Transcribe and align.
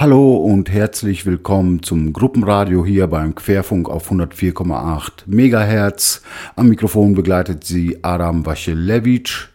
Hallo 0.00 0.36
und 0.36 0.70
herzlich 0.70 1.26
willkommen 1.26 1.82
zum 1.82 2.12
Gruppenradio 2.12 2.86
hier 2.86 3.08
beim 3.08 3.34
Querfunk 3.34 3.88
auf 3.88 4.12
104,8 4.12 5.24
Megahertz. 5.26 6.22
Am 6.54 6.68
Mikrofon 6.68 7.16
begleitet 7.16 7.64
sie 7.64 7.98
Adam 8.02 8.46
Waschelewitsch. 8.46 9.48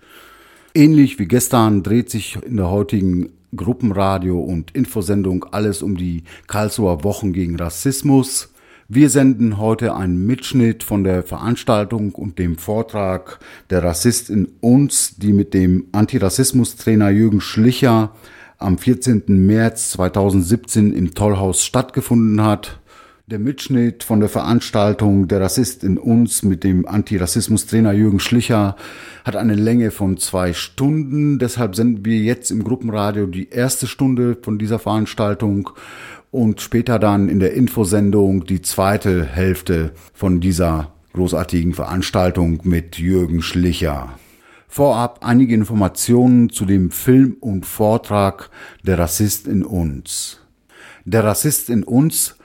Ähnlich 0.75 1.17
wie 1.17 1.27
gestern 1.27 1.81
dreht 1.81 2.09
sich 2.09 2.37
in 2.45 2.57
der 2.57 2.69
heutigen 2.69 3.29
Gruppenradio 3.55 4.37
und 4.37 4.71
Infosendung 4.71 5.45
alles 5.51 5.81
um 5.81 5.95
die 5.95 6.25
Karlsruher 6.47 7.05
Wochen 7.05 7.31
gegen 7.31 7.55
Rassismus. 7.55 8.49
Wir 8.89 9.09
senden 9.09 9.59
heute 9.59 9.95
einen 9.95 10.25
Mitschnitt 10.25 10.83
von 10.83 11.05
der 11.05 11.23
Veranstaltung 11.23 12.11
und 12.15 12.37
dem 12.37 12.57
Vortrag 12.57 13.39
Der 13.69 13.81
Rassist 13.81 14.29
in 14.29 14.49
uns, 14.59 15.15
die 15.15 15.31
mit 15.31 15.53
dem 15.53 15.85
Antirassismus-Trainer 15.93 17.11
Jürgen 17.11 17.39
Schlicher 17.39 18.11
am 18.57 18.77
14. 18.77 19.23
März 19.27 19.91
2017 19.91 20.93
im 20.93 21.13
Tollhaus 21.13 21.63
stattgefunden 21.63 22.43
hat. 22.43 22.79
Der 23.27 23.39
Mitschnitt 23.39 24.03
von 24.03 24.19
der 24.19 24.27
Veranstaltung 24.27 25.29
Der 25.29 25.39
Rassist 25.39 25.83
in 25.83 25.97
uns 25.97 26.43
mit 26.43 26.63
dem 26.65 26.85
Antirassismus-Trainer 26.85 27.93
Jürgen 27.93 28.19
Schlicher 28.19 28.75
hat 29.23 29.37
eine 29.37 29.55
Länge 29.55 29.91
von 29.91 30.17
zwei 30.17 30.51
Stunden. 30.51 31.39
Deshalb 31.39 31.75
senden 31.75 32.03
wir 32.03 32.17
jetzt 32.17 32.51
im 32.51 32.63
Gruppenradio 32.63 33.25
die 33.25 33.49
erste 33.49 33.87
Stunde 33.87 34.37
von 34.41 34.59
dieser 34.59 34.77
Veranstaltung 34.77 35.69
und 36.31 36.59
später 36.59 36.99
dann 36.99 37.29
in 37.29 37.39
der 37.39 37.53
Infosendung 37.53 38.45
die 38.45 38.61
zweite 38.61 39.23
Hälfte 39.23 39.91
von 40.13 40.41
dieser 40.41 40.91
großartigen 41.13 41.73
Veranstaltung 41.73 42.59
mit 42.63 42.97
Jürgen 42.97 43.41
Schlicher. 43.41 44.17
Vorab 44.75 45.19
einige 45.21 45.53
Informationen 45.53 46.49
zu 46.49 46.65
dem 46.65 46.89
Film 46.89 47.37
und 47.41 47.63
Vortrag 47.63 48.49
Der 48.81 48.97
Rassist 48.97 49.47
in 49.47 49.63
uns. 49.63 50.39
Der 51.05 51.23
Rassist 51.23 51.69
in 51.69 51.83
uns 51.83 52.37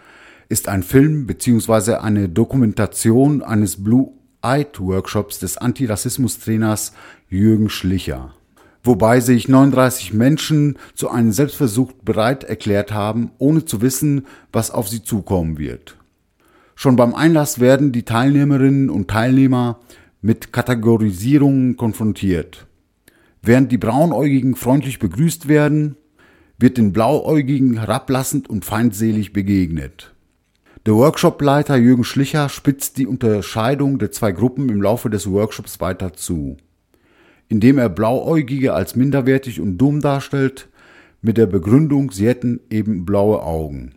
ist 0.50 0.68
ein 0.68 0.82
Film 0.82 1.26
bzw. 1.26 1.94
eine 1.94 2.28
Dokumentation 2.28 3.42
eines 3.42 3.82
Blue 3.82 4.12
Eyed 4.42 4.78
Workshops 4.78 5.38
des 5.38 5.56
Antirassismus-Trainers 5.56 6.92
Jürgen 7.30 7.70
Schlicher. 7.70 8.34
Wobei 8.82 9.20
sich 9.20 9.48
39 9.48 10.12
Menschen 10.12 10.76
zu 10.94 11.08
einem 11.08 11.32
Selbstversuch 11.32 11.92
bereit 12.04 12.44
erklärt 12.44 12.92
haben, 12.92 13.30
ohne 13.38 13.64
zu 13.64 13.80
wissen, 13.80 14.26
was 14.52 14.70
auf 14.70 14.86
sie 14.86 15.02
zukommen 15.02 15.56
wird. 15.56 15.96
Schon 16.74 16.96
beim 16.96 17.14
Einlass 17.14 17.58
werden 17.58 17.90
die 17.90 18.02
Teilnehmerinnen 18.02 18.90
und 18.90 19.08
Teilnehmer 19.08 19.80
mit 20.20 20.52
Kategorisierungen 20.52 21.76
konfrontiert. 21.76 22.66
Während 23.42 23.70
die 23.70 23.78
Braunäugigen 23.78 24.56
freundlich 24.56 24.98
begrüßt 24.98 25.48
werden, 25.48 25.96
wird 26.58 26.76
den 26.76 26.92
Blauäugigen 26.92 27.78
herablassend 27.78 28.50
und 28.50 28.64
feindselig 28.64 29.32
begegnet. 29.32 30.14
Der 30.86 30.94
Workshopleiter 30.94 31.76
Jürgen 31.76 32.04
Schlicher 32.04 32.48
spitzt 32.48 32.98
die 32.98 33.06
Unterscheidung 33.06 33.98
der 33.98 34.10
zwei 34.10 34.32
Gruppen 34.32 34.68
im 34.68 34.82
Laufe 34.82 35.10
des 35.10 35.30
Workshops 35.30 35.80
weiter 35.80 36.14
zu, 36.14 36.56
indem 37.48 37.78
er 37.78 37.88
Blauäugige 37.88 38.74
als 38.74 38.96
minderwertig 38.96 39.60
und 39.60 39.78
dumm 39.78 40.00
darstellt, 40.00 40.68
mit 41.20 41.36
der 41.36 41.46
Begründung, 41.46 42.10
sie 42.10 42.26
hätten 42.26 42.60
eben 42.70 43.04
blaue 43.04 43.42
Augen. 43.42 43.94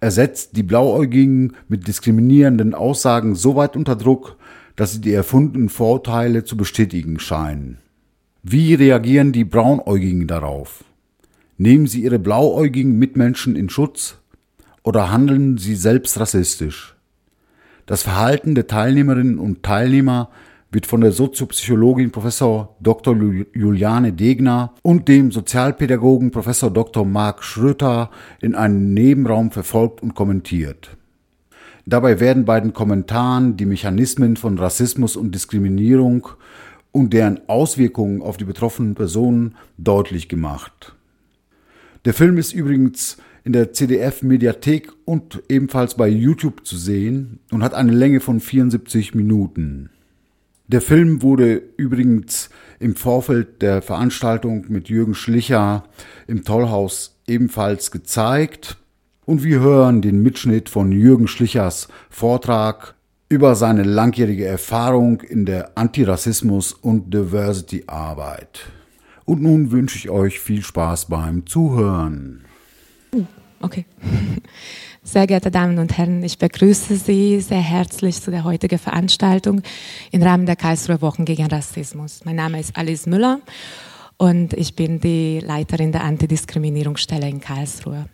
Er 0.00 0.12
setzt 0.12 0.56
die 0.56 0.62
Blauäugigen 0.62 1.54
mit 1.68 1.88
diskriminierenden 1.88 2.72
Aussagen 2.72 3.34
so 3.34 3.56
weit 3.56 3.76
unter 3.76 3.96
Druck, 3.96 4.36
dass 4.78 4.92
sie 4.92 5.00
die 5.00 5.12
erfundenen 5.12 5.70
Vorteile 5.70 6.44
zu 6.44 6.56
bestätigen 6.56 7.18
scheinen. 7.18 7.78
Wie 8.44 8.74
reagieren 8.74 9.32
die 9.32 9.44
Braunäugigen 9.44 10.28
darauf? 10.28 10.84
Nehmen 11.56 11.88
sie 11.88 12.04
ihre 12.04 12.20
blauäugigen 12.20 12.96
Mitmenschen 12.96 13.56
in 13.56 13.70
Schutz 13.70 14.18
oder 14.84 15.10
handeln 15.10 15.58
sie 15.58 15.74
selbst 15.74 16.20
rassistisch? 16.20 16.94
Das 17.86 18.04
Verhalten 18.04 18.54
der 18.54 18.68
Teilnehmerinnen 18.68 19.40
und 19.40 19.64
Teilnehmer 19.64 20.30
wird 20.70 20.86
von 20.86 21.00
der 21.00 21.10
Soziopsychologin 21.10 22.12
Professor 22.12 22.76
Dr. 22.78 23.16
Juliane 23.54 24.12
Degner 24.12 24.74
und 24.82 25.08
dem 25.08 25.32
Sozialpädagogen 25.32 26.30
Professor 26.30 26.70
Dr. 26.70 27.04
Marc 27.04 27.42
Schröter 27.42 28.10
in 28.40 28.54
einem 28.54 28.94
Nebenraum 28.94 29.50
verfolgt 29.50 30.04
und 30.04 30.14
kommentiert. 30.14 30.96
Dabei 31.88 32.20
werden 32.20 32.44
bei 32.44 32.60
den 32.60 32.74
Kommentaren 32.74 33.56
die 33.56 33.64
Mechanismen 33.64 34.36
von 34.36 34.58
Rassismus 34.58 35.16
und 35.16 35.34
Diskriminierung 35.34 36.28
und 36.92 37.14
deren 37.14 37.40
Auswirkungen 37.48 38.20
auf 38.20 38.36
die 38.36 38.44
betroffenen 38.44 38.94
Personen 38.94 39.56
deutlich 39.78 40.28
gemacht. 40.28 40.94
Der 42.04 42.12
Film 42.12 42.36
ist 42.36 42.52
übrigens 42.52 43.16
in 43.42 43.54
der 43.54 43.72
CDF-Mediathek 43.72 44.92
und 45.06 45.42
ebenfalls 45.48 45.94
bei 45.94 46.08
YouTube 46.08 46.66
zu 46.66 46.76
sehen 46.76 47.38
und 47.50 47.62
hat 47.62 47.72
eine 47.72 47.92
Länge 47.92 48.20
von 48.20 48.40
74 48.40 49.14
Minuten. 49.14 49.88
Der 50.66 50.82
Film 50.82 51.22
wurde 51.22 51.62
übrigens 51.78 52.50
im 52.80 52.96
Vorfeld 52.96 53.62
der 53.62 53.80
Veranstaltung 53.80 54.66
mit 54.68 54.90
Jürgen 54.90 55.14
Schlicher 55.14 55.84
im 56.26 56.44
Tollhaus 56.44 57.18
ebenfalls 57.26 57.90
gezeigt. 57.90 58.76
Und 59.28 59.44
wir 59.44 59.60
hören 59.60 60.00
den 60.00 60.22
Mitschnitt 60.22 60.70
von 60.70 60.90
Jürgen 60.90 61.28
Schlichers 61.28 61.88
Vortrag 62.08 62.94
über 63.28 63.56
seine 63.56 63.82
langjährige 63.82 64.46
Erfahrung 64.46 65.20
in 65.20 65.44
der 65.44 65.76
Antirassismus- 65.76 66.72
und 66.72 67.12
Diversity-Arbeit. 67.12 68.60
Und 69.26 69.42
nun 69.42 69.70
wünsche 69.70 69.98
ich 69.98 70.08
euch 70.08 70.40
viel 70.40 70.62
Spaß 70.62 71.10
beim 71.10 71.46
Zuhören. 71.46 72.46
Okay. 73.60 73.84
Sehr 75.02 75.26
geehrte 75.26 75.50
Damen 75.50 75.78
und 75.78 75.98
Herren, 75.98 76.22
ich 76.22 76.38
begrüße 76.38 76.96
Sie 76.96 77.42
sehr 77.42 77.60
herzlich 77.60 78.22
zu 78.22 78.30
der 78.30 78.44
heutigen 78.44 78.78
Veranstaltung 78.78 79.60
im 80.10 80.22
Rahmen 80.22 80.46
der 80.46 80.56
Karlsruher 80.56 81.02
Wochen 81.02 81.26
gegen 81.26 81.48
Rassismus. 81.48 82.22
Mein 82.24 82.36
Name 82.36 82.60
ist 82.60 82.74
Alice 82.78 83.04
Müller 83.04 83.40
und 84.16 84.54
ich 84.54 84.74
bin 84.74 85.00
die 85.00 85.40
Leiterin 85.40 85.92
der 85.92 86.04
Antidiskriminierungsstelle 86.04 87.28
in 87.28 87.42
Karlsruhe. 87.42 88.06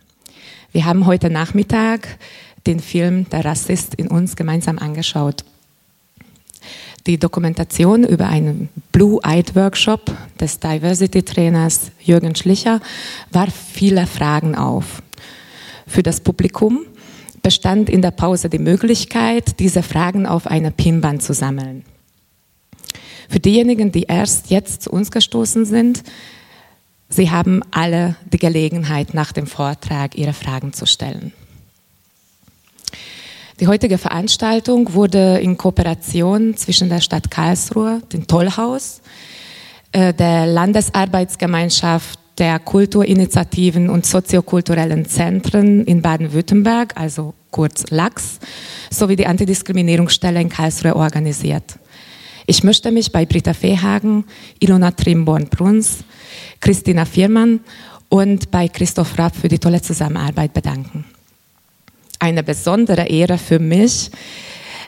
Wir 0.75 0.83
haben 0.83 1.05
heute 1.05 1.29
Nachmittag 1.29 2.17
den 2.67 2.81
Film 2.81 3.29
Der 3.29 3.45
Rassist 3.45 3.95
in 3.95 4.09
uns 4.09 4.35
gemeinsam 4.35 4.77
angeschaut. 4.77 5.45
Die 7.07 7.17
Dokumentation 7.17 8.03
über 8.03 8.27
einen 8.27 8.67
Blue 8.91 9.21
Eyed 9.23 9.55
Workshop 9.55 10.13
des 10.37 10.59
Diversity 10.59 11.23
Trainers 11.23 11.91
Jürgen 12.01 12.35
Schlicher 12.35 12.81
warf 13.31 13.53
viele 13.71 14.05
Fragen 14.05 14.55
auf 14.55 15.01
für 15.87 16.03
das 16.03 16.19
Publikum 16.19 16.81
bestand 17.41 17.89
in 17.89 18.01
der 18.01 18.11
Pause 18.11 18.49
die 18.49 18.59
Möglichkeit, 18.59 19.61
diese 19.61 19.81
Fragen 19.81 20.25
auf 20.25 20.45
einer 20.45 20.71
Pinwand 20.71 21.23
zu 21.23 21.33
sammeln. 21.33 21.85
Für 23.29 23.39
diejenigen, 23.39 23.93
die 23.93 24.03
erst 24.03 24.49
jetzt 24.49 24.81
zu 24.81 24.91
uns 24.91 25.09
gestoßen 25.09 25.63
sind, 25.63 26.03
Sie 27.15 27.31
haben 27.31 27.61
alle 27.71 28.17
die 28.25 28.37
Gelegenheit, 28.37 29.13
nach 29.13 29.31
dem 29.31 29.47
Vortrag 29.47 30.17
Ihre 30.17 30.33
Fragen 30.33 30.73
zu 30.73 30.85
stellen. 30.85 31.31
Die 33.61 33.67
heutige 33.67 33.97
Veranstaltung 33.97 34.93
wurde 34.93 35.37
in 35.37 35.55
Kooperation 35.55 36.57
zwischen 36.57 36.89
der 36.89 36.99
Stadt 36.99 37.31
Karlsruhe, 37.31 38.01
dem 38.11 38.27
Tollhaus, 38.27 38.99
äh, 39.93 40.13
der 40.13 40.45
Landesarbeitsgemeinschaft 40.45 42.19
der 42.37 42.59
Kulturinitiativen 42.59 43.89
und 43.89 44.05
soziokulturellen 44.05 45.05
Zentren 45.05 45.85
in 45.85 46.01
Baden-Württemberg, 46.01 46.99
also 46.99 47.33
kurz 47.49 47.85
LAX, 47.91 48.39
sowie 48.89 49.15
die 49.15 49.25
Antidiskriminierungsstelle 49.25 50.41
in 50.41 50.49
Karlsruhe 50.49 50.97
organisiert. 50.97 51.79
Ich 52.45 52.65
möchte 52.65 52.91
mich 52.91 53.13
bei 53.13 53.25
Britta 53.25 53.53
Fehagen, 53.53 54.25
Ilona 54.59 54.91
Trimborn-Bruns, 54.91 56.03
Christina 56.65 57.05
Viermann 57.05 57.59
und 58.09 58.49
bei 58.49 58.67
Christoph 58.67 59.19
Rapp 59.19 59.35
für 59.35 59.47
die 59.47 59.59
tolle 59.59 59.83
Zusammenarbeit 59.83 60.51
bedanken. 60.51 61.05
Eine 62.17 62.41
besondere 62.41 63.05
Ehre 63.05 63.37
für 63.37 63.59
mich, 63.59 64.09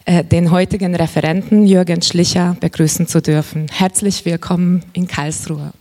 äh, 0.05 0.23
den 0.23 0.49
heutigen 0.49 0.95
Referenten 0.95 1.67
Jürgen 1.67 2.01
Schlicher 2.01 2.57
begrüßen 2.59 3.05
zu 3.05 3.21
dürfen. 3.21 3.67
Herzlich 3.71 4.25
willkommen 4.25 4.83
in 4.93 5.07
Karlsruhe. 5.07 5.71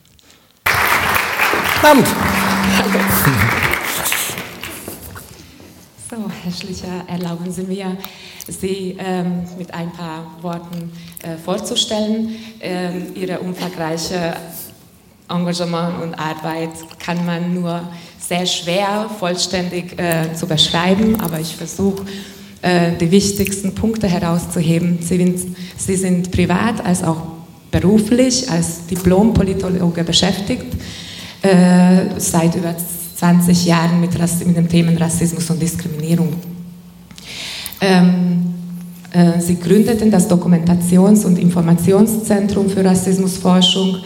Abend. 1.82 2.06
So, 6.10 6.16
Herr 6.42 6.52
Schlicher, 6.52 7.04
erlauben 7.06 7.50
Sie 7.50 7.62
mir, 7.62 7.96
Sie 8.46 8.98
ähm, 8.98 9.44
mit 9.56 9.72
ein 9.72 9.90
paar 9.92 10.36
Worten 10.42 10.92
äh, 11.22 11.38
vorzustellen. 11.38 12.36
Ähm, 12.60 13.14
Ihre 13.14 13.38
umfangreiche 13.38 14.36
Engagement 15.28 16.02
und 16.02 16.14
Arbeit 16.14 16.70
kann 16.98 17.24
man 17.24 17.54
nur 17.54 17.82
sehr 18.18 18.46
schwer 18.46 19.08
vollständig 19.18 19.98
äh, 19.98 20.34
zu 20.34 20.46
beschreiben, 20.46 21.20
aber 21.20 21.40
ich 21.40 21.54
versuche, 21.54 22.04
äh, 22.62 22.92
die 23.00 23.10
wichtigsten 23.10 23.74
Punkte 23.74 24.08
herauszuheben. 24.08 24.98
Sie 25.00 25.16
sind, 25.16 25.56
Sie 25.76 25.96
sind 25.96 26.30
privat 26.30 26.84
als 26.84 27.02
auch 27.02 27.18
beruflich 27.70 28.50
als 28.50 28.86
Diplom-Politologe 28.86 30.04
beschäftigt 30.04 30.66
äh, 31.42 32.18
seit 32.18 32.54
über 32.54 32.74
20 33.16 33.66
Jahren 33.66 34.00
mit, 34.00 34.12
mit 34.46 34.56
den 34.56 34.68
Themen 34.68 34.96
Rassismus 34.96 35.50
und 35.50 35.60
Diskriminierung. 35.60 36.34
Ähm, 37.80 38.54
äh, 39.12 39.40
sie 39.40 39.58
gründeten 39.58 40.10
das 40.10 40.28
Dokumentations- 40.28 41.24
und 41.24 41.38
Informationszentrum 41.38 42.68
für 42.68 42.84
Rassismusforschung, 42.84 43.98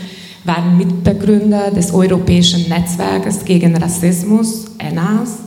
waren 0.50 0.76
Mitbegründer 0.76 1.70
des 1.70 1.94
Europäischen 1.94 2.68
Netzwerkes 2.68 3.44
gegen 3.44 3.76
Rassismus, 3.76 4.64
ENAS, 4.78 5.38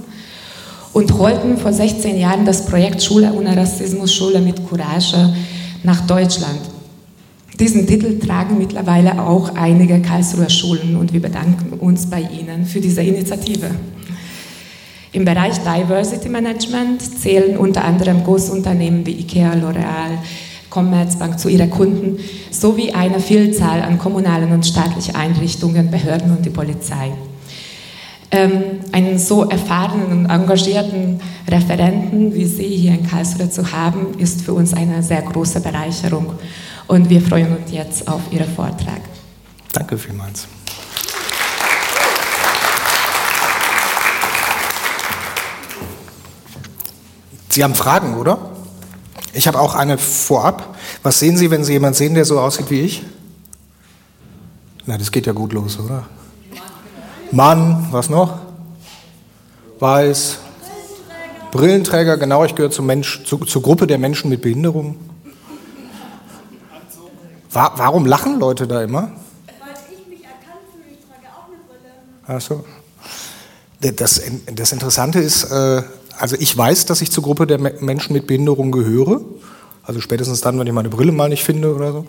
und 0.93 1.11
holten 1.17 1.57
vor 1.57 1.73
16 1.73 2.17
Jahren 2.17 2.45
das 2.45 2.65
Projekt 2.65 3.03
Schule 3.03 3.33
ohne 3.33 3.57
Rassismus, 3.57 4.13
Schule 4.13 4.39
mit 4.39 4.65
Courage 4.65 5.33
nach 5.83 6.07
Deutschland. 6.07 6.61
Diesen 7.59 7.85
Titel 7.85 8.17
tragen 8.17 8.57
mittlerweile 8.57 9.21
auch 9.21 9.53
einige 9.55 10.01
Karlsruher 10.01 10.49
Schulen 10.49 10.95
und 10.95 11.11
wir 11.11 11.21
bedanken 11.21 11.73
uns 11.79 12.09
bei 12.09 12.21
Ihnen 12.21 12.65
für 12.65 12.79
diese 12.79 13.01
Initiative. 13.01 13.71
Im 15.11 15.25
Bereich 15.25 15.55
Diversity 15.59 16.29
Management 16.29 17.01
zählen 17.01 17.57
unter 17.57 17.83
anderem 17.83 18.23
Großunternehmen 18.23 19.05
wie 19.05 19.19
IKEA, 19.19 19.53
L'Oreal, 19.53 20.17
Commerzbank 20.73 21.37
zu 21.37 21.49
ihren 21.49 21.69
Kunden 21.69 22.17
sowie 22.49 22.93
eine 22.93 23.19
Vielzahl 23.19 23.83
an 23.83 23.99
kommunalen 23.99 24.51
und 24.51 24.65
staatlichen 24.65 25.15
Einrichtungen, 25.15 25.91
Behörden 25.91 26.35
und 26.35 26.43
die 26.43 26.49
Polizei. 26.49 27.11
Ähm, 28.31 28.79
einen 28.91 29.19
so 29.19 29.47
erfahrenen 29.47 30.11
und 30.11 30.29
engagierten 30.31 31.21
Referenten 31.47 32.33
wie 32.33 32.45
Sie 32.45 32.63
hier 32.63 32.93
in 32.93 33.07
Karlsruhe 33.07 33.51
zu 33.51 33.71
haben, 33.71 34.17
ist 34.17 34.41
für 34.41 34.53
uns 34.53 34.73
eine 34.73 35.03
sehr 35.03 35.21
große 35.21 35.61
Bereicherung. 35.61 36.33
Und 36.87 37.07
wir 37.07 37.21
freuen 37.21 37.55
uns 37.55 37.71
jetzt 37.71 38.07
auf 38.07 38.21
Ihren 38.31 38.49
Vortrag. 38.49 39.01
Danke 39.71 39.95
vielmals. 39.95 40.47
Sie 47.49 47.63
haben 47.63 47.75
Fragen, 47.75 48.15
oder? 48.17 48.52
Ich 49.33 49.47
habe 49.47 49.59
auch 49.59 49.73
eine 49.73 49.97
vorab. 49.97 50.75
Was 51.01 51.19
sehen 51.19 51.37
Sie, 51.37 51.49
wenn 51.49 51.63
Sie 51.63 51.73
jemanden 51.73 51.97
sehen, 51.97 52.13
der 52.13 52.23
so 52.23 52.39
aussieht 52.39 52.69
wie 52.69 52.81
ich? 52.81 53.03
Na, 54.85 54.97
das 54.97 55.11
geht 55.11 55.25
ja 55.25 55.33
gut 55.33 55.53
los, 55.53 55.79
oder? 55.79 56.05
Mann, 57.31 57.87
was 57.89 58.09
noch? 58.09 58.39
Weiß. 59.79 60.37
Brillenträger, 61.51 62.17
genau, 62.17 62.45
ich 62.45 62.53
gehöre 62.55 62.71
zum 62.71 62.85
Mensch, 62.85 63.23
zu, 63.25 63.37
zur 63.37 63.61
Gruppe 63.61 63.87
der 63.87 63.97
Menschen 63.97 64.29
mit 64.29 64.41
Behinderung. 64.41 64.97
War, 67.51 67.73
warum 67.77 68.05
lachen 68.05 68.39
Leute 68.39 68.67
da 68.67 68.83
immer? 68.83 69.01
Weil 69.01 69.73
ich 69.91 70.07
mich 70.07 70.23
erkannt 70.23 70.61
fühle, 70.73 70.85
ich 70.91 71.05
trage 71.05 71.27
auch 71.35 71.47
eine 71.47 71.57
Brille. 71.67 72.37
Ach 72.37 72.41
so. 72.41 72.65
Das, 73.79 74.21
das 74.53 74.71
Interessante 74.71 75.19
ist, 75.19 75.43
äh, 75.43 75.83
also 76.17 76.35
ich 76.39 76.55
weiß, 76.55 76.85
dass 76.85 77.01
ich 77.01 77.11
zur 77.11 77.23
Gruppe 77.23 77.47
der 77.47 77.59
Menschen 77.59 78.13
mit 78.13 78.27
Behinderung 78.27 78.71
gehöre. 78.71 79.21
Also 79.83 79.99
spätestens 79.99 80.41
dann, 80.41 80.57
wenn 80.59 80.67
ich 80.67 80.73
meine 80.73 80.89
Brille 80.89 81.11
mal 81.11 81.29
nicht 81.29 81.43
finde 81.43 81.75
oder 81.75 81.91
so. 81.91 82.05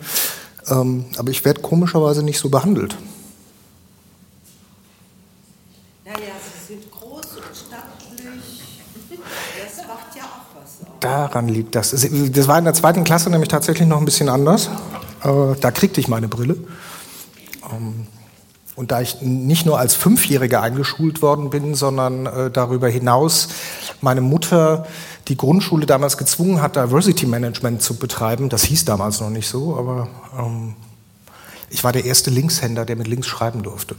Ähm, 0.67 1.05
aber 1.17 1.29
ich 1.29 1.43
werde 1.45 1.61
komischerweise 1.61 2.23
nicht 2.23 2.39
so 2.39 2.49
behandelt. 2.49 2.95
Naja, 6.05 6.17
Sie 6.17 6.73
sind 6.73 6.91
groß 6.91 7.25
und 7.37 7.43
stattlich. 7.53 8.61
Das 9.09 9.87
macht 9.87 10.15
ja 10.15 10.23
auch 10.23 10.61
was. 10.61 10.87
Auch. 10.87 10.99
Daran 10.99 11.49
liegt 11.49 11.75
das. 11.75 11.91
Das 11.91 12.47
war 12.47 12.57
in 12.57 12.65
der 12.65 12.73
zweiten 12.73 13.03
Klasse 13.03 13.29
nämlich 13.29 13.49
tatsächlich 13.49 13.87
noch 13.87 13.99
ein 13.99 14.05
bisschen 14.05 14.29
anders. 14.29 14.69
Äh, 15.23 15.55
da 15.59 15.71
kriegte 15.71 15.99
ich 15.99 16.07
meine 16.07 16.27
Brille. 16.27 16.57
Ähm, 17.71 18.07
und 18.75 18.91
da 18.91 19.01
ich 19.01 19.21
nicht 19.21 19.65
nur 19.65 19.79
als 19.79 19.93
Fünfjähriger 19.93 20.61
eingeschult 20.61 21.21
worden 21.21 21.49
bin, 21.49 21.75
sondern 21.75 22.25
äh, 22.25 22.51
darüber 22.51 22.89
hinaus 22.89 23.47
meine 24.01 24.21
Mutter 24.21 24.85
die 25.27 25.37
Grundschule 25.37 25.85
damals 25.85 26.17
gezwungen 26.17 26.61
hat, 26.61 26.75
Diversity 26.75 27.25
Management 27.25 27.81
zu 27.81 27.95
betreiben, 27.95 28.49
das 28.49 28.63
hieß 28.63 28.85
damals 28.85 29.21
noch 29.21 29.29
nicht 29.29 29.47
so, 29.47 29.77
aber 29.77 30.07
ähm, 30.37 30.75
ich 31.69 31.83
war 31.83 31.91
der 31.91 32.05
erste 32.05 32.29
Linkshänder, 32.29 32.85
der 32.85 32.95
mit 32.95 33.07
links 33.07 33.27
schreiben 33.27 33.63
durfte. 33.63 33.95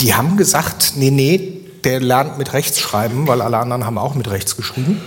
Die 0.00 0.14
haben 0.14 0.36
gesagt, 0.36 0.92
nee, 0.96 1.10
nee, 1.10 1.62
der 1.84 2.00
lernt 2.00 2.38
mit 2.38 2.52
rechts 2.52 2.80
schreiben, 2.80 3.26
weil 3.26 3.40
alle 3.40 3.58
anderen 3.58 3.86
haben 3.86 3.98
auch 3.98 4.14
mit 4.14 4.30
rechts 4.30 4.56
geschrieben. 4.56 5.00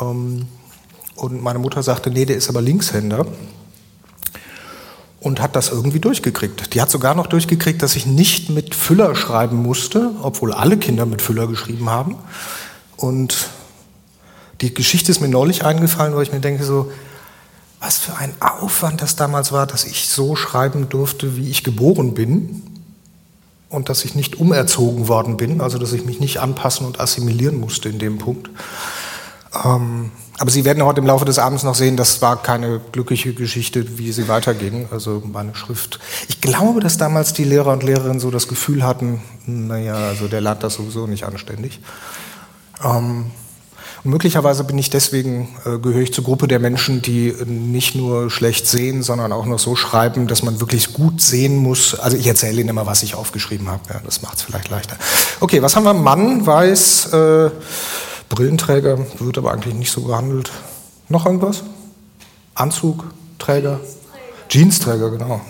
Ähm, 0.00 0.46
und 1.22 1.40
meine 1.40 1.60
Mutter 1.60 1.84
sagte, 1.84 2.10
nee, 2.10 2.24
der 2.24 2.34
ist 2.34 2.48
aber 2.48 2.60
Linkshänder. 2.60 3.24
Und 5.20 5.40
hat 5.40 5.54
das 5.54 5.68
irgendwie 5.68 6.00
durchgekriegt. 6.00 6.74
Die 6.74 6.82
hat 6.82 6.90
sogar 6.90 7.14
noch 7.14 7.28
durchgekriegt, 7.28 7.80
dass 7.80 7.94
ich 7.94 8.06
nicht 8.06 8.50
mit 8.50 8.74
Füller 8.74 9.14
schreiben 9.14 9.56
musste, 9.56 10.10
obwohl 10.20 10.52
alle 10.52 10.76
Kinder 10.78 11.06
mit 11.06 11.22
Füller 11.22 11.46
geschrieben 11.46 11.88
haben. 11.90 12.16
Und 12.96 13.50
die 14.62 14.74
Geschichte 14.74 15.12
ist 15.12 15.20
mir 15.20 15.28
neulich 15.28 15.64
eingefallen, 15.64 16.16
weil 16.16 16.24
ich 16.24 16.32
mir 16.32 16.40
denke 16.40 16.64
so, 16.64 16.90
was 17.78 17.98
für 17.98 18.16
ein 18.16 18.34
Aufwand 18.40 19.00
das 19.00 19.14
damals 19.14 19.52
war, 19.52 19.68
dass 19.68 19.84
ich 19.84 20.08
so 20.08 20.34
schreiben 20.34 20.88
durfte, 20.88 21.36
wie 21.36 21.50
ich 21.50 21.62
geboren 21.62 22.14
bin 22.14 22.64
und 23.68 23.88
dass 23.88 24.04
ich 24.04 24.16
nicht 24.16 24.40
umerzogen 24.40 25.06
worden 25.06 25.36
bin, 25.36 25.60
also 25.60 25.78
dass 25.78 25.92
ich 25.92 26.04
mich 26.04 26.18
nicht 26.18 26.40
anpassen 26.40 26.84
und 26.84 26.98
assimilieren 26.98 27.60
musste 27.60 27.88
in 27.88 28.00
dem 28.00 28.18
Punkt. 28.18 28.50
Ähm, 29.64 30.10
aber 30.38 30.50
Sie 30.50 30.64
werden 30.64 30.82
heute 30.82 31.00
im 31.00 31.06
Laufe 31.06 31.24
des 31.24 31.38
Abends 31.38 31.62
noch 31.62 31.74
sehen, 31.74 31.96
das 31.96 32.22
war 32.22 32.42
keine 32.42 32.80
glückliche 32.90 33.34
Geschichte, 33.34 33.98
wie 33.98 34.12
sie 34.12 34.28
weiterging. 34.28 34.88
Also 34.90 35.22
meine 35.30 35.54
Schrift. 35.54 36.00
Ich 36.28 36.40
glaube, 36.40 36.80
dass 36.80 36.96
damals 36.96 37.32
die 37.32 37.44
Lehrer 37.44 37.72
und 37.72 37.82
Lehrerinnen 37.82 38.18
so 38.18 38.30
das 38.30 38.48
Gefühl 38.48 38.82
hatten, 38.82 39.22
naja, 39.46 39.94
also 39.94 40.28
der 40.28 40.40
lernt 40.40 40.62
das 40.62 40.74
sowieso 40.74 41.06
nicht 41.06 41.24
anständig. 41.24 41.80
Ähm, 42.82 43.26
möglicherweise 44.04 44.64
bin 44.64 44.78
ich 44.78 44.88
deswegen, 44.88 45.54
äh, 45.64 45.78
gehöre 45.78 46.02
ich 46.02 46.14
zur 46.14 46.24
Gruppe 46.24 46.48
der 46.48 46.58
Menschen, 46.58 47.02
die 47.02 47.34
nicht 47.44 47.94
nur 47.94 48.30
schlecht 48.30 48.66
sehen, 48.66 49.02
sondern 49.02 49.32
auch 49.32 49.46
noch 49.46 49.58
so 49.58 49.76
schreiben, 49.76 50.28
dass 50.28 50.42
man 50.42 50.60
wirklich 50.60 50.94
gut 50.94 51.20
sehen 51.20 51.56
muss. 51.56 51.94
Also 51.94 52.16
ich 52.16 52.26
erzähle 52.26 52.60
Ihnen 52.60 52.70
immer, 52.70 52.86
was 52.86 53.02
ich 53.02 53.14
aufgeschrieben 53.14 53.68
habe. 53.68 53.82
Ja, 53.90 54.00
das 54.04 54.22
macht 54.22 54.38
es 54.38 54.42
vielleicht 54.42 54.70
leichter. 54.70 54.96
Okay, 55.40 55.62
was 55.62 55.76
haben 55.76 55.84
wir? 55.84 55.94
Mann, 55.94 56.46
weiß, 56.46 57.12
äh, 57.12 57.50
Brillenträger, 58.32 58.98
wird 59.18 59.36
aber 59.36 59.52
eigentlich 59.52 59.74
nicht 59.74 59.92
so 59.92 60.04
gehandelt. 60.04 60.50
Noch 61.10 61.26
irgendwas? 61.26 61.64
Anzugträger? 62.54 63.80
Jeansträger, 64.48 65.10
genau. 65.10 65.42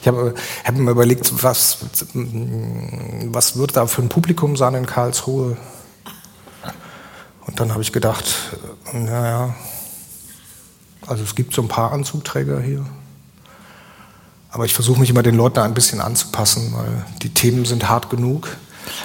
Ich 0.00 0.08
habe 0.08 0.34
hab 0.64 0.76
mir 0.76 0.90
überlegt, 0.90 1.44
was, 1.44 1.78
was 2.14 3.56
wird 3.56 3.76
da 3.76 3.86
für 3.86 4.02
ein 4.02 4.08
Publikum 4.08 4.56
sein 4.56 4.74
in 4.74 4.86
Karlsruhe? 4.86 5.56
Und 7.46 7.60
dann 7.60 7.70
habe 7.70 7.82
ich 7.82 7.92
gedacht, 7.92 8.24
naja, 8.92 9.54
also 11.06 11.22
es 11.22 11.36
gibt 11.36 11.54
so 11.54 11.62
ein 11.62 11.68
paar 11.68 11.92
Anzugträger 11.92 12.60
hier. 12.60 12.84
Aber 14.50 14.64
ich 14.64 14.74
versuche 14.74 14.98
mich 14.98 15.10
immer 15.10 15.22
den 15.22 15.36
Leuten 15.36 15.60
ein 15.60 15.74
bisschen 15.74 16.00
anzupassen, 16.00 16.74
weil 16.76 17.06
die 17.22 17.32
Themen 17.32 17.64
sind 17.64 17.88
hart 17.88 18.10
genug. 18.10 18.48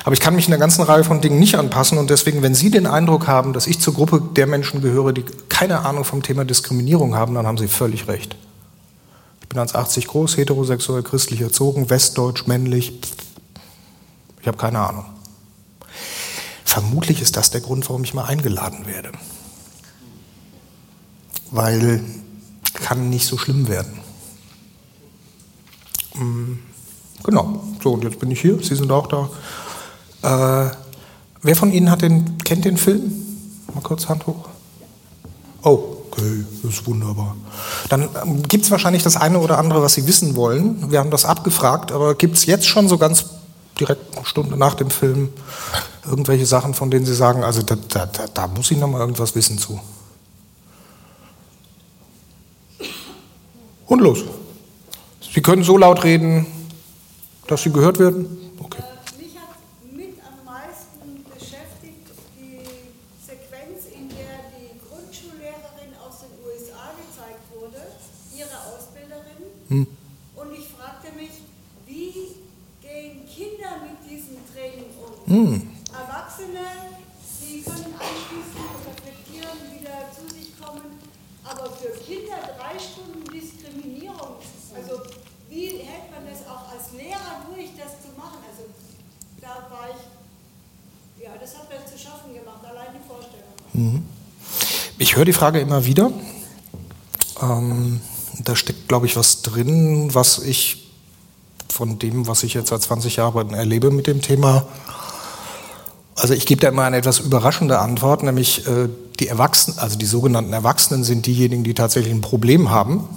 Aber 0.03 0.13
ich 0.13 0.19
kann 0.19 0.36
mich 0.36 0.48
in 0.48 0.53
einer 0.53 0.60
ganzen 0.60 0.84
Reihe 0.84 1.03
von 1.03 1.22
Dingen 1.22 1.39
nicht 1.39 1.55
anpassen 1.55 1.98
und 1.98 2.10
deswegen, 2.10 2.41
wenn 2.41 2.55
Sie 2.55 2.72
den 2.72 2.88
Eindruck 2.88 3.27
haben, 3.27 3.53
dass 3.53 3.67
ich 3.67 3.79
zur 3.79 3.93
Gruppe 3.93 4.22
der 4.36 4.48
Menschen 4.48 4.81
gehöre, 4.81 5.13
die 5.13 5.24
keine 5.50 5.86
Ahnung 5.86 6.03
vom 6.03 6.24
Thema 6.24 6.46
Diskriminierung 6.46 7.15
haben, 7.15 7.34
dann 7.36 7.46
haben 7.46 7.57
Sie 7.57 7.67
völlig 7.67 8.07
recht. 8.07 8.36
Ich 9.41 9.48
bin 9.48 9.60
1,80 9.60 10.07
groß, 10.07 10.38
heterosexuell, 10.38 11.03
christlich 11.03 11.41
erzogen, 11.41 11.89
westdeutsch, 11.89 12.48
männlich. 12.48 13.00
Ich 14.41 14.48
habe 14.48 14.57
keine 14.57 14.79
Ahnung. 14.79 15.05
Vermutlich 16.65 17.22
ist 17.22 17.38
das 17.38 17.50
der 17.50 17.62
Grund, 17.62 17.88
warum 17.89 18.03
ich 18.03 18.13
mal 18.13 18.25
eingeladen 18.25 18.86
werde. 18.86 19.12
Weil 21.50 22.03
kann 22.74 23.10
nicht 23.10 23.25
so 23.25 23.38
schlimm 23.38 23.67
werden. 23.67 24.00
Mm, 26.15 26.60
genau, 27.24 27.63
so 27.81 27.93
und 27.93 28.03
jetzt 28.03 28.19
bin 28.19 28.31
ich 28.31 28.41
hier, 28.41 28.62
Sie 28.62 28.75
sind 28.75 28.91
auch 28.91 29.07
da. 29.07 29.29
Äh, 30.27 30.72
wer 31.41 31.55
von 31.55 31.72
Ihnen 31.72 31.89
hat 31.89 32.01
den, 32.01 32.38
kennt 32.39 32.65
den 32.65 32.77
Film? 32.77 33.13
Mal 33.74 33.81
kurz 33.81 34.10
Hand 34.10 34.27
hoch. 34.27 34.50
Oh, 35.63 35.98
okay, 36.12 36.43
das 36.63 36.74
ist 36.74 36.88
wunderbar. 36.88 37.38
Dann 37.88 38.10
ähm, 38.24 38.43
gibt 38.43 38.65
es 38.65 38.72
wahrscheinlich 38.72 39.03
das 39.03 39.15
eine 39.15 39.39
oder 39.39 39.57
andere, 39.57 39.81
was 39.81 39.93
Sie 39.93 40.05
wissen 40.05 40.36
wollen. 40.36 40.91
Wir 40.91 41.00
haben 41.00 41.12
das 41.12 41.24
abgefragt, 41.24 41.93
aber 41.93 42.15
gibt 42.15 42.36
es 42.36 42.46
jetzt 42.46 42.67
schon 42.67 42.89
so 42.89 42.98
ganz 42.98 43.25
direkt 43.79 44.17
eine 44.17 44.25
Stunde 44.25 44.57
nach 44.57 44.74
dem 44.74 44.89
Film 44.89 45.29
irgendwelche 46.05 46.46
Sachen, 46.46 46.74
von 46.74 46.91
denen 46.91 47.05
Sie 47.05 47.15
sagen, 47.15 47.43
also 47.43 47.62
da, 47.62 47.75
da, 47.75 48.05
da, 48.05 48.25
da 48.34 48.48
muss 48.48 48.69
ich 48.72 48.77
noch 48.77 48.89
mal 48.89 49.00
irgendwas 49.00 49.34
wissen 49.34 49.57
zu? 49.57 49.79
Und 53.86 54.01
los. 54.01 54.19
Sie 55.34 55.41
können 55.41 55.63
so 55.63 55.77
laut 55.77 56.03
reden, 56.03 56.46
dass 57.48 57.63
Sie 57.63 57.72
gehört 57.72 58.00
werden. 58.00 58.25
Okay. 58.60 58.84
Hm. 69.69 69.88
mich, 71.17 71.41
wie 71.86 72.13
gehen 72.81 73.25
Kinder 73.27 73.81
mit 73.81 73.97
diesem 74.09 74.38
Training 74.53 74.86
um? 75.01 75.33
Hm. 75.33 75.69
Erwachsene, 75.91 76.93
die 77.41 77.62
können 77.62 77.93
anschließend 77.97 78.69
reflektieren, 78.86 79.57
wieder 79.74 80.07
zu 80.13 80.33
sich 80.33 80.53
kommen, 80.62 81.00
aber 81.43 81.71
für 81.71 81.89
Kinder 82.05 82.38
drei 82.57 82.77
Stunden 82.77 83.25
Diskriminierung, 83.33 84.38
also 84.75 85.01
wie 85.50 85.67
hält 85.79 86.12
man 86.12 86.27
das 86.29 86.45
auch 86.47 86.69
als 86.71 86.91
Lehrer 86.93 87.43
durch, 87.50 87.69
das 87.77 88.01
zu 88.03 88.09
machen? 88.17 88.39
Also 88.47 88.67
da 89.41 89.67
war 89.71 89.89
ich, 89.89 91.24
ja, 91.24 91.31
das 91.39 91.57
hat 91.57 91.69
mir 91.69 91.83
zu 91.86 91.97
schaffen 91.97 92.33
gemacht, 92.33 92.63
allein 92.63 92.93
die 92.93 93.07
Vorstellung. 93.07 93.55
Mhm. 93.74 94.05
Ich 95.00 95.15
höre 95.15 95.25
die 95.25 95.33
Frage 95.33 95.59
immer 95.59 95.86
wieder. 95.86 96.12
Ähm, 97.41 98.01
da 98.44 98.56
steckt, 98.56 98.88
glaube 98.88 99.06
ich, 99.06 99.15
was 99.15 99.41
drin, 99.41 100.13
was 100.13 100.39
ich 100.39 100.91
von 101.70 102.00
dem, 102.00 102.27
was 102.27 102.44
ich 102.44 102.53
jetzt 102.53 102.70
seit 102.70 102.82
20 102.82 103.17
Jahren 103.17 103.53
erlebe 103.53 103.91
mit 103.91 104.08
dem 104.08 104.22
Thema, 104.22 104.67
also 106.17 106.34
ich 106.34 106.48
gebe 106.48 106.60
da 106.60 106.70
immer 106.70 106.84
eine 106.84 106.98
etwas 106.98 107.20
überraschende 107.20 107.79
Antwort, 107.79 108.24
nämlich 108.24 108.65
äh, 108.67 108.89
die 109.20 109.27
Erwachsenen, 109.27 109.77
also 109.77 109.98
die 109.98 110.06
sogenannten 110.06 110.51
Erwachsenen 110.51 111.03
sind 111.03 111.27
diejenigen, 111.27 111.63
die 111.63 111.75
tatsächlich 111.75 112.12
ein 112.12 112.22
Problem 112.22 112.72
haben. 112.72 113.08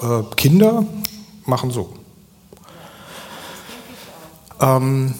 Äh, 0.00 0.22
Kinder 0.36 0.86
machen 1.46 1.72
so. 1.72 1.92
Ähm, 4.60 5.14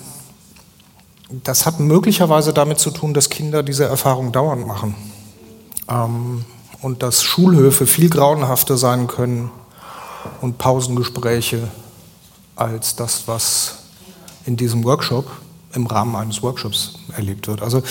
das 1.28 1.66
hat 1.66 1.80
möglicherweise 1.80 2.52
damit 2.52 2.78
zu 2.78 2.92
tun, 2.92 3.14
dass 3.14 3.30
Kinder 3.30 3.64
diese 3.64 3.84
Erfahrung 3.84 4.30
dauernd 4.30 4.64
machen. 4.64 4.94
Ähm, 5.88 6.44
und 6.84 7.02
dass 7.02 7.22
Schulhöfe 7.22 7.86
viel 7.86 8.10
grauenhafter 8.10 8.76
sein 8.76 9.06
können 9.06 9.50
und 10.42 10.58
Pausengespräche 10.58 11.68
als 12.56 12.94
das, 12.94 13.22
was 13.26 13.76
in 14.44 14.58
diesem 14.58 14.84
Workshop 14.84 15.24
im 15.72 15.86
Rahmen 15.86 16.14
eines 16.14 16.42
Workshops 16.42 16.96
erlebt 17.16 17.48
wird. 17.48 17.62
Also 17.62 17.82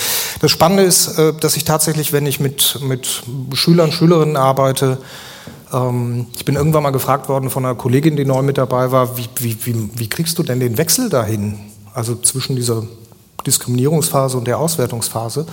das 0.41 0.51
Spannende 0.51 0.83
ist, 0.83 1.17
äh, 1.17 1.33
dass 1.33 1.57
ich 1.57 1.65
tatsächlich, 1.65 2.13
wenn 2.13 2.27
ich 2.27 2.39
mit, 2.39 2.79
mit 2.83 3.23
Schülern, 3.53 3.91
Schülerinnen 3.91 4.37
arbeite, 4.37 4.99
ähm, 5.73 6.27
ich 6.35 6.45
bin 6.45 6.55
irgendwann 6.55 6.83
mal 6.83 6.91
gefragt 6.91 7.27
worden 7.29 7.49
von 7.49 7.65
einer 7.65 7.73
Kollegin, 7.73 8.15
die 8.15 8.25
neu 8.25 8.43
mit 8.43 8.59
dabei 8.59 8.91
war, 8.91 9.17
wie, 9.17 9.27
wie, 9.37 9.57
wie, 9.65 9.89
wie 9.95 10.07
kriegst 10.07 10.37
du 10.37 10.43
denn 10.43 10.59
den 10.59 10.77
Wechsel 10.77 11.09
dahin? 11.09 11.57
Also 11.95 12.15
zwischen 12.15 12.55
dieser 12.55 12.83
Diskriminierungsphase 13.45 14.37
und 14.37 14.45
der 14.45 14.59
Auswertungsphase. 14.59 15.47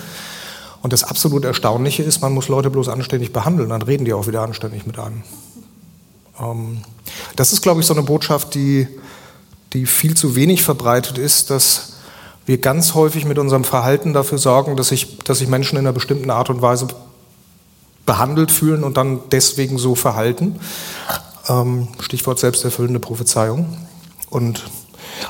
Und 0.82 0.92
das 0.92 1.04
absolut 1.04 1.44
Erstaunliche 1.44 2.02
ist, 2.02 2.20
man 2.22 2.32
muss 2.32 2.49
Leute 2.49 2.70
bloß 2.70 2.88
anständig 2.88 3.32
behandeln, 3.32 3.68
dann 3.68 3.82
reden 3.82 4.04
die 4.04 4.12
auch 4.12 4.26
wieder 4.26 4.42
anständig 4.42 4.87
mit 4.87 4.99
einem. 4.99 5.22
Ähm, 6.40 6.78
das 7.37 7.52
ist, 7.52 7.62
glaube 7.62 7.80
ich, 7.80 7.87
so 7.87 7.94
eine 7.94 8.02
Botschaft, 8.02 8.54
die, 8.54 8.88
die 9.72 9.87
viel 9.87 10.16
zu 10.16 10.34
wenig 10.37 10.62
verbreitet 10.62 11.18
ist, 11.18 11.50
dass 11.50 11.94
wir 12.46 12.58
ganz 12.58 12.94
häufig 12.94 13.26
mit 13.26 13.38
unserem 13.38 13.64
Verhalten 13.64 14.12
dafür 14.12 14.38
sorgen, 14.38 14.76
dass 14.76 14.88
sich, 14.88 15.18
dass 15.18 15.38
sich 15.38 15.49
Menschen 15.49 15.76
in 15.76 15.87
einer 15.87 15.92
bestimmten 15.92 16.30
Art 16.30 16.50
und 16.50 16.62
Weise 16.62 16.88
behandelt 18.06 18.50
fühlen 18.50 18.82
und 18.82 18.96
dann 18.96 19.20
deswegen 19.30 19.78
so 19.78 19.94
verhalten. 19.94 20.58
Ähm, 21.49 21.88
Stichwort 22.00 22.38
selbsterfüllende 22.38 22.99
Prophezeiung. 22.99 23.76
Und 24.30 24.64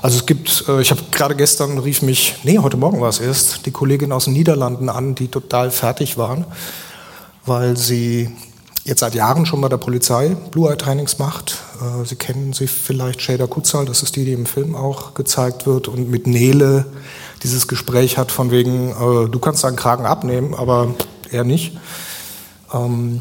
also 0.02 0.18
es 0.18 0.26
gibt, 0.26 0.64
äh, 0.68 0.80
ich 0.80 0.90
habe 0.90 1.02
gerade 1.10 1.36
gestern 1.36 1.78
rief 1.78 2.02
mich, 2.02 2.36
nee, 2.42 2.58
heute 2.58 2.76
Morgen 2.76 3.00
war 3.00 3.08
es 3.08 3.20
erst, 3.20 3.66
die 3.66 3.70
Kollegin 3.70 4.12
aus 4.12 4.24
den 4.24 4.34
Niederlanden 4.34 4.88
an, 4.88 5.14
die 5.14 5.28
total 5.28 5.70
fertig 5.70 6.16
waren, 6.16 6.44
weil 7.44 7.76
sie 7.76 8.30
jetzt 8.84 9.00
seit 9.00 9.14
Jahren 9.14 9.46
schon 9.46 9.60
bei 9.60 9.68
der 9.68 9.76
Polizei 9.76 10.36
Blue 10.50 10.70
Eye 10.70 10.76
Trainings 10.76 11.18
macht. 11.18 11.58
Äh, 11.80 12.06
sie 12.06 12.16
kennen 12.16 12.52
sie 12.52 12.66
vielleicht, 12.66 13.20
Shader 13.20 13.46
Kutzal, 13.46 13.84
das 13.84 14.02
ist 14.02 14.16
die, 14.16 14.24
die 14.24 14.32
im 14.32 14.46
Film 14.46 14.74
auch 14.74 15.14
gezeigt 15.14 15.66
wird 15.66 15.88
und 15.88 16.10
mit 16.10 16.26
Nele 16.26 16.86
dieses 17.42 17.68
Gespräch 17.68 18.18
hat 18.18 18.32
von 18.32 18.50
wegen, 18.50 18.90
äh, 18.90 19.28
du 19.28 19.38
kannst 19.38 19.64
deinen 19.64 19.76
Kragen 19.76 20.06
abnehmen, 20.06 20.54
aber 20.54 20.94
er 21.30 21.44
nicht. 21.44 21.78
Ähm, 22.72 23.20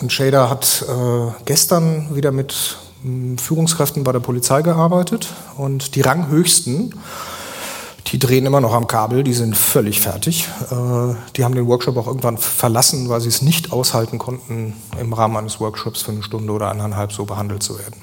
und 0.00 0.12
Shader 0.12 0.48
hat 0.48 0.86
gestern 1.44 2.14
wieder 2.14 2.30
mit 2.30 2.76
Führungskräften 3.40 4.04
bei 4.04 4.12
der 4.12 4.20
Polizei 4.20 4.62
gearbeitet 4.62 5.28
und 5.56 5.94
die 5.94 6.00
Ranghöchsten, 6.00 6.94
die 8.08 8.18
drehen 8.18 8.46
immer 8.46 8.60
noch 8.60 8.72
am 8.72 8.86
Kabel, 8.86 9.22
die 9.22 9.34
sind 9.34 9.56
völlig 9.56 10.00
fertig. 10.00 10.48
Äh, 10.70 11.14
die 11.36 11.44
haben 11.44 11.54
den 11.54 11.66
Workshop 11.66 11.96
auch 11.96 12.06
irgendwann 12.06 12.38
verlassen, 12.38 13.08
weil 13.08 13.20
sie 13.20 13.28
es 13.28 13.42
nicht 13.42 13.72
aushalten 13.72 14.18
konnten, 14.18 14.74
im 14.98 15.12
Rahmen 15.12 15.36
eines 15.36 15.60
Workshops 15.60 16.02
für 16.02 16.12
eine 16.12 16.22
Stunde 16.22 16.52
oder 16.52 16.70
eineinhalb 16.70 17.12
so 17.12 17.24
behandelt 17.24 17.62
zu 17.62 17.78
werden. 17.78 18.00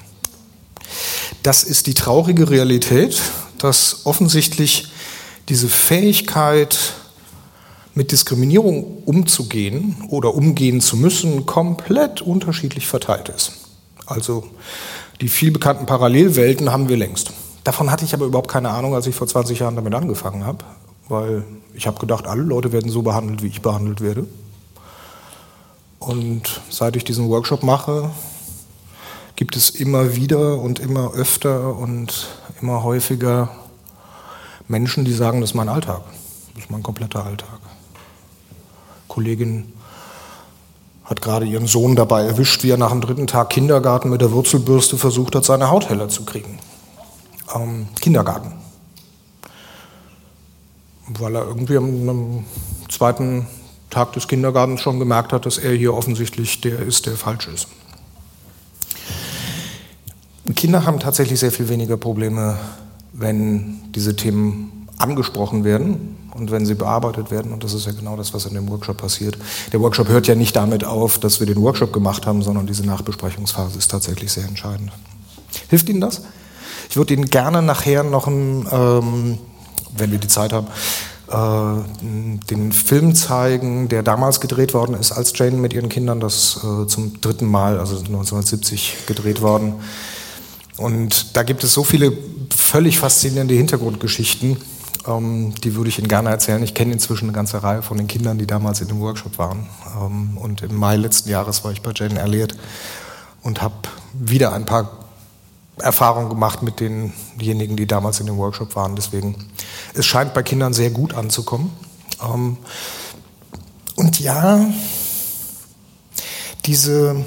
Das 1.42 1.64
ist 1.64 1.86
die 1.86 1.94
traurige 1.94 2.48
Realität, 2.48 3.20
dass 3.58 4.02
offensichtlich 4.04 4.88
diese 5.48 5.68
Fähigkeit, 5.68 6.94
mit 7.96 8.12
Diskriminierung 8.12 9.02
umzugehen 9.06 9.96
oder 10.10 10.34
umgehen 10.34 10.82
zu 10.82 10.98
müssen, 10.98 11.46
komplett 11.46 12.20
unterschiedlich 12.20 12.86
verteilt 12.86 13.30
ist. 13.30 13.65
Also 14.06 14.44
die 15.20 15.28
viel 15.28 15.50
bekannten 15.50 15.86
Parallelwelten 15.86 16.70
haben 16.72 16.88
wir 16.88 16.96
längst. 16.96 17.32
Davon 17.64 17.90
hatte 17.90 18.04
ich 18.04 18.14
aber 18.14 18.26
überhaupt 18.26 18.50
keine 18.50 18.70
Ahnung, 18.70 18.94
als 18.94 19.06
ich 19.06 19.14
vor 19.14 19.26
20 19.26 19.58
Jahren 19.58 19.76
damit 19.76 19.94
angefangen 19.94 20.46
habe, 20.46 20.58
weil 21.08 21.44
ich 21.74 21.86
habe 21.86 21.98
gedacht, 21.98 22.26
alle 22.26 22.42
Leute 22.42 22.72
werden 22.72 22.90
so 22.90 23.02
behandelt, 23.02 23.42
wie 23.42 23.48
ich 23.48 23.60
behandelt 23.60 24.00
werde. 24.00 24.26
Und 25.98 26.60
seit 26.70 26.94
ich 26.94 27.04
diesen 27.04 27.28
Workshop 27.28 27.62
mache, 27.62 28.10
gibt 29.34 29.56
es 29.56 29.70
immer 29.70 30.14
wieder 30.14 30.58
und 30.58 30.78
immer 30.78 31.12
öfter 31.14 31.76
und 31.76 32.28
immer 32.60 32.84
häufiger 32.84 33.50
Menschen, 34.68 35.04
die 35.04 35.12
sagen, 35.12 35.40
das 35.40 35.50
ist 35.50 35.54
mein 35.54 35.68
Alltag. 35.68 36.02
Das 36.54 36.64
ist 36.64 36.70
mein 36.70 36.82
kompletter 36.82 37.24
Alltag. 37.24 37.58
Kolleginnen 39.08 39.72
hat 41.06 41.22
gerade 41.22 41.46
ihren 41.46 41.66
Sohn 41.66 41.94
dabei 41.94 42.24
erwischt, 42.24 42.64
wie 42.64 42.70
er 42.70 42.76
nach 42.76 42.90
dem 42.90 43.00
dritten 43.00 43.28
Tag 43.28 43.50
Kindergarten 43.50 44.10
mit 44.10 44.20
der 44.20 44.32
Wurzelbürste 44.32 44.98
versucht 44.98 45.36
hat, 45.36 45.44
seine 45.44 45.70
Haut 45.70 45.88
heller 45.88 46.08
zu 46.08 46.24
kriegen. 46.24 46.58
Ähm, 47.54 47.86
Kindergarten. 48.00 48.52
Weil 51.08 51.36
er 51.36 51.46
irgendwie 51.46 51.76
am, 51.76 52.08
am, 52.08 52.44
zweiten 52.88 53.46
Tag 53.90 54.12
des 54.14 54.26
Kindergartens 54.26 54.80
schon 54.80 54.98
gemerkt 54.98 55.32
hat, 55.32 55.46
dass 55.46 55.58
er 55.58 55.72
hier 55.72 55.94
offensichtlich 55.94 56.60
der 56.60 56.80
ist, 56.80 57.06
der 57.06 57.16
falsch 57.16 57.48
ist. 57.48 57.68
Kinder 60.54 60.84
haben 60.84 60.98
tatsächlich 60.98 61.38
sehr 61.38 61.52
viel 61.52 61.68
weniger 61.68 61.96
Probleme, 61.96 62.58
wenn 63.12 63.80
diese 63.92 64.16
Themen 64.16 64.85
angesprochen 64.98 65.64
werden 65.64 66.16
und 66.34 66.50
wenn 66.50 66.66
sie 66.66 66.74
bearbeitet 66.74 67.30
werden. 67.30 67.52
Und 67.52 67.64
das 67.64 67.72
ist 67.74 67.86
ja 67.86 67.92
genau 67.92 68.16
das, 68.16 68.34
was 68.34 68.46
in 68.46 68.54
dem 68.54 68.68
Workshop 68.68 68.98
passiert. 68.98 69.36
Der 69.72 69.80
Workshop 69.80 70.08
hört 70.08 70.26
ja 70.26 70.34
nicht 70.34 70.56
damit 70.56 70.84
auf, 70.84 71.18
dass 71.18 71.40
wir 71.40 71.46
den 71.46 71.60
Workshop 71.62 71.92
gemacht 71.92 72.26
haben, 72.26 72.42
sondern 72.42 72.66
diese 72.66 72.84
Nachbesprechungsphase 72.84 73.78
ist 73.78 73.90
tatsächlich 73.90 74.32
sehr 74.32 74.44
entscheidend. 74.44 74.92
Hilft 75.68 75.88
Ihnen 75.88 76.00
das? 76.00 76.22
Ich 76.90 76.96
würde 76.96 77.14
Ihnen 77.14 77.26
gerne 77.26 77.62
nachher 77.62 78.02
noch, 78.02 78.26
ein, 78.26 78.66
ähm, 78.70 79.38
wenn 79.96 80.12
wir 80.12 80.18
die 80.18 80.28
Zeit 80.28 80.52
haben, 80.52 80.68
äh, 81.28 81.82
den 82.50 82.72
Film 82.72 83.14
zeigen, 83.14 83.88
der 83.88 84.02
damals 84.02 84.40
gedreht 84.40 84.74
worden 84.74 84.94
ist, 84.94 85.12
als 85.12 85.36
Jane 85.36 85.56
mit 85.56 85.72
ihren 85.72 85.88
Kindern, 85.88 86.20
das 86.20 86.58
äh, 86.58 86.86
zum 86.86 87.20
dritten 87.20 87.46
Mal, 87.46 87.80
also 87.80 87.96
1970 87.96 89.06
gedreht 89.06 89.42
worden. 89.42 89.74
Und 90.76 91.36
da 91.36 91.42
gibt 91.42 91.64
es 91.64 91.72
so 91.72 91.82
viele 91.82 92.12
völlig 92.54 92.98
faszinierende 92.98 93.54
Hintergrundgeschichten 93.54 94.58
ähm, 95.06 95.54
die 95.62 95.74
würde 95.74 95.88
ich 95.88 95.98
Ihnen 95.98 96.08
gerne 96.08 96.30
erzählen. 96.30 96.62
Ich 96.62 96.74
kenne 96.74 96.92
inzwischen 96.92 97.26
eine 97.26 97.32
ganze 97.32 97.62
Reihe 97.62 97.82
von 97.82 97.96
den 97.96 98.06
Kindern, 98.06 98.38
die 98.38 98.46
damals 98.46 98.80
in 98.80 98.88
dem 98.88 99.00
Workshop 99.00 99.38
waren. 99.38 99.66
Ähm, 100.00 100.36
und 100.38 100.62
im 100.62 100.74
Mai 100.74 100.96
letzten 100.96 101.30
Jahres 101.30 101.64
war 101.64 101.72
ich 101.72 101.82
bei 101.82 101.92
Jane 101.94 102.20
Elliott 102.20 102.54
und 103.42 103.62
habe 103.62 103.74
wieder 104.12 104.52
ein 104.52 104.66
paar 104.66 104.90
Erfahrungen 105.78 106.28
gemacht 106.28 106.62
mit 106.62 106.80
denjenigen, 106.80 107.76
die 107.76 107.86
damals 107.86 108.20
in 108.20 108.26
dem 108.26 108.38
Workshop 108.38 108.74
waren. 108.76 108.96
Deswegen, 108.96 109.34
es 109.94 110.06
scheint 110.06 110.34
bei 110.34 110.42
Kindern 110.42 110.72
sehr 110.72 110.90
gut 110.90 111.14
anzukommen. 111.14 111.70
Ähm, 112.22 112.56
und 113.96 114.20
ja, 114.20 114.66
diese, 116.64 117.24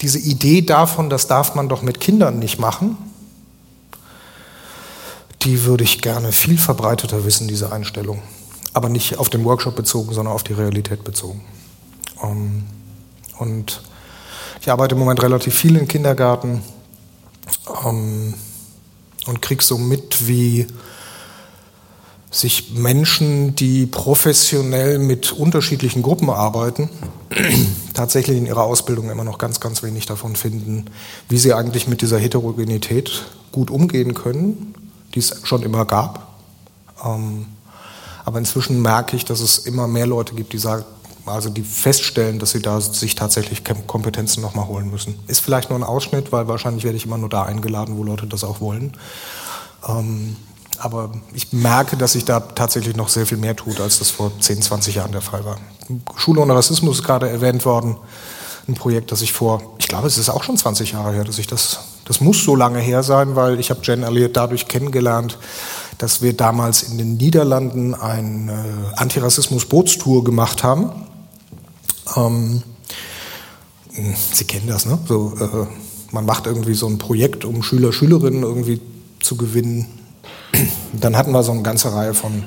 diese 0.00 0.18
Idee 0.18 0.62
davon, 0.62 1.10
das 1.10 1.26
darf 1.26 1.54
man 1.54 1.68
doch 1.68 1.82
mit 1.82 2.00
Kindern 2.00 2.38
nicht 2.38 2.58
machen, 2.58 2.96
die 5.42 5.64
würde 5.64 5.84
ich 5.84 6.00
gerne 6.00 6.32
viel 6.32 6.58
verbreiteter 6.58 7.24
wissen, 7.24 7.48
diese 7.48 7.72
Einstellung. 7.72 8.22
Aber 8.72 8.88
nicht 8.88 9.18
auf 9.18 9.28
den 9.28 9.44
Workshop 9.44 9.74
bezogen, 9.74 10.12
sondern 10.12 10.34
auf 10.34 10.44
die 10.44 10.52
Realität 10.52 11.02
bezogen. 11.02 11.42
Ähm, 12.22 12.64
und 13.38 13.82
ich 14.60 14.70
arbeite 14.70 14.94
im 14.94 14.98
Moment 14.98 15.22
relativ 15.22 15.54
viel 15.54 15.76
im 15.76 15.88
Kindergarten 15.88 16.62
ähm, 17.84 18.34
und 19.26 19.42
kriege 19.42 19.62
so 19.62 19.78
mit, 19.78 20.28
wie 20.28 20.66
sich 22.30 22.70
Menschen, 22.74 23.56
die 23.56 23.86
professionell 23.86 24.98
mit 24.98 25.32
unterschiedlichen 25.32 26.02
Gruppen 26.02 26.30
arbeiten, 26.30 26.88
tatsächlich 27.94 28.36
in 28.38 28.46
ihrer 28.46 28.62
Ausbildung 28.62 29.10
immer 29.10 29.24
noch 29.24 29.38
ganz, 29.38 29.58
ganz 29.58 29.82
wenig 29.82 30.06
davon 30.06 30.36
finden, 30.36 30.86
wie 31.28 31.38
sie 31.38 31.54
eigentlich 31.54 31.88
mit 31.88 32.02
dieser 32.02 32.18
Heterogenität 32.18 33.24
gut 33.50 33.70
umgehen 33.70 34.14
können, 34.14 34.74
die 35.14 35.18
es 35.18 35.40
schon 35.44 35.62
immer 35.62 35.84
gab. 35.84 36.28
Ähm, 37.04 37.46
aber 38.24 38.38
inzwischen 38.38 38.80
merke 38.82 39.16
ich, 39.16 39.24
dass 39.24 39.40
es 39.40 39.58
immer 39.58 39.86
mehr 39.86 40.06
Leute 40.06 40.34
gibt, 40.34 40.52
die 40.52 40.58
sagen, 40.58 40.84
also 41.26 41.50
die 41.50 41.62
feststellen, 41.62 42.38
dass 42.38 42.50
sie 42.50 42.62
da 42.62 42.80
sich 42.80 43.14
tatsächlich 43.14 43.62
Kompetenzen 43.86 44.40
nochmal 44.40 44.66
holen 44.66 44.90
müssen. 44.90 45.18
Ist 45.26 45.40
vielleicht 45.40 45.70
nur 45.70 45.78
ein 45.78 45.84
Ausschnitt, 45.84 46.32
weil 46.32 46.48
wahrscheinlich 46.48 46.84
werde 46.84 46.96
ich 46.96 47.06
immer 47.06 47.18
nur 47.18 47.28
da 47.28 47.44
eingeladen, 47.44 47.96
wo 47.96 48.04
Leute 48.04 48.26
das 48.26 48.44
auch 48.44 48.60
wollen. 48.60 48.96
Ähm, 49.86 50.36
aber 50.78 51.12
ich 51.34 51.52
merke, 51.52 51.96
dass 51.96 52.12
sich 52.12 52.24
da 52.24 52.40
tatsächlich 52.40 52.96
noch 52.96 53.08
sehr 53.08 53.26
viel 53.26 53.36
mehr 53.36 53.54
tut, 53.54 53.80
als 53.80 53.98
das 53.98 54.10
vor 54.10 54.32
10, 54.40 54.62
20 54.62 54.94
Jahren 54.94 55.12
der 55.12 55.20
Fall 55.20 55.44
war. 55.44 55.58
Schule 56.16 56.40
ohne 56.40 56.54
Rassismus 56.54 57.00
ist 57.00 57.04
gerade 57.04 57.28
erwähnt 57.28 57.64
worden. 57.64 57.96
Ein 58.66 58.74
Projekt, 58.74 59.12
das 59.12 59.20
ich 59.20 59.32
vor, 59.32 59.62
ich 59.78 59.88
glaube, 59.88 60.06
es 60.06 60.16
ist 60.16 60.30
auch 60.30 60.42
schon 60.42 60.56
20 60.56 60.92
Jahre 60.92 61.12
her, 61.12 61.24
dass 61.24 61.38
ich 61.38 61.46
das, 61.46 61.80
das 62.10 62.20
muss 62.20 62.42
so 62.42 62.56
lange 62.56 62.80
her 62.80 63.04
sein, 63.04 63.36
weil 63.36 63.60
ich 63.60 63.70
habe 63.70 63.80
Jen 63.84 64.02
Elliott 64.02 64.36
dadurch 64.36 64.66
kennengelernt, 64.66 65.38
dass 65.98 66.22
wir 66.22 66.32
damals 66.32 66.82
in 66.82 66.98
den 66.98 67.16
Niederlanden 67.16 67.94
eine 67.94 68.64
Antirassismus-Bootstour 68.96 70.24
gemacht 70.24 70.64
haben. 70.64 70.90
Ähm, 72.16 72.62
Sie 74.32 74.44
kennen 74.44 74.66
das, 74.66 74.86
ne? 74.86 74.98
So, 75.06 75.34
äh, 75.38 75.66
man 76.10 76.26
macht 76.26 76.46
irgendwie 76.46 76.74
so 76.74 76.88
ein 76.88 76.98
Projekt, 76.98 77.44
um 77.44 77.62
Schüler, 77.62 77.92
Schülerinnen 77.92 78.42
irgendwie 78.42 78.80
zu 79.20 79.36
gewinnen 79.36 79.86
dann 80.92 81.16
hatten 81.16 81.32
wir 81.32 81.42
so 81.42 81.52
eine 81.52 81.62
ganze 81.62 81.92
Reihe 81.92 82.14
von 82.14 82.42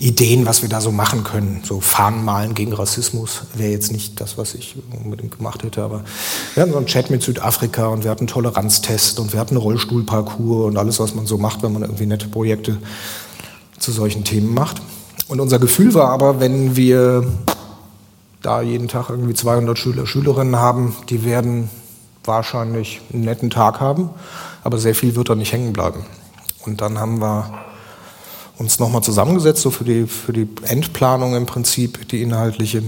Ideen, 0.00 0.46
was 0.46 0.62
wir 0.62 0.68
da 0.68 0.80
so 0.80 0.92
machen 0.92 1.24
können. 1.24 1.62
So 1.64 1.80
Fahnen 1.80 2.24
malen 2.24 2.54
gegen 2.54 2.72
Rassismus 2.72 3.42
wäre 3.54 3.72
jetzt 3.72 3.90
nicht 3.90 4.20
das, 4.20 4.38
was 4.38 4.54
ich 4.54 4.76
unbedingt 4.92 5.36
gemacht 5.36 5.64
hätte, 5.64 5.82
aber 5.82 6.04
wir 6.54 6.62
hatten 6.62 6.72
so 6.72 6.78
einen 6.78 6.86
Chat 6.86 7.10
mit 7.10 7.22
Südafrika 7.22 7.88
und 7.88 8.04
wir 8.04 8.10
hatten 8.10 8.20
einen 8.20 8.28
Toleranztest 8.28 9.18
und 9.18 9.32
wir 9.32 9.40
hatten 9.40 9.54
einen 9.54 9.62
Rollstuhlparcours 9.62 10.66
und 10.66 10.76
alles, 10.76 11.00
was 11.00 11.14
man 11.14 11.26
so 11.26 11.36
macht, 11.36 11.62
wenn 11.62 11.72
man 11.72 11.82
irgendwie 11.82 12.06
nette 12.06 12.28
Projekte 12.28 12.78
zu 13.78 13.90
solchen 13.90 14.24
Themen 14.24 14.54
macht. 14.54 14.80
Und 15.26 15.40
unser 15.40 15.58
Gefühl 15.58 15.92
war 15.94 16.10
aber, 16.10 16.40
wenn 16.40 16.76
wir 16.76 17.26
da 18.40 18.62
jeden 18.62 18.86
Tag 18.86 19.10
irgendwie 19.10 19.34
200 19.34 19.76
Schüler, 19.76 20.06
Schülerinnen 20.06 20.56
haben, 20.56 20.94
die 21.08 21.24
werden 21.24 21.70
wahrscheinlich 22.24 23.00
einen 23.12 23.24
netten 23.24 23.50
Tag 23.50 23.80
haben, 23.80 24.10
aber 24.62 24.78
sehr 24.78 24.94
viel 24.94 25.16
wird 25.16 25.28
da 25.28 25.34
nicht 25.34 25.52
hängen 25.52 25.72
bleiben. 25.72 26.04
Und 26.64 26.80
dann 26.80 26.98
haben 26.98 27.20
wir 27.20 27.52
uns 28.58 28.78
nochmal 28.78 29.02
zusammengesetzt, 29.02 29.62
so 29.62 29.70
für 29.70 29.84
die, 29.84 30.06
für 30.06 30.32
die 30.32 30.48
Endplanung 30.62 31.34
im 31.34 31.46
Prinzip, 31.46 32.08
die 32.08 32.22
inhaltliche. 32.22 32.82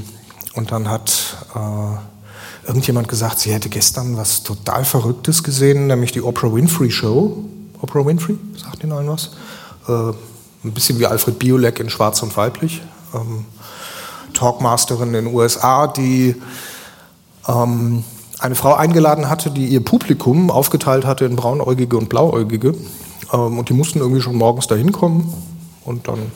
Und 0.54 0.72
dann 0.72 0.90
hat 0.90 1.36
äh, 1.54 2.66
irgendjemand 2.66 3.08
gesagt, 3.08 3.38
sie 3.38 3.52
hätte 3.52 3.68
gestern 3.68 4.16
was 4.16 4.42
total 4.42 4.84
Verrücktes 4.84 5.44
gesehen, 5.44 5.86
nämlich 5.86 6.12
die 6.12 6.22
Oprah 6.22 6.52
Winfrey 6.52 6.90
Show. 6.90 7.44
Oprah 7.80 8.04
Winfrey, 8.04 8.36
sagt 8.56 8.82
Ihnen 8.82 8.92
allen 8.92 9.08
was? 9.08 9.30
Äh, 9.88 10.12
ein 10.62 10.72
bisschen 10.72 10.98
wie 10.98 11.06
Alfred 11.06 11.38
Biolek 11.38 11.78
in 11.80 11.88
Schwarz 11.88 12.22
und 12.22 12.36
Weiblich. 12.36 12.82
Ähm, 13.14 13.46
Talkmasterin 14.34 15.14
in 15.14 15.24
den 15.24 15.34
USA, 15.34 15.86
die 15.86 16.34
ähm, 17.48 18.04
eine 18.40 18.54
Frau 18.54 18.74
eingeladen 18.74 19.30
hatte, 19.30 19.50
die 19.50 19.66
ihr 19.66 19.84
Publikum 19.84 20.50
aufgeteilt 20.50 21.04
hatte 21.04 21.24
in 21.24 21.36
Braunäugige 21.36 21.96
und 21.96 22.08
Blauäugige. 22.08 22.74
Ähm, 23.32 23.58
und 23.58 23.68
die 23.68 23.74
mussten 23.74 24.00
irgendwie 24.00 24.20
schon 24.20 24.36
morgens 24.36 24.66
dahin 24.66 24.92
kommen. 24.92 25.32
Und 25.84 26.08
dann 26.08 26.32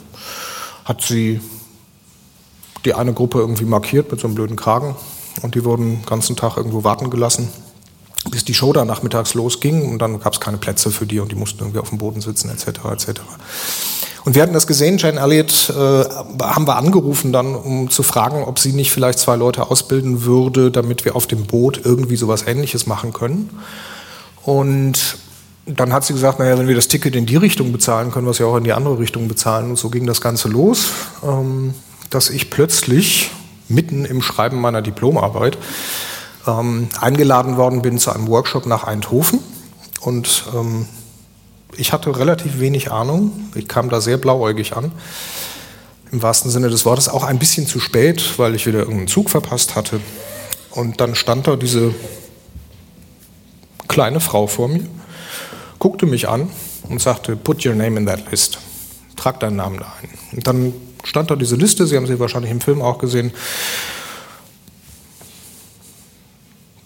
hat 0.84 1.02
sie 1.02 1.40
die 2.84 2.94
eine 2.94 3.12
Gruppe 3.12 3.38
irgendwie 3.38 3.64
markiert 3.64 4.10
mit 4.10 4.20
so 4.20 4.26
einem 4.26 4.34
blöden 4.34 4.56
Kragen. 4.56 4.94
Und 5.42 5.54
die 5.54 5.64
wurden 5.64 5.96
den 5.96 6.06
ganzen 6.06 6.36
Tag 6.36 6.56
irgendwo 6.56 6.84
warten 6.84 7.10
gelassen, 7.10 7.48
bis 8.30 8.44
die 8.44 8.54
Show 8.54 8.72
dann 8.72 8.86
nachmittags 8.86 9.34
losging. 9.34 9.90
Und 9.90 9.98
dann 9.98 10.20
gab 10.20 10.32
es 10.32 10.40
keine 10.40 10.58
Plätze 10.58 10.90
für 10.90 11.06
die 11.06 11.20
und 11.20 11.32
die 11.32 11.36
mussten 11.36 11.60
irgendwie 11.60 11.80
auf 11.80 11.88
dem 11.88 11.98
Boden 11.98 12.20
sitzen, 12.20 12.50
etc. 12.50 12.68
etc. 12.92 13.20
Und 14.24 14.34
wir 14.34 14.42
hatten 14.42 14.54
das 14.54 14.66
gesehen, 14.66 14.96
Jane 14.96 15.20
Elliott 15.20 15.70
äh, 15.70 15.74
haben 15.74 16.66
wir 16.66 16.76
angerufen 16.76 17.32
dann, 17.32 17.54
um 17.54 17.90
zu 17.90 18.02
fragen, 18.02 18.42
ob 18.44 18.58
sie 18.58 18.72
nicht 18.72 18.90
vielleicht 18.90 19.18
zwei 19.18 19.36
Leute 19.36 19.70
ausbilden 19.70 20.24
würde, 20.24 20.70
damit 20.70 21.04
wir 21.04 21.14
auf 21.14 21.26
dem 21.26 21.44
Boot 21.44 21.80
irgendwie 21.84 22.16
sowas 22.16 22.46
ähnliches 22.46 22.86
machen 22.86 23.12
können. 23.12 23.50
Und 24.42 25.18
dann 25.66 25.92
hat 25.92 26.04
sie 26.04 26.12
gesagt, 26.12 26.38
naja, 26.38 26.58
wenn 26.58 26.68
wir 26.68 26.74
das 26.74 26.88
Ticket 26.88 27.16
in 27.16 27.26
die 27.26 27.36
Richtung 27.36 27.72
bezahlen, 27.72 28.10
können 28.10 28.26
wir 28.26 28.32
es 28.32 28.38
ja 28.38 28.46
auch 28.46 28.56
in 28.56 28.64
die 28.64 28.72
andere 28.72 28.98
Richtung 28.98 29.28
bezahlen. 29.28 29.70
Und 29.70 29.78
so 29.78 29.88
ging 29.88 30.06
das 30.06 30.20
Ganze 30.20 30.48
los, 30.48 30.90
ähm, 31.22 31.74
dass 32.10 32.30
ich 32.30 32.50
plötzlich 32.50 33.30
mitten 33.68 34.04
im 34.04 34.20
Schreiben 34.20 34.60
meiner 34.60 34.82
Diplomarbeit 34.82 35.56
ähm, 36.46 36.88
eingeladen 37.00 37.56
worden 37.56 37.80
bin 37.80 37.98
zu 37.98 38.10
einem 38.10 38.28
Workshop 38.28 38.66
nach 38.66 38.84
Eindhoven. 38.84 39.40
Und 40.00 40.44
ähm, 40.54 40.86
ich 41.76 41.92
hatte 41.92 42.16
relativ 42.18 42.60
wenig 42.60 42.92
Ahnung. 42.92 43.32
Ich 43.54 43.66
kam 43.66 43.88
da 43.88 44.02
sehr 44.02 44.18
blauäugig 44.18 44.76
an. 44.76 44.92
Im 46.12 46.22
wahrsten 46.22 46.50
Sinne 46.50 46.68
des 46.68 46.84
Wortes 46.84 47.08
auch 47.08 47.24
ein 47.24 47.38
bisschen 47.38 47.66
zu 47.66 47.80
spät, 47.80 48.38
weil 48.38 48.54
ich 48.54 48.66
wieder 48.66 48.80
irgendeinen 48.80 49.08
Zug 49.08 49.30
verpasst 49.30 49.74
hatte. 49.74 50.00
Und 50.72 51.00
dann 51.00 51.14
stand 51.14 51.46
da 51.46 51.56
diese 51.56 51.94
kleine 53.88 54.20
Frau 54.20 54.46
vor 54.46 54.68
mir 54.68 54.84
guckte 55.84 56.06
mich 56.06 56.30
an 56.30 56.48
und 56.88 57.02
sagte, 57.02 57.36
put 57.36 57.66
your 57.66 57.74
name 57.74 58.00
in 58.00 58.06
that 58.06 58.30
list. 58.30 58.56
Trag 59.16 59.38
deinen 59.40 59.56
Namen 59.56 59.76
da 59.76 59.92
ein. 60.00 60.08
Und 60.32 60.46
dann 60.46 60.72
stand 61.04 61.30
da 61.30 61.36
diese 61.36 61.56
Liste, 61.56 61.86
Sie 61.86 61.94
haben 61.94 62.06
sie 62.06 62.18
wahrscheinlich 62.18 62.50
im 62.50 62.62
Film 62.62 62.80
auch 62.80 62.96
gesehen. 62.96 63.32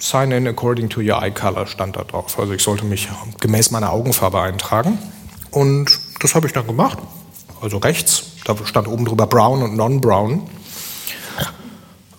Sign 0.00 0.32
in 0.32 0.48
according 0.48 0.88
to 0.88 1.00
your 1.00 1.22
eye 1.22 1.30
color 1.30 1.68
stand 1.68 1.94
da 1.94 2.02
drauf. 2.02 2.40
Also 2.40 2.52
ich 2.52 2.62
sollte 2.64 2.84
mich 2.84 3.08
gemäß 3.38 3.70
meiner 3.70 3.92
Augenfarbe 3.92 4.40
eintragen. 4.40 4.98
Und 5.52 5.96
das 6.18 6.34
habe 6.34 6.48
ich 6.48 6.52
dann 6.52 6.66
gemacht. 6.66 6.98
Also 7.60 7.78
rechts, 7.78 8.24
da 8.46 8.56
stand 8.64 8.88
oben 8.88 9.04
drüber 9.04 9.28
Brown 9.28 9.62
und 9.62 9.76
Non-Brown. 9.76 10.42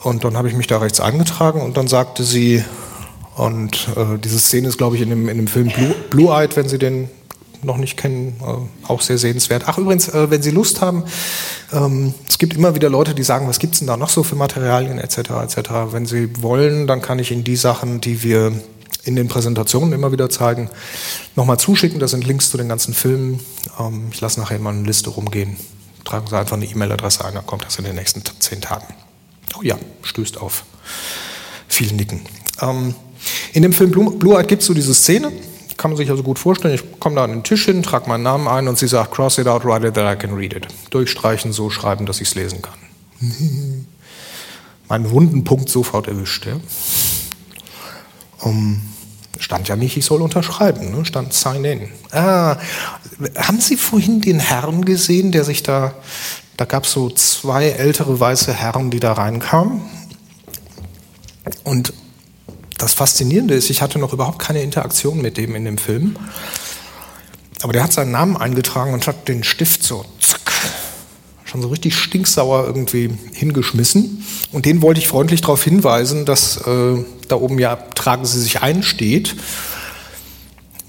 Und 0.04 0.24
dann 0.24 0.38
habe 0.38 0.48
ich 0.48 0.54
mich 0.54 0.68
da 0.68 0.78
rechts 0.78 1.02
eingetragen 1.02 1.62
und 1.62 1.76
dann 1.76 1.89
sagte 1.89 2.24
sie, 2.24 2.63
und 3.39 3.88
äh, 3.95 4.17
diese 4.21 4.38
Szene 4.38 4.67
ist, 4.67 4.78
glaube 4.78 4.97
ich, 4.97 5.02
in 5.02 5.10
dem, 5.10 5.30
in 5.30 5.38
dem 5.38 5.47
Film 5.47 5.69
Blue, 5.69 5.95
Blue 6.10 6.30
Eyed, 6.30 6.58
wenn 6.58 6.67
Sie 6.67 6.78
den 6.78 7.10
noch 7.62 7.78
nicht 7.78 7.95
kennen, 7.95 8.36
äh, 8.41 8.86
auch 8.86 8.99
sehr 8.99 9.17
sehenswert. 9.17 9.63
Ach 9.65 9.78
übrigens, 9.78 10.10
äh, 10.10 10.30
wenn 10.30 10.41
Sie 10.41 10.52
Lust 10.52 10.82
haben, 10.82 11.06
ähm, 11.71 12.13
es 12.28 12.38
gibt 12.38 12.54
immer 12.54 12.75
wieder 12.75 12.89
Leute, 12.89 13.15
die 13.15 13.23
sagen, 13.23 13.47
was 13.47 13.60
gibt 13.60 13.75
es 13.75 13.80
denn 13.80 13.88
da 13.88 13.95
noch 13.95 14.10
so 14.10 14.23
für 14.23 14.36
Materialien 14.36 14.99
etc. 14.99 15.17
etc. 15.17 15.69
Wenn 15.91 16.06
Sie 16.06 16.41
wollen, 16.41 16.86
dann 16.86 17.02
kann 17.02 17.17
ich 17.17 17.32
Ihnen 17.32 17.45
die 17.45 17.56
Sachen, 17.56 18.02
die 18.02 18.23
wir 18.23 18.52
in 19.06 19.15
den 19.15 19.30
Präsentationen 19.30 19.93
immer 19.93 20.12
wieder 20.12 20.30
zeigen, 20.30 20.69
nochmal 21.38 21.58
zuschicken. 21.58 22.02
Das 22.02 22.12
sind 22.12 22.28
Links 22.28 22.49
zu 22.49 22.58
den 22.58 22.67
ganzen 22.67 22.93
Filmen. 22.93 23.39
Ähm, 23.80 24.10
ich 24.12 24.19
lasse 24.19 24.41
nachher 24.41 24.60
mal 24.60 24.73
eine 24.73 24.84
Liste 24.84 25.12
rumgehen. 25.12 25.56
Tragen 26.04 26.28
Sie 26.28 26.38
einfach 26.38 26.58
eine 26.58 26.65
E-Mail-Adresse 26.65 27.23
ein, 27.23 27.36
dann 27.36 27.45
kommt 27.45 27.63
das 27.63 27.78
in 27.78 27.86
den 27.86 27.95
nächsten 27.95 28.21
zehn 28.39 28.60
Tagen. 28.60 28.93
Oh 29.58 29.62
ja, 29.62 29.78
stößt 30.04 30.41
auf 30.41 30.65
viel 31.69 31.93
Nicken. 31.93 32.19
Ähm, 32.62 32.95
in 33.53 33.62
dem 33.62 33.73
Film 33.73 33.91
Blue, 33.91 34.38
Eyed 34.38 34.47
gibt 34.47 34.62
es 34.62 34.67
so 34.67 34.73
diese 34.73 34.93
Szene, 34.93 35.32
kann 35.77 35.91
man 35.91 35.97
sich 35.97 36.10
also 36.10 36.23
gut 36.23 36.39
vorstellen. 36.39 36.75
Ich 36.75 36.99
komme 36.99 37.15
da 37.15 37.23
an 37.23 37.32
den 37.32 37.43
Tisch 37.43 37.65
hin, 37.65 37.84
trage 37.84 38.10
meinen 38.10 38.23
Namen 38.23 38.47
ein 38.47 38.67
und 38.67 38.77
sie 38.77 38.88
sagt, 38.88 39.12
cross 39.12 39.38
it 39.38 39.47
out, 39.47 39.63
write 39.63 39.88
it 39.88 39.93
that 39.93 40.13
I 40.13 40.19
can 40.19 40.36
read 40.36 40.53
it. 40.53 40.67
Durchstreichen, 40.89 41.53
so 41.53 41.69
schreiben, 41.69 42.05
dass 42.05 42.19
ich 42.19 42.27
es 42.29 42.36
lesen 42.36 42.62
kann. 42.62 42.77
Meinen 44.89 45.10
wunden 45.12 45.43
Punkt 45.43 45.69
sofort 45.69 46.08
erwischt. 46.08 46.45
Ja. 46.45 46.60
Um, 48.41 48.82
stand 49.39 49.67
ja 49.67 49.75
nicht, 49.75 49.95
ich 49.97 50.05
soll 50.05 50.21
unterschreiben, 50.21 50.91
ne? 50.91 51.05
stand 51.05 51.34
sign 51.34 51.63
in. 51.63 51.89
Ah, 52.12 52.58
haben 53.36 53.60
Sie 53.60 53.77
vorhin 53.77 54.21
den 54.21 54.39
Herrn 54.39 54.84
gesehen, 54.84 55.32
der 55.32 55.43
sich 55.43 55.63
da, 55.63 55.93
da 56.58 56.65
gab 56.65 56.84
es 56.84 56.91
so 56.91 57.10
zwei 57.10 57.69
ältere 57.69 58.19
weiße 58.19 58.53
Herren, 58.53 58.91
die 58.91 58.99
da 58.99 59.13
reinkamen. 59.13 59.82
Und 61.63 61.93
das 62.80 62.94
Faszinierende 62.94 63.54
ist, 63.54 63.70
ich 63.70 63.82
hatte 63.82 64.00
noch 64.00 64.13
überhaupt 64.13 64.39
keine 64.39 64.63
Interaktion 64.63 65.22
mit 65.22 65.38
dem 65.38 65.54
in 65.54 65.65
dem 65.65 65.78
Film. 65.78 66.15
Aber 67.62 67.74
der 67.74 67.84
hat 67.84 67.92
seinen 67.92 68.12
Namen 68.12 68.38
eingetragen 68.38 68.94
und 68.94 69.06
hat 69.06 69.28
den 69.28 69.44
Stift 69.44 69.84
so 69.84 70.06
zack, 70.20 70.54
schon 71.44 71.62
so 71.62 71.68
richtig 71.68 71.98
stinksauer 71.98 72.65
irgendwie 72.65 73.12
hingeschmissen. 73.34 74.26
Und 74.54 74.65
den 74.65 74.82
wollte 74.82 75.02
ich 75.02 75.10
freundlich 75.10 75.42
darauf 75.42 75.62
hinweisen, 75.62 76.26
dass 76.26 76.58
äh, 76.65 77.04
da 77.28 77.36
oben 77.36 77.60
ja 77.60 77.76
tragen 77.76 78.26
Sie 78.26 78.39
sich 78.39 78.62
ein 78.62 78.82
steht. 78.82 79.36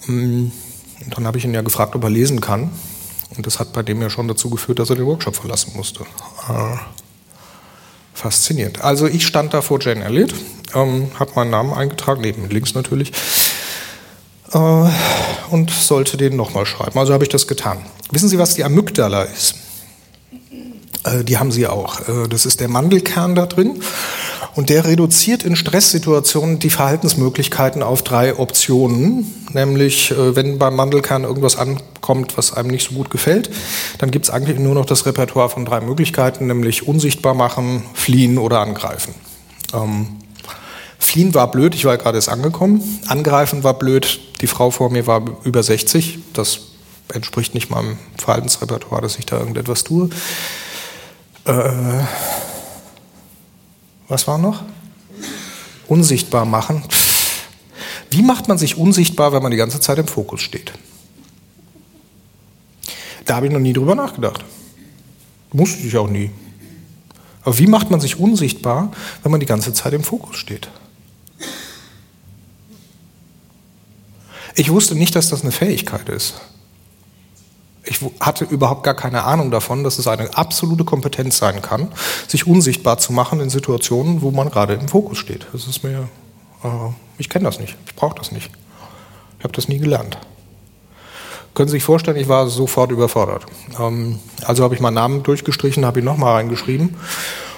Mm, 0.07 0.47
und 1.05 1.17
dann 1.17 1.27
habe 1.27 1.39
ich 1.39 1.45
ihn 1.45 1.55
ja 1.55 1.63
gefragt, 1.63 1.97
ob 1.97 2.05
er 2.05 2.11
lesen 2.11 2.41
kann. 2.41 2.71
Und 3.37 3.47
das 3.47 3.59
hat 3.59 3.73
bei 3.73 3.83
dem 3.83 4.01
ja 4.01 4.11
schon 4.11 4.29
dazu 4.29 4.49
geführt, 4.49 4.79
dass 4.79 4.91
er 4.91 4.97
den 4.97 5.07
Workshop 5.07 5.35
verlassen 5.35 5.73
musste. 5.75 6.05
Äh, 6.49 6.77
faszinierend. 8.15 8.81
Also 8.81 9.09
ich 9.09 9.27
stand 9.27 9.55
da 9.55 9.61
vor 9.61 9.81
Jane 9.81 10.05
Elliott 10.05 10.35
ähm, 10.75 11.11
habe 11.19 11.33
meinen 11.37 11.51
Namen 11.51 11.73
eingetragen, 11.73 12.21
neben 12.21 12.49
links 12.49 12.75
natürlich, 12.75 13.13
äh, 14.53 14.89
und 15.51 15.71
sollte 15.71 16.17
den 16.17 16.37
nochmal 16.37 16.67
schreiben. 16.67 16.99
Also 16.99 17.13
habe 17.13 17.25
ich 17.25 17.31
das 17.31 17.47
getan. 17.47 17.79
Wissen 18.11 18.29
Sie, 18.29 18.39
was 18.39 18.55
die 18.55 18.65
Amygdala 18.65 19.23
ist? 19.25 19.55
Äh, 21.05 21.25
die 21.25 21.39
haben 21.39 21.53
Sie 21.53 21.67
auch. 21.67 22.01
Äh, 22.01 22.29
das 22.29 22.47
ist 22.47 22.61
der 22.61 22.69
Mandelkern 22.69 23.35
da 23.35 23.47
drin. 23.47 23.83
Und 24.57 24.69
der 24.69 24.85
reduziert 24.85 25.45
in 25.45 25.55
Stresssituationen 25.55 26.59
die 26.59 26.71
Verhaltensmöglichkeiten 26.71 27.83
auf 27.83 28.03
drei 28.03 28.37
Optionen. 28.37 29.33
Nämlich, 29.53 30.11
äh, 30.11 30.35
wenn 30.35 30.59
beim 30.59 30.75
Mandelkern 30.75 31.25
irgendwas 31.25 31.57
ankommt, 31.57 32.37
was 32.37 32.53
einem 32.53 32.71
nicht 32.71 32.89
so 32.89 32.95
gut 32.95 33.11
gefällt, 33.11 33.51
dann 33.99 34.11
gibt 34.11 34.27
es 34.27 34.31
eigentlich 34.31 34.59
nur 34.59 34.75
noch 34.75 34.87
das 34.87 35.07
Repertoire 35.07 35.49
von 35.49 35.65
drei 35.65 35.81
Möglichkeiten, 35.81 36.47
nämlich 36.47 36.87
unsichtbar 36.87 37.35
machen, 37.35 37.85
fliehen 37.95 38.39
oder 38.39 38.61
angreifen. 38.61 39.15
Ähm, 39.73 40.09
fliehen 41.01 41.35
war 41.35 41.51
blöd, 41.51 41.75
ich 41.75 41.85
war 41.85 41.99
gerade 41.99 42.19
erst 42.19 42.29
angekommen. 42.29 43.01
Angreifen 43.09 43.65
war 43.65 43.75
blöd, 43.75 44.21
die 44.41 44.47
Frau 44.47 44.71
vor 44.71 44.91
mir 44.91 45.07
war 45.07 45.23
über 45.45 45.63
60. 45.63 46.21
Das 46.33 46.61
entspricht 47.13 47.55
nicht 47.55 47.71
meinem 47.71 47.99
Verhaltensrepertoire, 48.17 49.03
dass 49.03 49.19
ich 49.19 49.27
da 49.27 49.39
irgendetwas 49.39 49.83
tue. 49.83 50.11
Äh, 51.45 52.03
was 54.09 54.29
war 54.29 54.39
noch? 54.39 54.63
Unsichtbar 55.89 56.45
machen. 56.45 56.85
Wie 58.11 58.23
macht 58.23 58.49
man 58.49 58.59
sich 58.59 58.77
unsichtbar, 58.77 59.33
wenn 59.33 59.43
man 59.43 59.51
die 59.51 59.57
ganze 59.57 59.81
Zeit 59.81 59.99
im 59.99 60.07
Fokus 60.07 60.43
steht? 60.43 60.73
Da 63.25 63.37
habe 63.37 63.47
ich 63.47 63.53
noch 63.53 63.61
nie 63.61 63.73
drüber 63.73 63.95
nachgedacht. 63.95 64.45
Musste 65.53 65.87
ich 65.87 65.97
auch 65.97 66.09
nie. 66.09 66.31
Aber 67.43 67.59
wie 67.59 67.67
macht 67.67 67.91
man 67.91 68.01
sich 68.01 68.19
unsichtbar, 68.19 68.93
wenn 69.23 69.31
man 69.31 69.41
die 69.41 69.47
ganze 69.47 69.73
Zeit 69.73 69.93
im 69.93 70.05
Fokus 70.05 70.37
steht? 70.37 70.69
Ich 74.55 74.71
wusste 74.71 74.95
nicht, 74.95 75.15
dass 75.15 75.29
das 75.29 75.43
eine 75.43 75.53
Fähigkeit 75.53 76.09
ist. 76.09 76.35
Ich 77.85 78.01
hatte 78.21 78.45
überhaupt 78.45 78.83
gar 78.83 78.95
keine 78.95 79.25
Ahnung 79.25 79.51
davon, 79.51 79.85
dass 79.85 79.99
es 79.99 80.07
eine 80.07 80.37
absolute 80.37 80.85
Kompetenz 80.85 81.39
sein 81.39 81.63
kann, 81.63 81.89
sich 82.29 82.47
unsichtbar 82.47 82.99
zu 82.99 83.13
machen 83.13 83.41
in 83.41 83.51
Situationen, 83.51 84.23
wo 84.23 84.31
man 84.31 84.51
gerade 84.51 84.75
im 84.75 84.89
Fokus 84.89 85.19
steht. 85.19 85.47
Das 85.53 85.67
ist 85.67 85.83
mir, 85.83 86.09
äh, 86.63 86.69
ich 87.19 87.29
kenne 87.29 87.47
das 87.47 87.59
nicht, 87.59 87.77
ich 87.87 87.95
brauche 87.95 88.17
das 88.17 88.33
nicht. 88.33 88.51
Ich 89.39 89.45
habe 89.45 89.55
das 89.55 89.69
nie 89.69 89.79
gelernt. 89.79 90.19
Können 91.55 91.69
Sie 91.69 91.77
sich 91.77 91.83
vorstellen, 91.83 92.19
ich 92.19 92.29
war 92.29 92.49
sofort 92.49 92.93
überfordert. 92.93 93.47
Ähm, 93.79 94.21
also 94.45 94.63
habe 94.63 94.75
ich 94.75 94.81
meinen 94.81 94.95
Namen 94.95 95.23
durchgestrichen, 95.23 95.85
habe 95.85 96.01
ihn 96.01 96.05
nochmal 96.05 96.35
reingeschrieben 96.35 96.97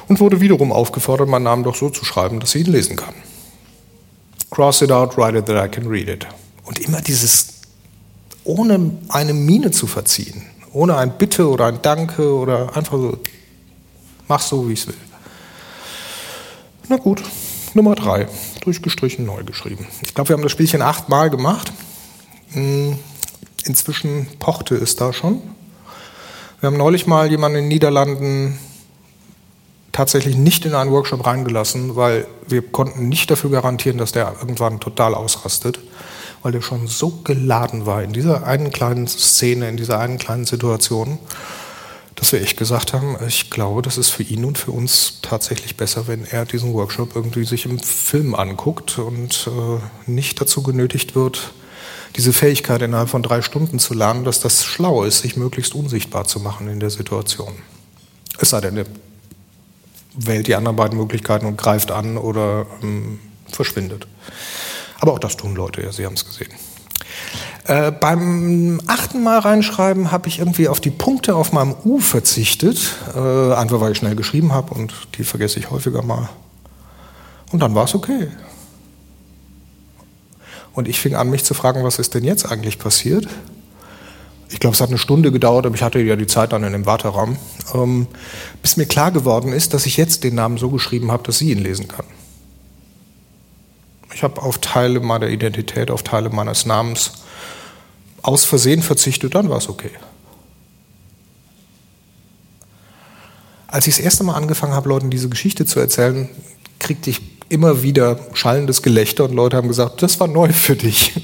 und 0.08 0.20
wurde 0.20 0.40
wiederum 0.40 0.72
aufgefordert, 0.72 1.28
meinen 1.28 1.42
Namen 1.42 1.64
doch 1.64 1.74
so 1.74 1.90
zu 1.90 2.04
schreiben, 2.04 2.38
dass 2.38 2.52
sie 2.52 2.60
ihn 2.60 2.72
lesen 2.72 2.96
kann. 2.96 3.14
Cross 4.50 4.82
it 4.82 4.92
out, 4.92 5.18
write 5.18 5.36
it 5.36 5.46
that 5.46 5.62
I 5.62 5.68
can 5.68 5.88
read 5.88 6.08
it. 6.08 6.26
Und 6.64 6.78
immer 6.78 7.00
dieses 7.00 7.48
ohne 8.44 8.98
eine 9.08 9.34
Miene 9.34 9.70
zu 9.70 9.86
verziehen, 9.86 10.42
ohne 10.72 10.96
ein 10.96 11.16
Bitte 11.18 11.48
oder 11.48 11.66
ein 11.66 11.80
Danke 11.82 12.34
oder 12.34 12.76
einfach 12.76 12.92
so, 12.92 13.18
mach 14.28 14.40
so, 14.40 14.68
wie 14.68 14.72
ich 14.72 14.80
es 14.80 14.86
will. 14.88 14.96
Na 16.88 16.96
gut, 16.96 17.22
Nummer 17.74 17.94
drei, 17.94 18.28
durchgestrichen, 18.62 19.24
neu 19.24 19.44
geschrieben. 19.44 19.86
Ich 20.02 20.14
glaube, 20.14 20.30
wir 20.30 20.34
haben 20.34 20.42
das 20.42 20.52
Spielchen 20.52 20.82
achtmal 20.82 21.30
gemacht. 21.30 21.72
Hm, 22.52 22.98
inzwischen 23.64 24.26
pochte 24.38 24.74
es 24.74 24.96
da 24.96 25.12
schon. 25.12 25.40
Wir 26.60 26.68
haben 26.68 26.76
neulich 26.76 27.06
mal 27.06 27.30
jemanden 27.30 27.58
in 27.58 27.64
den 27.64 27.68
Niederlanden 27.68 28.58
tatsächlich 29.90 30.36
nicht 30.36 30.64
in 30.64 30.74
einen 30.74 30.90
Workshop 30.90 31.26
reingelassen, 31.26 31.96
weil 31.96 32.26
wir 32.48 32.62
konnten 32.62 33.08
nicht 33.08 33.30
dafür 33.30 33.50
garantieren, 33.50 33.98
dass 33.98 34.12
der 34.12 34.34
irgendwann 34.40 34.80
total 34.80 35.14
ausrastet 35.14 35.78
weil 36.42 36.52
der 36.52 36.60
schon 36.60 36.86
so 36.86 37.10
geladen 37.24 37.86
war 37.86 38.02
in 38.02 38.12
dieser 38.12 38.46
einen 38.46 38.70
kleinen 38.70 39.06
Szene, 39.06 39.68
in 39.68 39.76
dieser 39.76 39.98
einen 39.98 40.18
kleinen 40.18 40.44
Situation, 40.44 41.18
dass 42.16 42.32
wir 42.32 42.40
echt 42.40 42.56
gesagt 42.56 42.92
haben, 42.92 43.16
ich 43.26 43.50
glaube, 43.50 43.82
das 43.82 43.98
ist 43.98 44.10
für 44.10 44.22
ihn 44.22 44.44
und 44.44 44.58
für 44.58 44.70
uns 44.70 45.18
tatsächlich 45.22 45.76
besser, 45.76 46.06
wenn 46.06 46.24
er 46.24 46.44
diesen 46.44 46.72
Workshop 46.72 47.16
irgendwie 47.16 47.44
sich 47.44 47.64
im 47.64 47.78
Film 47.78 48.34
anguckt 48.34 48.98
und 48.98 49.48
äh, 49.48 50.10
nicht 50.10 50.40
dazu 50.40 50.62
genötigt 50.62 51.14
wird, 51.14 51.52
diese 52.16 52.32
Fähigkeit 52.32 52.82
innerhalb 52.82 53.08
von 53.08 53.22
drei 53.22 53.40
Stunden 53.40 53.78
zu 53.78 53.94
lernen, 53.94 54.24
dass 54.24 54.40
das 54.40 54.64
schlau 54.64 55.04
ist, 55.04 55.20
sich 55.20 55.36
möglichst 55.36 55.74
unsichtbar 55.74 56.26
zu 56.26 56.40
machen 56.40 56.68
in 56.68 56.78
der 56.78 56.90
Situation. 56.90 57.54
Es 58.38 58.50
sei 58.50 58.60
denn, 58.60 58.76
er 58.76 58.86
wählt 60.14 60.46
die 60.46 60.54
anderen 60.54 60.76
beiden 60.76 60.98
Möglichkeiten 60.98 61.46
und 61.46 61.56
greift 61.56 61.90
an 61.90 62.18
oder 62.18 62.66
ähm, 62.82 63.18
verschwindet. 63.50 64.06
Aber 65.02 65.14
auch 65.14 65.18
das 65.18 65.36
tun 65.36 65.56
Leute, 65.56 65.82
ja, 65.82 65.90
Sie 65.90 66.06
haben 66.06 66.14
es 66.14 66.24
gesehen. 66.24 66.52
Äh, 67.64 67.90
beim 67.90 68.80
achten 68.86 69.24
Mal 69.24 69.40
reinschreiben 69.40 70.12
habe 70.12 70.28
ich 70.28 70.38
irgendwie 70.38 70.68
auf 70.68 70.78
die 70.78 70.92
Punkte 70.92 71.34
auf 71.34 71.52
meinem 71.52 71.74
U 71.84 71.98
verzichtet, 71.98 72.78
äh, 73.12 73.52
einfach 73.52 73.80
weil 73.80 73.92
ich 73.92 73.98
schnell 73.98 74.14
geschrieben 74.14 74.52
habe 74.52 74.74
und 74.74 74.94
die 75.18 75.24
vergesse 75.24 75.58
ich 75.58 75.72
häufiger 75.72 76.02
mal. 76.02 76.28
Und 77.50 77.58
dann 77.58 77.74
war 77.74 77.84
es 77.84 77.96
okay. 77.96 78.28
Und 80.72 80.86
ich 80.86 81.00
fing 81.00 81.16
an, 81.16 81.30
mich 81.30 81.42
zu 81.42 81.52
fragen, 81.52 81.82
was 81.82 81.98
ist 81.98 82.14
denn 82.14 82.22
jetzt 82.22 82.46
eigentlich 82.46 82.78
passiert? 82.78 83.26
Ich 84.50 84.60
glaube, 84.60 84.74
es 84.74 84.80
hat 84.80 84.90
eine 84.90 84.98
Stunde 84.98 85.32
gedauert, 85.32 85.66
aber 85.66 85.74
ich 85.74 85.82
hatte 85.82 85.98
ja 85.98 86.14
die 86.14 86.28
Zeit 86.28 86.52
dann 86.52 86.62
in 86.62 86.72
dem 86.72 86.86
Warteraum, 86.86 87.38
ähm, 87.74 88.06
bis 88.62 88.76
mir 88.76 88.86
klar 88.86 89.10
geworden 89.10 89.52
ist, 89.52 89.74
dass 89.74 89.84
ich 89.84 89.96
jetzt 89.96 90.22
den 90.22 90.36
Namen 90.36 90.58
so 90.58 90.70
geschrieben 90.70 91.10
habe, 91.10 91.24
dass 91.24 91.38
sie 91.38 91.50
ihn 91.50 91.58
lesen 91.58 91.88
kann. 91.88 92.04
Ich 94.14 94.22
habe 94.22 94.42
auf 94.42 94.58
Teile 94.58 95.00
meiner 95.00 95.28
Identität, 95.28 95.90
auf 95.90 96.02
Teile 96.02 96.30
meines 96.30 96.66
Namens 96.66 97.12
aus 98.22 98.44
Versehen 98.44 98.82
verzichtet, 98.82 99.34
dann 99.34 99.48
war 99.48 99.58
es 99.58 99.68
okay. 99.68 99.90
Als 103.66 103.86
ich 103.86 103.96
das 103.96 104.04
erste 104.04 104.24
Mal 104.24 104.34
angefangen 104.34 104.74
habe, 104.74 104.88
Leuten 104.88 105.10
diese 105.10 105.28
Geschichte 105.28 105.64
zu 105.64 105.80
erzählen, 105.80 106.28
kriegte 106.78 107.10
ich 107.10 107.20
immer 107.48 107.82
wieder 107.82 108.18
schallendes 108.34 108.82
Gelächter 108.82 109.24
und 109.24 109.32
Leute 109.32 109.56
haben 109.56 109.68
gesagt, 109.68 110.02
das 110.02 110.20
war 110.20 110.28
neu 110.28 110.52
für 110.52 110.76
dich. 110.76 111.14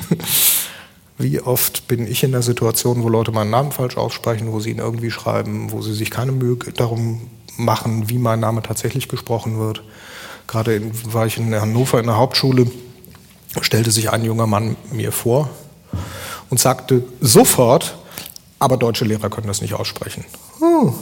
Wie 1.18 1.40
oft 1.40 1.88
bin 1.88 2.06
ich 2.06 2.22
in 2.22 2.32
der 2.32 2.42
Situation, 2.42 3.02
wo 3.02 3.08
Leute 3.08 3.32
meinen 3.32 3.50
Namen 3.50 3.72
falsch 3.72 3.96
aussprechen, 3.96 4.52
wo 4.52 4.60
sie 4.60 4.70
ihn 4.70 4.78
irgendwie 4.78 5.10
schreiben, 5.10 5.72
wo 5.72 5.82
sie 5.82 5.92
sich 5.92 6.10
keine 6.10 6.32
Mühe 6.32 6.56
darum 6.76 7.28
machen, 7.56 8.08
wie 8.08 8.18
mein 8.18 8.40
Name 8.40 8.62
tatsächlich 8.62 9.08
gesprochen 9.08 9.58
wird. 9.58 9.82
Gerade 10.48 10.74
in, 10.74 11.12
war 11.12 11.26
ich 11.26 11.36
in 11.36 11.54
Hannover 11.54 12.00
in 12.00 12.06
der 12.06 12.16
Hauptschule, 12.16 12.66
stellte 13.60 13.90
sich 13.90 14.10
ein 14.10 14.24
junger 14.24 14.46
Mann 14.46 14.76
mir 14.90 15.12
vor 15.12 15.50
und 16.50 16.58
sagte 16.58 17.04
sofort, 17.20 17.96
aber 18.58 18.76
deutsche 18.76 19.04
Lehrer 19.04 19.30
können 19.30 19.46
das 19.46 19.60
nicht 19.60 19.74
aussprechen. 19.74 20.24
Oh. 20.60 20.94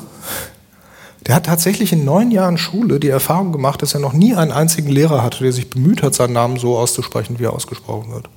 Der 1.26 1.36
hat 1.36 1.46
tatsächlich 1.46 1.92
in 1.92 2.04
neun 2.04 2.30
Jahren 2.30 2.58
Schule 2.58 3.00
die 3.00 3.08
Erfahrung 3.08 3.52
gemacht, 3.52 3.82
dass 3.82 3.94
er 3.94 4.00
noch 4.00 4.12
nie 4.12 4.34
einen 4.34 4.52
einzigen 4.52 4.90
Lehrer 4.90 5.22
hatte, 5.22 5.42
der 5.42 5.52
sich 5.52 5.70
bemüht 5.70 6.02
hat, 6.02 6.14
seinen 6.14 6.34
Namen 6.34 6.58
so 6.58 6.76
auszusprechen, 6.76 7.38
wie 7.38 7.44
er 7.44 7.52
ausgesprochen 7.52 8.12
wird. 8.12 8.28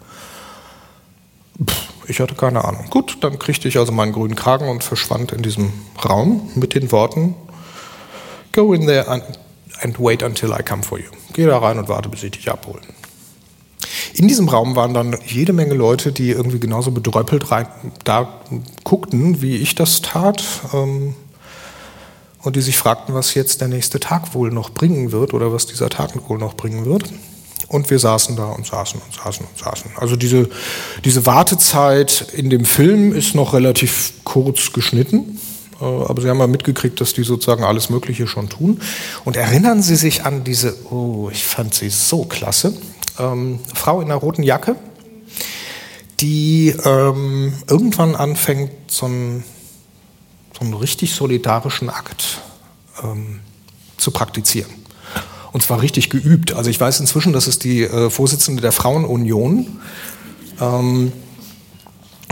Pff, 1.66 1.90
ich 2.08 2.20
hatte 2.20 2.36
keine 2.36 2.64
Ahnung. 2.64 2.86
Gut, 2.90 3.18
dann 3.22 3.38
kriegte 3.38 3.68
ich 3.68 3.78
also 3.78 3.92
meinen 3.92 4.14
grünen 4.14 4.36
Kragen 4.36 4.70
und 4.70 4.84
verschwand 4.84 5.32
in 5.32 5.42
diesem 5.42 5.74
Raum 6.04 6.50
mit 6.56 6.76
den 6.76 6.92
Worten, 6.92 7.36
Go 8.52 8.74
in 8.74 8.88
there 8.88 9.08
and 9.08 9.24
and 9.82 10.00
wait 10.00 10.24
until 10.24 10.52
I 10.52 10.64
come 10.64 10.84
for 10.84 11.00
you. 11.00 11.10
Geh 11.34 11.46
da 11.46 11.58
rein 11.58 11.78
und 11.80 11.90
warte, 11.90 12.10
bis 12.10 12.24
ich 12.24 12.32
dich 12.32 12.50
abhole. 12.50 12.82
In 14.14 14.28
diesem 14.28 14.50
Raum 14.50 14.76
waren 14.76 14.94
dann 14.94 15.18
jede 15.26 15.54
Menge 15.54 15.74
Leute, 15.74 16.12
die 16.12 16.32
irgendwie 16.32 16.60
genauso 16.60 16.92
bedröppelt 16.92 17.52
rein, 17.52 17.68
da 18.04 18.42
guckten, 18.84 19.42
wie 19.42 19.58
ich 19.58 19.76
das 19.76 20.02
tat. 20.02 20.44
Ähm, 20.74 21.16
und 22.42 22.56
die 22.56 22.62
sich 22.62 22.78
fragten, 22.78 23.14
was 23.14 23.34
jetzt 23.34 23.62
der 23.62 23.68
nächste 23.68 24.00
Tag 24.00 24.34
wohl 24.34 24.52
noch 24.52 24.70
bringen 24.70 25.12
wird 25.12 25.34
oder 25.34 25.52
was 25.52 25.66
dieser 25.66 25.90
Tag 25.90 26.30
wohl 26.30 26.38
noch 26.38 26.54
bringen 26.54 26.86
wird. 26.86 27.04
Und 27.68 27.90
wir 27.90 28.00
saßen 28.00 28.36
da 28.36 28.46
und 28.46 28.66
saßen 28.66 29.00
und 29.00 29.14
saßen 29.14 29.46
und 29.46 29.58
saßen. 29.58 29.92
Also 29.98 30.16
diese, 30.16 30.50
diese 31.04 31.26
Wartezeit 31.26 32.26
in 32.34 32.50
dem 32.50 32.66
Film 32.66 33.14
ist 33.14 33.36
noch 33.36 33.54
relativ 33.54 34.14
kurz 34.24 34.72
geschnitten. 34.74 35.40
Äh, 35.82 35.86
aber 35.86 36.22
Sie 36.22 36.30
haben 36.30 36.40
ja 36.40 36.48
mitgekriegt, 36.48 37.00
dass 37.02 37.14
die 37.14 37.24
sozusagen 37.24 37.64
alles 37.64 37.90
Mögliche 37.90 38.28
schon 38.28 38.50
tun. 38.50 38.82
Und 39.26 39.38
erinnern 39.38 39.82
Sie 39.82 39.96
sich 39.96 40.26
an 40.26 40.44
diese, 40.44 40.76
oh, 40.92 41.30
ich 41.32 41.46
fand 41.46 41.74
sie 41.74 41.90
so 41.90 42.26
klasse, 42.26 42.74
ähm, 43.18 43.60
Frau 43.74 44.02
in 44.02 44.08
einer 44.08 44.16
roten 44.16 44.44
Jacke, 44.44 44.76
die 46.20 46.76
ähm, 46.84 47.54
irgendwann 47.68 48.16
anfängt, 48.16 48.72
so 48.88 49.06
einen, 49.06 49.44
so 50.58 50.66
einen 50.66 50.74
richtig 50.74 51.14
solidarischen 51.14 51.90
Akt 51.90 52.42
ähm, 53.04 53.40
zu 53.98 54.12
praktizieren. 54.12 54.72
Und 55.52 55.64
zwar 55.64 55.82
richtig 55.82 56.10
geübt. 56.10 56.54
Also 56.54 56.70
ich 56.70 56.80
weiß 56.80 57.00
inzwischen, 57.00 57.34
das 57.34 57.48
ist 57.48 57.64
die 57.64 57.82
äh, 57.82 58.10
Vorsitzende 58.10 58.62
der 58.62 58.72
Frauenunion. 58.72 59.80
Ähm, 60.62 61.12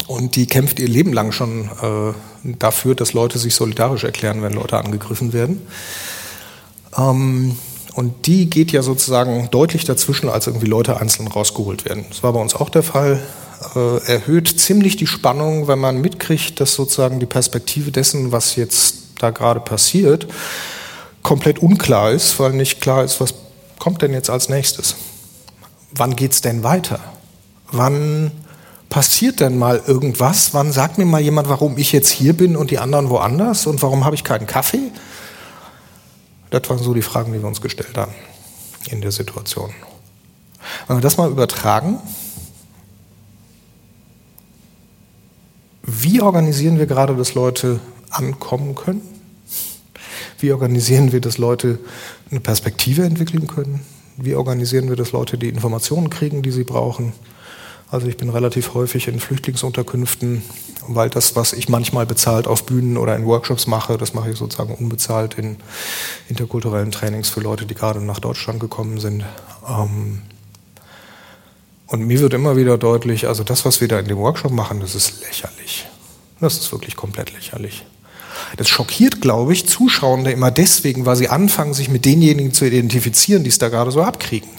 und 0.08 0.36
die 0.36 0.48
kämpft 0.48 0.80
ihr 0.80 0.88
Leben 0.88 1.14
lang 1.14 1.32
schon 1.32 1.66
äh, 1.66 2.14
dafür, 2.58 2.96
dass 2.96 3.14
Leute 3.14 3.38
sich 3.38 3.56
solidarisch 3.56 4.06
erklären, 4.06 4.42
wenn 4.42 4.54
Leute 4.54 4.78
angegriffen 4.78 5.34
werden. 5.34 5.68
Ähm, 6.98 7.58
und 7.94 8.28
die 8.28 8.50
geht 8.50 8.72
ja 8.72 8.84
sozusagen 8.84 9.50
deutlich 9.52 9.84
dazwischen, 9.84 10.30
als 10.30 10.48
irgendwie 10.48 10.68
Leute 10.68 11.02
einzeln 11.02 11.28
rausgeholt 11.28 11.84
werden. 11.86 12.06
Das 12.10 12.24
war 12.24 12.32
bei 12.32 12.40
uns 12.40 12.56
auch 12.56 12.70
der 12.70 12.84
Fall. 12.84 13.20
Äh, 13.76 13.98
erhöht 14.06 14.48
ziemlich 14.60 14.96
die 14.98 15.08
Spannung, 15.08 15.68
wenn 15.68 15.80
man 15.80 16.00
mitkriegt, 16.00 16.60
dass 16.60 16.74
sozusagen 16.74 17.20
die 17.20 17.26
Perspektive 17.26 17.92
dessen, 17.92 18.32
was 18.32 18.56
jetzt 18.56 18.96
da 19.20 19.32
gerade 19.32 19.60
passiert, 19.60 20.28
komplett 21.24 21.60
unklar 21.60 22.12
ist, 22.12 22.40
weil 22.40 22.54
nicht 22.54 22.80
klar 22.80 23.04
ist, 23.04 23.20
was 23.20 23.34
kommt 23.80 24.02
denn 24.04 24.14
jetzt 24.14 24.30
als 24.30 24.48
nächstes? 24.48 24.96
Wann 25.92 26.16
geht's 26.16 26.42
denn 26.42 26.64
weiter? 26.64 27.00
Wann 27.72 28.32
passiert 28.90 29.40
denn 29.40 29.58
mal 29.58 29.82
irgendwas? 29.86 30.54
Wann 30.54 30.72
sagt 30.72 30.98
mir 30.98 31.06
mal 31.06 31.22
jemand, 31.22 31.50
warum 31.50 31.78
ich 31.78 31.92
jetzt 31.92 32.10
hier 32.10 32.34
bin 32.34 32.56
und 32.56 32.72
die 32.72 32.80
anderen 32.80 33.10
woanders? 33.10 33.68
Und 33.68 33.82
warum 33.82 34.06
habe 34.06 34.16
ich 34.16 34.24
keinen 34.24 34.48
Kaffee? 34.48 34.92
Das 36.50 36.70
waren 36.70 36.80
so 36.80 36.94
die 36.94 37.02
Fragen, 37.02 37.34
die 37.34 37.42
wir 37.42 37.48
uns 37.48 37.62
gestellt 37.62 37.98
haben 37.98 38.14
in 38.90 39.02
der 39.02 39.12
Situation. 39.12 39.72
Wenn 40.88 40.98
wir 40.98 41.02
das 41.02 41.18
mal 41.18 41.30
übertragen, 41.30 42.00
wie 45.84 46.22
organisieren 46.22 46.80
wir 46.80 46.86
gerade, 46.86 47.16
dass 47.16 47.34
Leute 47.34 47.80
ankommen 48.10 48.76
können? 48.76 49.02
Wie 50.40 50.52
organisieren 50.52 51.12
wir, 51.12 51.22
dass 51.22 51.38
Leute 51.38 51.80
eine 52.30 52.40
Perspektive 52.40 53.04
entwickeln 53.04 53.48
können? 53.48 53.82
Wie 54.18 54.36
organisieren 54.36 54.90
wir, 54.90 54.96
dass 54.96 55.12
Leute 55.12 55.38
die 55.38 55.50
Informationen 55.50 56.10
kriegen, 56.10 56.42
die 56.42 56.52
sie 56.52 56.64
brauchen? 56.64 57.14
Also 57.90 58.08
ich 58.08 58.18
bin 58.18 58.30
relativ 58.30 58.74
häufig 58.74 59.08
in 59.08 59.20
Flüchtlingsunterkünften, 59.20 60.42
weil 60.90 61.10
das, 61.10 61.38
was 61.38 61.54
ich 61.54 61.70
manchmal 61.70 62.06
bezahlt 62.06 62.46
auf 62.46 62.66
Bühnen 62.66 62.98
oder 62.98 63.16
in 63.16 63.26
Workshops 63.26 63.66
mache, 63.66 63.98
das 63.98 64.14
mache 64.14 64.30
ich 64.30 64.38
sozusagen 64.38 64.76
unbezahlt 64.76 65.36
in 65.36 65.56
interkulturellen 66.28 66.92
Trainings 66.92 67.30
für 67.30 67.40
Leute, 67.40 67.66
die 67.66 67.76
gerade 67.76 68.02
nach 68.02 68.20
Deutschland 68.20 68.60
gekommen 68.60 69.00
sind. 69.00 69.24
Ähm, 69.70 70.22
und 71.88 72.06
mir 72.06 72.20
wird 72.20 72.34
immer 72.34 72.58
wieder 72.58 72.78
deutlich, 72.78 73.26
also 73.30 73.46
das, 73.46 73.64
was 73.64 73.80
wir 73.80 73.88
da 73.88 74.00
in 74.00 74.08
dem 74.10 74.18
Workshop 74.18 74.52
machen, 74.52 74.82
das 74.82 74.94
ist 74.94 75.22
lächerlich. 75.22 75.88
Das 76.42 76.58
ist 76.58 76.74
wirklich 76.74 76.98
komplett 76.98 77.32
lächerlich. 77.32 77.86
Das 78.58 78.68
schockiert, 78.68 79.22
glaube 79.22 79.54
ich, 79.54 79.66
Zuschauende 79.66 80.32
immer 80.32 80.52
deswegen, 80.52 81.06
weil 81.06 81.16
sie 81.16 81.30
anfangen, 81.30 81.74
sich 81.74 81.88
mit 81.90 82.04
denjenigen 82.04 82.52
zu 82.52 82.66
identifizieren, 82.66 83.44
die 83.44 83.50
es 83.50 83.60
da 83.60 83.70
gerade 83.70 83.92
so 83.92 84.04
abkriegen 84.04 84.50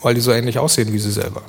weil 0.00 0.14
die 0.14 0.20
so 0.20 0.32
ähnlich 0.32 0.58
aussehen 0.58 0.92
wie 0.92 0.98
sie 0.98 1.12
selber. 1.12 1.42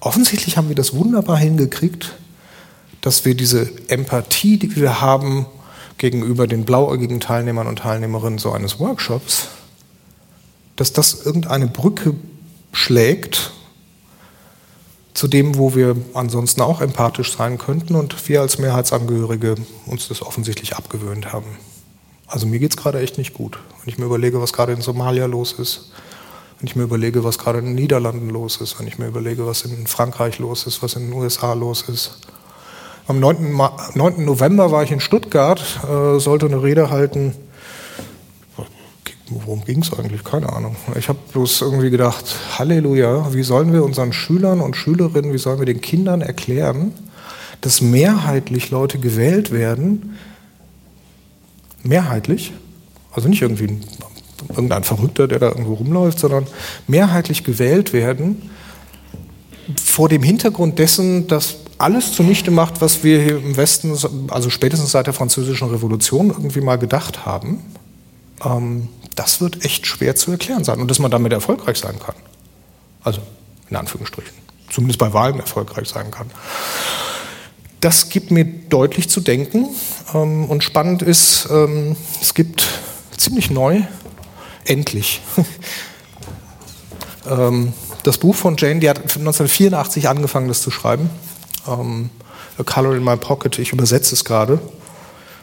Offensichtlich 0.00 0.56
haben 0.56 0.68
wir 0.68 0.76
das 0.76 0.94
wunderbar 0.94 1.38
hingekriegt, 1.38 2.14
dass 3.00 3.24
wir 3.24 3.34
diese 3.34 3.70
Empathie, 3.88 4.58
die 4.58 4.76
wir 4.76 5.00
haben 5.00 5.46
gegenüber 5.98 6.46
den 6.46 6.64
blauäugigen 6.64 7.20
Teilnehmern 7.20 7.66
und 7.66 7.80
Teilnehmerinnen 7.80 8.38
so 8.38 8.52
eines 8.52 8.78
Workshops, 8.78 9.48
dass 10.76 10.92
das 10.92 11.24
irgendeine 11.24 11.66
Brücke 11.66 12.14
schlägt 12.72 13.52
zu 15.14 15.28
dem, 15.28 15.56
wo 15.56 15.74
wir 15.74 15.96
ansonsten 16.12 16.60
auch 16.60 16.82
empathisch 16.82 17.34
sein 17.34 17.56
könnten 17.56 17.94
und 17.94 18.28
wir 18.28 18.42
als 18.42 18.58
Mehrheitsangehörige 18.58 19.56
uns 19.86 20.08
das 20.08 20.20
offensichtlich 20.20 20.76
abgewöhnt 20.76 21.32
haben. 21.32 21.56
Also 22.26 22.46
mir 22.46 22.58
geht 22.58 22.72
es 22.72 22.76
gerade 22.76 23.00
echt 23.00 23.16
nicht 23.16 23.32
gut. 23.32 23.58
Wenn 23.80 23.94
ich 23.94 23.98
mir 23.98 24.04
überlege, 24.04 24.42
was 24.42 24.52
gerade 24.52 24.72
in 24.72 24.82
Somalia 24.82 25.24
los 25.26 25.52
ist, 25.52 25.92
wenn 26.58 26.68
ich 26.68 26.76
mir 26.76 26.84
überlege, 26.84 27.22
was 27.22 27.38
gerade 27.38 27.58
in 27.58 27.66
den 27.66 27.74
Niederlanden 27.74 28.30
los 28.30 28.58
ist, 28.58 28.78
wenn 28.78 28.86
ich 28.86 28.98
mir 28.98 29.06
überlege, 29.06 29.46
was 29.46 29.62
in 29.62 29.86
Frankreich 29.86 30.38
los 30.38 30.66
ist, 30.66 30.82
was 30.82 30.94
in 30.94 31.10
den 31.10 31.12
USA 31.12 31.52
los 31.52 31.82
ist. 31.88 32.18
Am 33.08 33.20
9. 33.20 33.56
9. 33.94 34.24
November 34.24 34.72
war 34.72 34.82
ich 34.82 34.90
in 34.90 35.00
Stuttgart, 35.00 35.60
äh, 35.84 36.18
sollte 36.18 36.46
eine 36.46 36.62
Rede 36.62 36.90
halten. 36.90 37.34
Worum 39.28 39.64
ging 39.64 39.82
es 39.82 39.92
eigentlich? 39.92 40.22
Keine 40.22 40.52
Ahnung. 40.52 40.76
Ich 40.96 41.08
habe 41.08 41.18
bloß 41.32 41.60
irgendwie 41.62 41.90
gedacht, 41.90 42.24
Halleluja, 42.58 43.34
wie 43.34 43.42
sollen 43.42 43.72
wir 43.72 43.84
unseren 43.84 44.12
Schülern 44.12 44.60
und 44.60 44.76
Schülerinnen, 44.76 45.32
wie 45.32 45.38
sollen 45.38 45.58
wir 45.58 45.66
den 45.66 45.80
Kindern 45.80 46.20
erklären, 46.20 46.92
dass 47.60 47.80
mehrheitlich 47.80 48.70
Leute 48.70 48.98
gewählt 48.98 49.50
werden, 49.50 50.16
mehrheitlich, 51.82 52.52
also 53.12 53.28
nicht 53.28 53.42
irgendwie 53.42 53.66
ein 53.66 53.84
irgendein 54.48 54.84
Verrückter, 54.84 55.28
der 55.28 55.38
da 55.38 55.48
irgendwo 55.48 55.74
rumläuft, 55.74 56.18
sondern 56.18 56.46
mehrheitlich 56.86 57.44
gewählt 57.44 57.92
werden 57.92 58.50
vor 59.82 60.08
dem 60.08 60.22
Hintergrund 60.22 60.78
dessen, 60.78 61.26
dass 61.26 61.56
alles 61.78 62.12
zunichte 62.12 62.50
macht, 62.50 62.80
was 62.80 63.04
wir 63.04 63.20
hier 63.20 63.36
im 63.36 63.56
Westen, 63.56 63.96
also 64.28 64.50
spätestens 64.50 64.92
seit 64.92 65.06
der 65.06 65.14
Französischen 65.14 65.68
Revolution 65.68 66.28
irgendwie 66.28 66.60
mal 66.60 66.76
gedacht 66.76 67.26
haben. 67.26 67.62
Ähm, 68.44 68.88
das 69.14 69.40
wird 69.40 69.64
echt 69.64 69.86
schwer 69.86 70.14
zu 70.14 70.30
erklären 70.30 70.64
sein 70.64 70.80
und 70.80 70.90
dass 70.90 70.98
man 70.98 71.10
damit 71.10 71.32
erfolgreich 71.32 71.78
sein 71.78 71.98
kann. 71.98 72.14
Also 73.02 73.20
in 73.70 73.76
Anführungsstrichen. 73.76 74.34
Zumindest 74.70 74.98
bei 74.98 75.12
Wahlen 75.12 75.38
erfolgreich 75.38 75.88
sein 75.88 76.10
kann. 76.10 76.30
Das 77.80 78.08
gibt 78.08 78.30
mir 78.30 78.44
deutlich 78.44 79.08
zu 79.08 79.20
denken. 79.20 79.68
Ähm, 80.14 80.46
und 80.46 80.64
spannend 80.64 81.02
ist, 81.02 81.48
ähm, 81.50 81.96
es 82.20 82.34
gibt 82.34 82.66
ziemlich 83.16 83.50
neu 83.50 83.82
endlich. 84.66 85.20
ähm, 87.30 87.72
das 88.02 88.18
Buch 88.18 88.34
von 88.34 88.56
Jane, 88.56 88.80
die 88.80 88.88
hat 88.88 88.98
1984 88.98 90.08
angefangen, 90.08 90.48
das 90.48 90.62
zu 90.62 90.70
schreiben. 90.70 91.10
Ähm, 91.66 92.10
A 92.58 92.62
Color 92.62 92.96
in 92.96 93.04
My 93.04 93.16
Pocket, 93.16 93.58
ich 93.58 93.72
übersetze 93.72 94.14
es 94.14 94.24
gerade. 94.24 94.60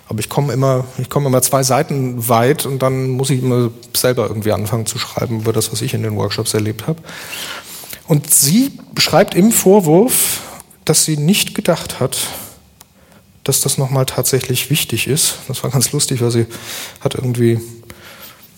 Aber 0.10 0.20
ich 0.20 0.30
komme 0.30 0.54
immer, 0.54 0.86
ich 0.98 1.10
komme 1.10 1.28
immer 1.28 1.42
zwei 1.42 1.64
Seiten 1.64 2.28
weit 2.28 2.66
und 2.66 2.80
dann 2.80 3.10
muss 3.10 3.30
ich 3.30 3.42
immer 3.42 3.72
selber 3.96 4.28
irgendwie 4.28 4.52
anfangen 4.52 4.86
zu 4.86 5.00
schreiben 5.00 5.40
über 5.42 5.54
das, 5.54 5.72
was 5.72 5.82
ich 5.82 5.94
in 5.94 6.04
den 6.04 6.16
Workshops 6.18 6.54
erlebt 6.54 6.88
habe. 6.88 7.02
Und 8.08 8.34
sie 8.34 8.72
beschreibt 8.94 9.34
im 9.34 9.52
Vorwurf, 9.52 10.42
dass 10.86 11.06
sie 11.06 11.18
nicht 11.18 11.56
gedacht 11.56 12.00
hat, 12.00 12.18
dass 13.44 13.62
das 13.62 13.78
nochmal 13.78 14.06
tatsächlich 14.06 14.70
wichtig 14.70 15.08
ist. 15.08 15.36
Das 15.48 15.64
war 15.64 15.70
ganz 15.70 15.92
lustig, 15.92 16.22
weil 16.22 16.32
sie 16.32 16.46
hat 17.00 17.16
irgendwie 17.16 17.60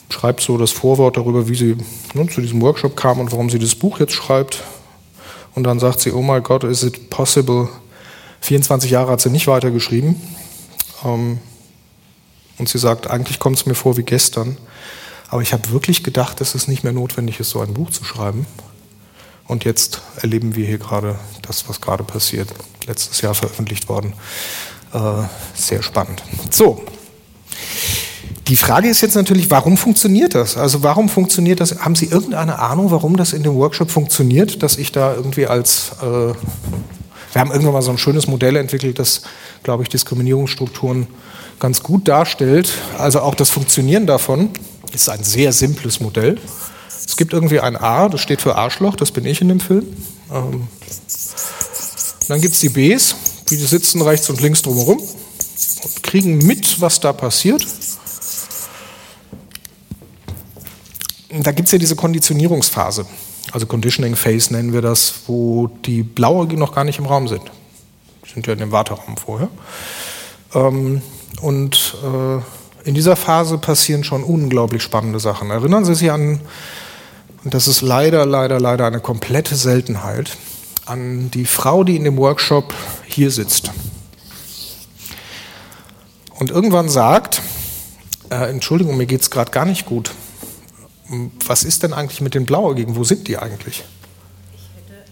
schreibt 0.09 0.41
so 0.41 0.57
das 0.57 0.71
Vorwort 0.71 1.17
darüber, 1.17 1.47
wie 1.47 1.55
sie 1.55 1.77
ne, 2.13 2.27
zu 2.27 2.41
diesem 2.41 2.61
Workshop 2.61 2.95
kam 2.95 3.19
und 3.19 3.31
warum 3.31 3.49
sie 3.49 3.59
das 3.59 3.75
Buch 3.75 3.99
jetzt 3.99 4.13
schreibt. 4.13 4.63
Und 5.55 5.63
dann 5.63 5.79
sagt 5.79 6.01
sie, 6.01 6.11
oh 6.11 6.21
my 6.21 6.41
God, 6.41 6.63
is 6.63 6.83
it 6.83 7.09
possible? 7.09 7.69
24 8.41 8.91
Jahre 8.91 9.11
hat 9.11 9.21
sie 9.21 9.29
nicht 9.29 9.47
weitergeschrieben. 9.47 10.21
Ähm, 11.03 11.39
und 12.57 12.69
sie 12.69 12.77
sagt, 12.77 13.07
eigentlich 13.09 13.39
kommt 13.39 13.57
es 13.57 13.65
mir 13.65 13.75
vor 13.75 13.97
wie 13.97 14.03
gestern. 14.03 14.57
Aber 15.29 15.41
ich 15.41 15.53
habe 15.53 15.71
wirklich 15.71 16.03
gedacht, 16.03 16.39
dass 16.39 16.55
es 16.55 16.67
nicht 16.67 16.83
mehr 16.83 16.93
notwendig 16.93 17.39
ist, 17.39 17.49
so 17.49 17.61
ein 17.61 17.73
Buch 17.73 17.89
zu 17.89 18.03
schreiben. 18.03 18.45
Und 19.47 19.63
jetzt 19.63 20.01
erleben 20.21 20.55
wir 20.55 20.65
hier 20.65 20.77
gerade 20.77 21.19
das, 21.41 21.67
was 21.67 21.81
gerade 21.81 22.03
passiert. 22.03 22.49
Letztes 22.85 23.21
Jahr 23.21 23.33
veröffentlicht 23.33 23.89
worden. 23.89 24.13
Äh, 24.93 25.23
sehr 25.55 25.83
spannend. 25.83 26.23
So. 26.51 26.83
Die 28.47 28.57
Frage 28.57 28.89
ist 28.89 29.01
jetzt 29.01 29.15
natürlich, 29.15 29.49
warum 29.49 29.75
funktioniert 29.75 30.35
das? 30.35 30.55
Also 30.55 30.83
warum 30.83 31.09
funktioniert 31.09 31.59
das? 31.59 31.79
Haben 31.79 31.95
Sie 31.95 32.05
irgendeine 32.05 32.59
Ahnung, 32.59 32.91
warum 32.91 33.17
das 33.17 33.33
in 33.33 33.41
dem 33.41 33.55
Workshop 33.55 33.89
funktioniert, 33.89 34.61
dass 34.61 34.77
ich 34.77 34.91
da 34.91 35.15
irgendwie 35.15 35.47
als... 35.47 35.93
Äh, 36.01 36.05
wir 36.05 37.41
haben 37.41 37.51
irgendwann 37.51 37.73
mal 37.73 37.81
so 37.81 37.91
ein 37.91 37.97
schönes 37.97 38.27
Modell 38.27 38.55
entwickelt, 38.55 38.97
das, 38.97 39.23
glaube 39.63 39.83
ich, 39.83 39.89
Diskriminierungsstrukturen 39.89 41.07
ganz 41.59 41.83
gut 41.83 42.07
darstellt. 42.07 42.71
Also 42.97 43.19
auch 43.19 43.35
das 43.35 43.49
Funktionieren 43.49 44.05
davon 44.07 44.51
ist 44.93 45.09
ein 45.09 45.23
sehr 45.23 45.51
simples 45.51 45.99
Modell. 45.99 46.39
Es 47.05 47.17
gibt 47.17 47.33
irgendwie 47.33 47.59
ein 47.59 47.75
A, 47.75 48.07
das 48.09 48.21
steht 48.21 48.41
für 48.41 48.55
Arschloch, 48.55 48.95
das 48.95 49.11
bin 49.11 49.25
ich 49.25 49.41
in 49.41 49.49
dem 49.49 49.59
Film. 49.59 49.85
Ähm, 50.31 50.67
dann 52.29 52.41
gibt 52.41 52.53
es 52.53 52.61
die 52.61 52.69
Bs, 52.69 53.15
die 53.49 53.57
sitzen 53.57 54.01
rechts 54.01 54.29
und 54.29 54.39
links 54.39 54.61
drumherum 54.61 54.99
und 54.99 56.03
kriegen 56.03 56.37
mit, 56.37 56.79
was 56.79 56.99
da 56.99 57.11
passiert. 57.11 57.65
Da 61.43 61.51
gibt 61.51 61.67
es 61.67 61.71
ja 61.71 61.77
diese 61.77 61.95
Konditionierungsphase, 61.95 63.05
also 63.51 63.65
Conditioning 63.65 64.15
Phase 64.15 64.53
nennen 64.53 64.73
wir 64.73 64.81
das, 64.81 65.21
wo 65.27 65.67
die 65.85 66.03
Blaue 66.03 66.45
noch 66.55 66.73
gar 66.73 66.83
nicht 66.83 66.99
im 66.99 67.05
Raum 67.05 67.27
sind. 67.27 67.43
Die 68.25 68.33
sind 68.33 68.47
ja 68.47 68.53
in 68.53 68.59
dem 68.59 68.71
Warteraum 68.71 69.17
vorher. 69.17 69.49
Ähm, 70.53 71.01
und 71.41 71.95
äh, 72.03 72.87
in 72.87 72.95
dieser 72.95 73.15
Phase 73.15 73.57
passieren 73.57 74.03
schon 74.03 74.23
unglaublich 74.23 74.81
spannende 74.81 75.19
Sachen. 75.19 75.51
Erinnern 75.51 75.85
Sie 75.85 75.95
sich 75.95 76.11
an, 76.11 76.39
und 77.43 77.53
das 77.53 77.67
ist 77.67 77.81
leider, 77.81 78.25
leider, 78.25 78.59
leider 78.59 78.87
eine 78.87 78.99
komplette 78.99 79.55
Seltenheit, 79.55 80.35
an 80.85 81.31
die 81.31 81.45
Frau, 81.45 81.83
die 81.83 81.95
in 81.95 82.03
dem 82.03 82.17
Workshop 82.17 82.73
hier 83.07 83.31
sitzt. 83.31 83.71
Und 86.37 86.51
irgendwann 86.51 86.89
sagt, 86.89 87.41
äh, 88.29 88.49
Entschuldigung, 88.49 88.97
mir 88.97 89.05
geht 89.05 89.21
es 89.21 89.31
gerade 89.31 89.51
gar 89.51 89.65
nicht 89.65 89.85
gut 89.85 90.11
was 91.45 91.63
ist 91.63 91.83
denn 91.83 91.93
eigentlich 91.93 92.21
mit 92.21 92.33
den 92.33 92.45
Blauäugigen? 92.45 92.95
Wo 92.95 93.03
sind 93.03 93.27
die 93.27 93.37
eigentlich? 93.37 93.83
Ich 94.53 94.69
hätte 94.75 95.03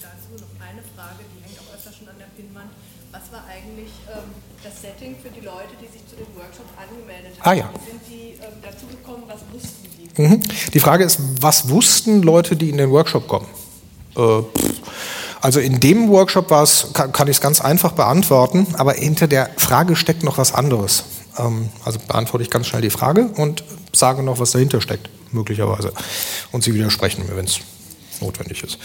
dazu 0.00 0.42
noch 0.42 0.66
eine 0.66 0.80
Frage, 0.96 1.24
die 1.34 1.44
hängt 1.44 1.58
auch 1.60 1.74
öfter 1.74 1.92
schon 1.92 2.08
an 2.08 2.16
der 2.18 2.26
Pinnwand. 2.36 2.70
Was 3.10 3.32
war 3.32 3.44
eigentlich 3.46 3.92
ähm, 4.08 4.30
das 4.64 4.80
Setting 4.80 5.16
für 5.22 5.28
die 5.28 5.44
Leute, 5.44 5.76
die 5.80 5.86
sich 5.86 6.06
zu 6.08 6.16
dem 6.16 6.26
Workshop 6.36 6.66
angemeldet 6.80 7.38
haben? 7.38 7.50
Ah 7.50 7.52
ja. 7.52 7.70
Wie 7.74 7.90
sind 7.90 8.00
die 8.08 8.42
ähm, 8.42 8.52
dazu 8.62 8.86
gekommen? 8.86 9.24
Was 9.26 9.40
wussten 9.52 9.88
die? 9.98 10.22
Mhm. 10.22 10.42
Die 10.72 10.80
Frage 10.80 11.04
ist, 11.04 11.18
was 11.40 11.68
wussten 11.68 12.22
Leute, 12.22 12.56
die 12.56 12.70
in 12.70 12.78
den 12.78 12.90
Workshop 12.90 13.28
kommen? 13.28 13.46
Äh, 14.16 14.42
also 15.42 15.58
in 15.58 15.80
dem 15.80 16.08
Workshop 16.08 16.50
war 16.50 16.62
es, 16.62 16.88
kann, 16.94 17.12
kann 17.12 17.28
ich 17.28 17.36
es 17.36 17.40
ganz 17.40 17.60
einfach 17.60 17.92
beantworten, 17.92 18.66
aber 18.78 18.92
hinter 18.92 19.26
der 19.26 19.50
Frage 19.56 19.96
steckt 19.96 20.22
noch 20.22 20.38
was 20.38 20.54
anderes. 20.54 21.04
Ähm, 21.36 21.68
also 21.84 21.98
beantworte 21.98 22.44
ich 22.44 22.50
ganz 22.50 22.68
schnell 22.68 22.82
die 22.82 22.90
Frage 22.90 23.26
und 23.36 23.64
sage 23.92 24.22
noch, 24.22 24.38
was 24.38 24.52
dahinter 24.52 24.80
steckt, 24.80 25.10
möglicherweise. 25.32 25.92
Und 26.50 26.64
Sie 26.64 26.74
widersprechen 26.74 27.26
mir, 27.26 27.36
wenn 27.36 27.46
es 27.46 27.60
notwendig 28.20 28.62
ist. 28.62 28.78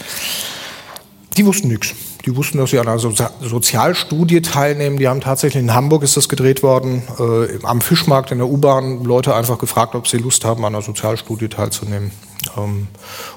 Die 1.36 1.46
wussten 1.46 1.68
nichts. 1.68 1.94
Die 2.24 2.34
wussten, 2.34 2.58
dass 2.58 2.70
sie 2.70 2.80
an 2.80 2.88
einer 2.88 2.98
Sozi 2.98 3.24
Sozialstudie 3.40 4.42
teilnehmen. 4.42 4.98
Die 4.98 5.06
haben 5.06 5.20
tatsächlich 5.20 5.62
in 5.62 5.72
Hamburg 5.72 6.02
ist 6.02 6.16
das 6.16 6.28
gedreht 6.28 6.64
worden, 6.64 7.04
äh, 7.18 7.64
am 7.64 7.80
Fischmarkt 7.80 8.32
in 8.32 8.38
der 8.38 8.48
U-Bahn 8.48 9.04
Leute 9.04 9.34
einfach 9.34 9.58
gefragt, 9.58 9.94
ob 9.94 10.08
sie 10.08 10.18
Lust 10.18 10.44
haben, 10.44 10.64
an 10.64 10.74
einer 10.74 10.82
Sozialstudie 10.82 11.48
teilzunehmen. 11.48 12.10
Ähm, 12.56 12.88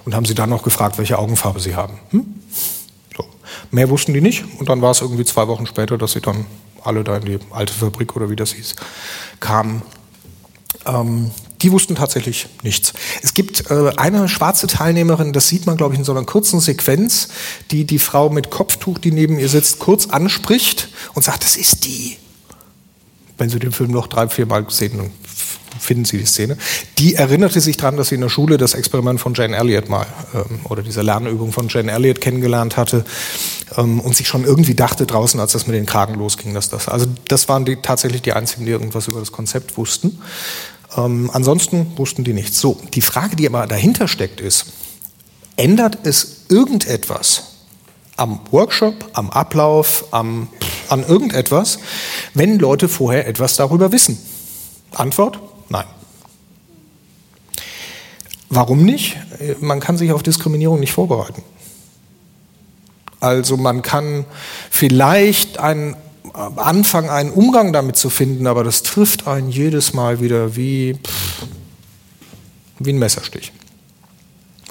und 0.04 0.16
haben 0.16 0.26
sie 0.26 0.34
dann 0.34 0.50
noch 0.50 0.64
gefragt, 0.64 0.98
welche 0.98 1.20
Augenfarbe 1.20 1.60
sie 1.60 1.76
haben. 1.76 2.00
Hm? 2.10 2.26
So. 3.16 3.24
Mehr 3.70 3.90
wussten 3.90 4.14
die 4.14 4.22
nicht. 4.22 4.46
Und 4.58 4.68
dann 4.68 4.82
war 4.82 4.92
es 4.92 5.02
irgendwie 5.02 5.26
zwei 5.26 5.48
Wochen 5.48 5.68
später, 5.68 6.00
dass 6.00 6.14
sie 6.14 6.22
dann 6.22 6.46
alle 6.84 7.04
da 7.04 7.18
in 7.18 7.26
die 7.26 7.40
alte 7.52 7.74
Fabrik 7.74 8.16
oder 8.16 8.32
wie 8.32 8.36
das 8.36 8.54
hieß, 8.54 8.76
kamen. 9.40 9.84
Ähm, 10.88 11.30
die 11.62 11.72
wussten 11.72 11.96
tatsächlich 11.96 12.48
nichts. 12.64 12.94
Es 13.22 13.34
gibt 13.34 13.70
äh, 13.70 13.92
eine 13.98 14.28
schwarze 14.28 14.68
Teilnehmerin, 14.68 15.34
das 15.34 15.48
sieht 15.48 15.66
man, 15.66 15.78
glaube 15.78 15.94
ich, 15.94 16.00
in 16.00 16.06
so 16.06 16.12
einer 16.12 16.24
kurzen 16.24 16.60
Sequenz, 16.60 17.30
die 17.72 17.86
die 17.86 18.00
Frau 18.00 18.30
mit 18.30 18.50
Kopftuch, 18.50 18.98
die 18.98 19.12
neben 19.12 19.40
ihr 19.40 19.50
sitzt, 19.50 19.80
kurz 19.80 20.08
anspricht 20.08 20.90
und 21.14 21.24
sagt, 21.24 21.44
das 21.44 21.56
ist 21.56 21.86
die. 21.86 22.18
Wenn 23.38 23.50
Sie 23.50 23.60
den 23.60 23.72
Film 23.72 23.92
noch 23.92 24.08
drei, 24.08 24.28
vier 24.28 24.46
Mal 24.46 24.66
sehen, 24.70 24.98
dann 24.98 25.12
finden 25.80 26.06
Sie 26.06 26.18
die 26.18 26.26
Szene. 26.26 26.58
Die 27.00 27.16
erinnerte 27.16 27.60
sich 27.60 27.78
daran, 27.78 27.98
dass 27.98 28.10
sie 28.10 28.16
in 28.16 28.22
der 28.22 28.30
Schule 28.30 28.58
das 28.58 28.74
Experiment 28.74 29.20
von 29.20 29.34
Jane 29.34 29.56
Elliott 29.56 29.90
mal 29.90 30.06
ähm, 30.34 30.60
oder 30.66 30.84
diese 30.84 31.02
Lernübung 31.02 31.52
von 31.52 31.68
Jane 31.70 31.92
Elliott 31.92 32.22
kennengelernt 32.22 32.78
hatte 32.78 33.04
ähm, 33.78 34.00
und 34.00 34.16
sich 34.16 34.28
schon 34.28 34.44
irgendwie 34.44 34.76
dachte 34.76 35.06
draußen, 35.06 35.40
als 35.40 35.54
das 35.54 35.68
mit 35.68 35.76
den 35.76 35.86
Kragen 35.86 36.16
losging, 36.16 36.54
dass 36.54 36.70
das. 36.70 36.88
Also 36.88 37.08
das 37.28 37.50
waren 37.50 37.66
die, 37.66 37.78
tatsächlich 37.78 38.22
die 38.22 38.34
einzigen, 38.34 38.66
die 38.66 38.72
irgendwas 38.72 39.08
über 39.08 39.20
das 39.20 39.32
Konzept 39.32 39.78
wussten. 39.78 40.20
Ähm, 40.98 41.30
ansonsten 41.34 41.98
wussten 41.98 42.24
die 42.24 42.34
nichts. 42.34 42.60
So, 42.60 42.78
die 42.94 43.02
Frage, 43.02 43.36
die 43.36 43.48
aber 43.48 43.68
dahinter 43.68 44.08
steckt, 44.08 44.42
ist, 44.42 44.66
ändert 45.56 46.00
es 46.04 46.46
irgendetwas 46.50 47.44
am 48.18 48.40
Workshop, 48.52 49.10
am 49.14 49.30
Ablauf, 49.30 50.06
am, 50.12 50.48
an 50.90 51.04
irgendetwas, 51.04 51.80
wenn 52.34 52.60
Leute 52.60 52.88
vorher 52.88 53.28
etwas 53.28 53.56
darüber 53.56 53.92
wissen? 53.92 54.18
Antwort, 54.94 55.40
nein. 55.70 55.86
Warum 58.50 58.84
nicht? 58.84 59.18
Man 59.62 59.80
kann 59.80 59.98
sich 59.98 60.12
auf 60.12 60.24
Diskriminierung 60.24 60.80
nicht 60.80 60.92
vorbereiten. 60.92 61.42
Also 63.22 63.56
man 63.56 63.82
kann 63.82 64.26
vielleicht 64.70 65.58
einen 65.58 65.96
anfangen, 66.34 67.10
einen 67.10 67.32
Umgang 67.32 67.74
damit 67.74 67.98
zu 67.98 68.10
finden, 68.10 68.48
aber 68.48 68.64
das 68.64 68.84
trifft 68.84 69.28
einen 69.28 69.50
jedes 69.50 69.94
Mal 69.94 70.22
wieder 70.22 70.56
wie, 70.56 70.98
wie 72.80 72.94
ein 72.94 73.00
Messerstich. 73.00 73.52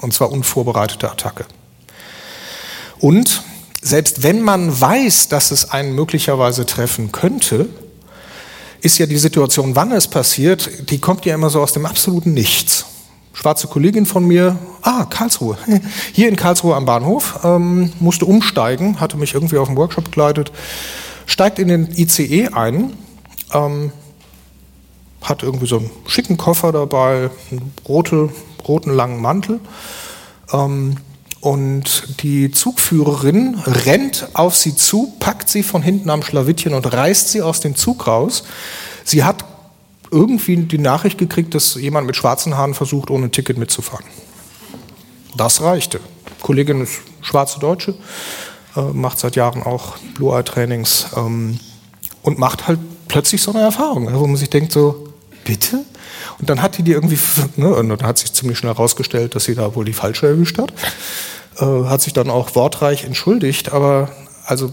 Und 0.01 0.13
zwar 0.13 0.31
unvorbereitete 0.31 1.11
Attacke. 1.11 1.45
Und 2.99 3.43
selbst 3.81 4.23
wenn 4.23 4.41
man 4.41 4.79
weiß, 4.79 5.27
dass 5.27 5.51
es 5.51 5.71
einen 5.71 5.93
möglicherweise 5.93 6.65
treffen 6.65 7.11
könnte, 7.11 7.67
ist 8.81 8.97
ja 8.97 9.05
die 9.05 9.17
Situation, 9.17 9.75
wann 9.75 9.91
es 9.91 10.07
passiert, 10.07 10.89
die 10.89 10.99
kommt 10.99 11.25
ja 11.25 11.35
immer 11.35 11.49
so 11.49 11.61
aus 11.61 11.73
dem 11.73 11.85
absoluten 11.85 12.33
Nichts. 12.33 12.85
Schwarze 13.33 13.67
Kollegin 13.67 14.05
von 14.05 14.25
mir, 14.27 14.57
ah, 14.81 15.05
Karlsruhe, 15.05 15.57
hier 16.13 16.27
in 16.27 16.35
Karlsruhe 16.35 16.75
am 16.75 16.85
Bahnhof, 16.85 17.39
ähm, 17.43 17.93
musste 17.99 18.25
umsteigen, 18.25 18.99
hatte 18.99 19.17
mich 19.17 19.33
irgendwie 19.33 19.57
auf 19.57 19.67
den 19.67 19.77
Workshop 19.77 20.05
begleitet 20.05 20.51
steigt 21.25 21.59
in 21.59 21.67
den 21.67 21.91
ICE 21.91 22.49
ein, 22.49 22.93
ähm, 23.53 23.91
hat 25.21 25.43
irgendwie 25.43 25.67
so 25.67 25.77
einen 25.77 25.91
schicken 26.07 26.37
Koffer 26.37 26.71
dabei, 26.71 27.29
einen 27.51 27.73
rote, 27.87 28.29
roten 28.67 28.91
langen 28.91 29.21
Mantel. 29.21 29.59
Ähm, 30.51 30.97
und 31.41 32.21
die 32.21 32.51
Zugführerin 32.51 33.55
rennt 33.65 34.29
auf 34.33 34.55
sie 34.55 34.75
zu, 34.75 35.13
packt 35.19 35.49
sie 35.49 35.63
von 35.63 35.81
hinten 35.81 36.09
am 36.11 36.21
Schlawittchen 36.21 36.73
und 36.73 36.93
reißt 36.93 37.29
sie 37.29 37.41
aus 37.41 37.61
dem 37.61 37.75
Zug 37.75 38.05
raus. 38.05 38.43
Sie 39.03 39.23
hat 39.23 39.43
irgendwie 40.11 40.57
die 40.57 40.77
Nachricht 40.77 41.17
gekriegt, 41.17 41.55
dass 41.55 41.75
jemand 41.75 42.05
mit 42.05 42.15
schwarzen 42.15 42.57
Haaren 42.57 42.75
versucht, 42.75 43.09
ohne 43.09 43.31
Ticket 43.31 43.57
mitzufahren. 43.57 44.05
Das 45.35 45.61
reichte. 45.61 45.99
Die 45.99 46.41
Kollegin 46.43 46.81
ist 46.81 46.99
schwarze 47.21 47.59
Deutsche, 47.59 47.95
äh, 48.75 48.81
macht 48.81 49.19
seit 49.19 49.35
Jahren 49.35 49.63
auch 49.63 49.97
Blue 50.15 50.35
Eye 50.35 50.43
Trainings 50.43 51.07
ähm, 51.15 51.59
und 52.21 52.39
macht 52.39 52.67
halt 52.67 52.79
plötzlich 53.07 53.41
so 53.41 53.51
eine 53.51 53.61
Erfahrung, 53.61 54.09
wo 54.13 54.27
man 54.27 54.37
sich 54.37 54.49
denkt 54.49 54.71
so, 54.71 55.09
bitte? 55.43 55.83
Und 56.39 56.49
dann 56.49 56.61
hat 56.61 56.77
die 56.77 56.83
die 56.83 56.93
irgendwie, 56.93 57.19
ne, 57.55 57.73
und 57.75 57.89
dann 57.89 58.03
hat 58.03 58.17
sich 58.17 58.33
ziemlich 58.33 58.57
schnell 58.57 58.73
herausgestellt, 58.73 59.35
dass 59.35 59.45
sie 59.45 59.55
da 59.55 59.75
wohl 59.75 59.85
die 59.85 59.93
falsche 59.93 60.27
erwischt 60.27 60.57
hat. 60.57 60.73
Äh, 61.57 61.85
hat 61.85 62.01
sich 62.01 62.13
dann 62.13 62.29
auch 62.29 62.55
wortreich 62.55 63.03
entschuldigt, 63.03 63.73
aber 63.73 64.09
also 64.45 64.71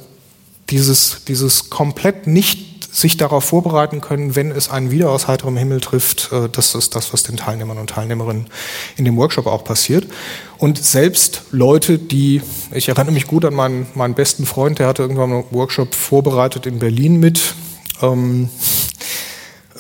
dieses, 0.71 1.25
dieses 1.27 1.71
komplett 1.71 2.27
nicht 2.27 2.78
sich 2.91 3.17
darauf 3.17 3.45
vorbereiten 3.45 4.01
können, 4.01 4.35
wenn 4.35 4.51
es 4.51 4.71
einen 4.71 4.91
wieder 4.91 5.11
aus 5.11 5.29
heiterem 5.29 5.57
Himmel 5.57 5.81
trifft. 5.81 6.31
Äh, 6.33 6.49
das 6.51 6.75
ist 6.75 6.95
das, 6.95 7.13
was 7.13 7.23
den 7.23 7.37
Teilnehmern 7.37 7.79
und 7.79 7.91
Teilnehmerinnen 7.91 8.47
in 8.97 9.05
dem 9.05 9.17
Workshop 9.17 9.47
auch 9.47 9.65
passiert. 9.65 10.07
Und 10.57 10.83
selbst 10.83 11.43
Leute, 11.51 11.99
die, 11.99 12.43
ich 12.73 12.89
erinnere 12.89 13.13
mich 13.13 13.27
gut 13.27 13.45
an 13.45 13.55
meinen, 13.55 13.87
meinen 13.95 14.15
besten 14.15 14.47
Freund, 14.47 14.79
der 14.79 14.87
hatte 14.87 15.03
irgendwann 15.03 15.33
einen 15.33 15.45
Workshop 15.51 15.95
vorbereitet 15.95 16.67
in 16.67 16.79
Berlin 16.79 17.21
mit, 17.21 17.55
ähm, 18.03 18.49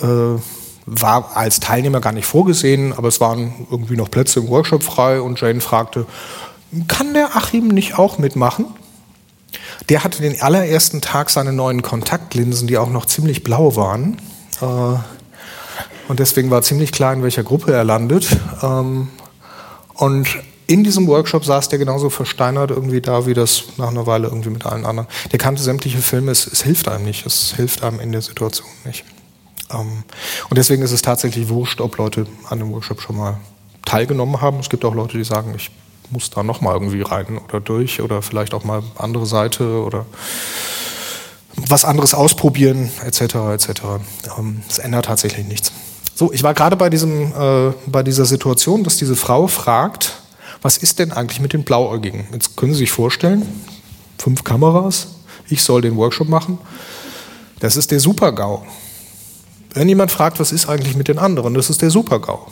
äh, 0.01 0.40
war 0.87 1.37
als 1.37 1.61
Teilnehmer 1.61 2.01
gar 2.01 2.12
nicht 2.12 2.27
vorgesehen, 2.27 2.92
aber 2.92 3.09
es 3.09 3.21
waren 3.21 3.66
irgendwie 3.71 3.97
noch 3.97 4.11
Plätze 4.11 4.40
im 4.40 4.49
Workshop 4.49 4.83
frei 4.83 5.21
und 5.21 5.40
Jane 5.40 5.61
fragte, 5.61 6.07
kann 6.87 7.14
der 7.14 7.37
Achim 7.37 7.68
nicht 7.68 7.99
auch 7.99 8.18
mitmachen? 8.18 8.66
Der 9.88 10.05
hatte 10.05 10.20
den 10.20 10.40
allerersten 10.40 11.01
Tag 11.01 11.31
seine 11.31 11.53
neuen 11.53 11.83
Kontaktlinsen, 11.83 12.68
die 12.68 12.77
auch 12.79 12.90
noch 12.90 13.07
ziemlich 13.07 13.42
blau 13.42 13.77
waren. 13.77 14.20
Äh, 14.61 14.98
und 16.09 16.20
deswegen 16.20 16.51
war 16.51 16.62
ziemlich 16.62 16.92
klar, 16.92 17.12
in 17.12 17.22
welcher 17.22 17.42
Gruppe 17.42 17.72
er 17.72 17.85
landet. 17.85 18.29
Ähm, 18.62 19.09
und 19.94 20.29
in 20.66 20.85
diesem 20.85 21.07
Workshop 21.07 21.44
saß 21.44 21.70
der 21.70 21.79
genauso 21.79 22.11
versteinert 22.11 22.70
irgendwie 22.70 23.01
da, 23.01 23.27
wie 23.27 23.33
das 23.33 23.64
nach 23.79 23.88
einer 23.88 24.07
Weile 24.07 24.29
irgendwie 24.29 24.51
mit 24.51 24.66
allen 24.66 24.85
anderen. 24.85 25.09
Der 25.33 25.38
kannte 25.38 25.62
sämtliche 25.62 25.98
Filme, 25.98 26.31
es, 26.31 26.46
es 26.46 26.62
hilft 26.62 26.88
einem 26.88 27.05
nicht, 27.05 27.24
es 27.24 27.55
hilft 27.55 27.83
einem 27.83 28.01
in 28.01 28.12
der 28.12 28.20
Situation 28.20 28.68
nicht. 28.85 29.05
Ähm, 29.70 30.05
und 30.51 30.59
deswegen 30.59 30.83
ist 30.83 30.92
es 30.92 31.01
tatsächlich 31.01 31.48
wurscht, 31.48 31.81
ob 31.81 31.96
Leute 31.96 32.27
an 32.51 32.59
dem 32.59 32.70
Workshop 32.72 33.01
schon 33.01 33.16
mal 33.16 33.38
teilgenommen 33.87 34.42
haben. 34.42 34.61
Es 34.61 34.68
gibt 34.68 34.85
auch 34.85 34.94
Leute, 34.94 35.16
die 35.16 35.24
sagen, 35.24 35.55
ich 35.57 35.70
muss 36.11 36.31
da 36.31 36.42
nochmal 36.42 36.75
irgendwie 36.75 37.03
rein 37.03 37.38
oder 37.49 37.61
durch 37.61 38.01
oder 38.01 38.23
vielleicht 38.23 38.55
auch 38.55 38.64
mal 38.64 38.83
andere 38.97 39.27
Seite 39.27 39.83
oder 39.83 40.07
was 41.57 41.85
anderes 41.85 42.14
ausprobieren, 42.14 42.90
etc. 43.05 43.21
etc. 43.53 43.68
Ähm, 44.38 44.62
es 44.68 44.79
ändert 44.79 45.07
tatsächlich 45.07 45.47
nichts. 45.47 45.73
So, 46.14 46.33
ich 46.33 46.42
war 46.42 46.55
gerade 46.55 46.77
bei, 46.77 46.90
diesem, 46.90 47.33
äh, 47.33 47.73
bei 47.87 48.03
dieser 48.03 48.25
Situation, 48.25 48.85
dass 48.85 48.97
diese 48.97 49.16
Frau 49.16 49.47
fragt, 49.47 50.14
was 50.62 50.77
ist 50.77 50.99
denn 50.99 51.12
eigentlich 51.12 51.40
mit 51.40 51.53
den 51.53 51.64
Blauäugigen? 51.64 52.27
Jetzt 52.33 52.57
können 52.57 52.73
Sie 52.73 52.81
sich 52.81 52.90
vorstellen, 52.90 53.47
fünf 54.18 54.42
Kameras, 54.44 55.09
ich 55.49 55.62
soll 55.62 55.83
den 55.83 55.97
Workshop 55.97 56.29
machen. 56.29 56.59
Das 57.61 57.77
ist 57.77 57.90
der 57.90 58.01
Super-GAU. 58.01 58.64
Wenn 59.75 59.88
jemand 59.88 60.11
fragt, 60.11 60.40
was 60.40 60.53
ist 60.53 60.68
eigentlich 60.68 60.97
mit 60.97 61.09
den 61.09 61.18
anderen, 61.18 61.55
das 61.55 61.71
ist 61.71 61.83
der 61.83 61.90
Super-GAU. 61.90 62.49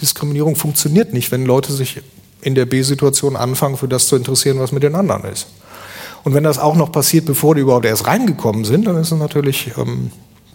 Diskriminierung 0.00 0.56
funktioniert 0.56 1.12
nicht, 1.12 1.32
wenn 1.32 1.46
Leute 1.46 1.72
sich 1.72 2.02
in 2.46 2.54
der 2.54 2.64
B-Situation 2.64 3.34
anfangen, 3.34 3.76
für 3.76 3.88
das 3.88 4.06
zu 4.06 4.14
interessieren, 4.14 4.60
was 4.60 4.70
mit 4.70 4.84
den 4.84 4.94
anderen 4.94 5.24
ist. 5.24 5.48
Und 6.22 6.32
wenn 6.32 6.44
das 6.44 6.60
auch 6.60 6.76
noch 6.76 6.92
passiert, 6.92 7.26
bevor 7.26 7.56
die 7.56 7.60
überhaupt 7.60 7.84
erst 7.84 8.06
reingekommen 8.06 8.64
sind, 8.64 8.86
dann 8.86 8.96
ist 8.96 9.10
es 9.10 9.18
natürlich, 9.18 9.72
ähm, 9.76 10.12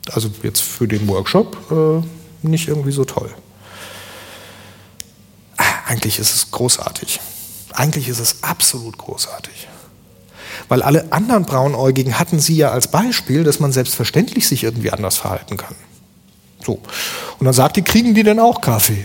also 0.10 0.30
jetzt 0.41 0.62
für 0.62 0.88
den 0.88 1.06
Workshop, 1.10 1.58
äh, 1.69 2.47
nicht 2.47 2.69
irgendwie 2.69 2.93
so 2.93 3.04
toll. 3.04 3.30
Ah, 5.58 5.63
eigentlich 5.87 6.17
ist 6.17 6.33
es 6.33 6.52
großartig. 6.52 7.19
Eigentlich 7.73 8.08
ist 8.08 8.19
es 8.19 8.42
absolut 8.42 8.98
großartig. 8.98 9.67
Weil 10.69 10.83
alle 10.83 11.12
anderen 11.12 11.44
Braunäugigen 11.44 12.17
hatten 12.17 12.39
sie 12.39 12.56
ja 12.56 12.71
als 12.71 12.87
Beispiel, 12.87 13.44
dass 13.44 13.60
man 13.60 13.73
selbstverständlich 13.73 14.48
sich 14.48 14.63
irgendwie 14.63 14.92
anders 14.92 15.17
verhalten 15.17 15.58
kann. 15.58 15.75
So. 16.65 16.79
Und 17.37 17.46
dann 17.46 17.54
sagt 17.54 17.75
die, 17.75 17.81
kriegen 17.81 18.15
die 18.15 18.23
denn 18.23 18.39
auch 18.39 18.62
Kaffee? 18.62 19.04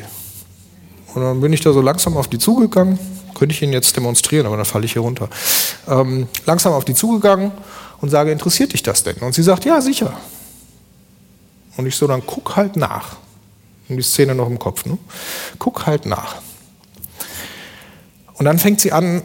Und 1.17 1.23
dann 1.23 1.41
bin 1.41 1.51
ich 1.55 1.63
da 1.63 1.73
so 1.73 1.81
langsam 1.81 2.15
auf 2.19 2.29
die 2.29 2.37
zugegangen. 2.39 2.99
Könnte 3.35 3.55
ich 3.55 3.63
Ihnen 3.63 3.73
jetzt 3.73 3.97
demonstrieren, 3.97 4.45
aber 4.45 4.59
dann 4.59 4.67
falle 4.67 4.85
ich 4.85 4.93
hier 4.93 5.01
runter. 5.01 5.31
Ähm, 5.89 6.29
langsam 6.45 6.75
auf 6.75 6.85
die 6.85 6.93
zugegangen 6.93 7.53
und 8.03 8.11
sage, 8.11 8.31
interessiert 8.31 8.75
dich 8.75 8.83
das 8.83 9.03
denn? 9.03 9.17
Und 9.17 9.35
sie 9.35 9.43
sagt, 9.43 9.65
ja, 9.65 9.81
sicher. 9.81 10.13
Und 11.79 11.87
ich 11.87 11.97
so, 11.97 12.07
dann 12.07 12.23
guck 12.27 12.57
halt 12.57 12.77
nach. 12.77 13.17
Und 13.89 13.97
die 13.97 14.03
Szene 14.03 14.35
noch 14.35 14.47
im 14.47 14.59
Kopf. 14.59 14.85
Ne? 14.85 14.99
Guck 15.59 15.87
halt 15.87 16.05
nach. 16.05 16.37
Und 18.35 18.45
dann 18.45 18.59
fängt 18.59 18.83
sie 18.83 18.93
an, 18.93 19.23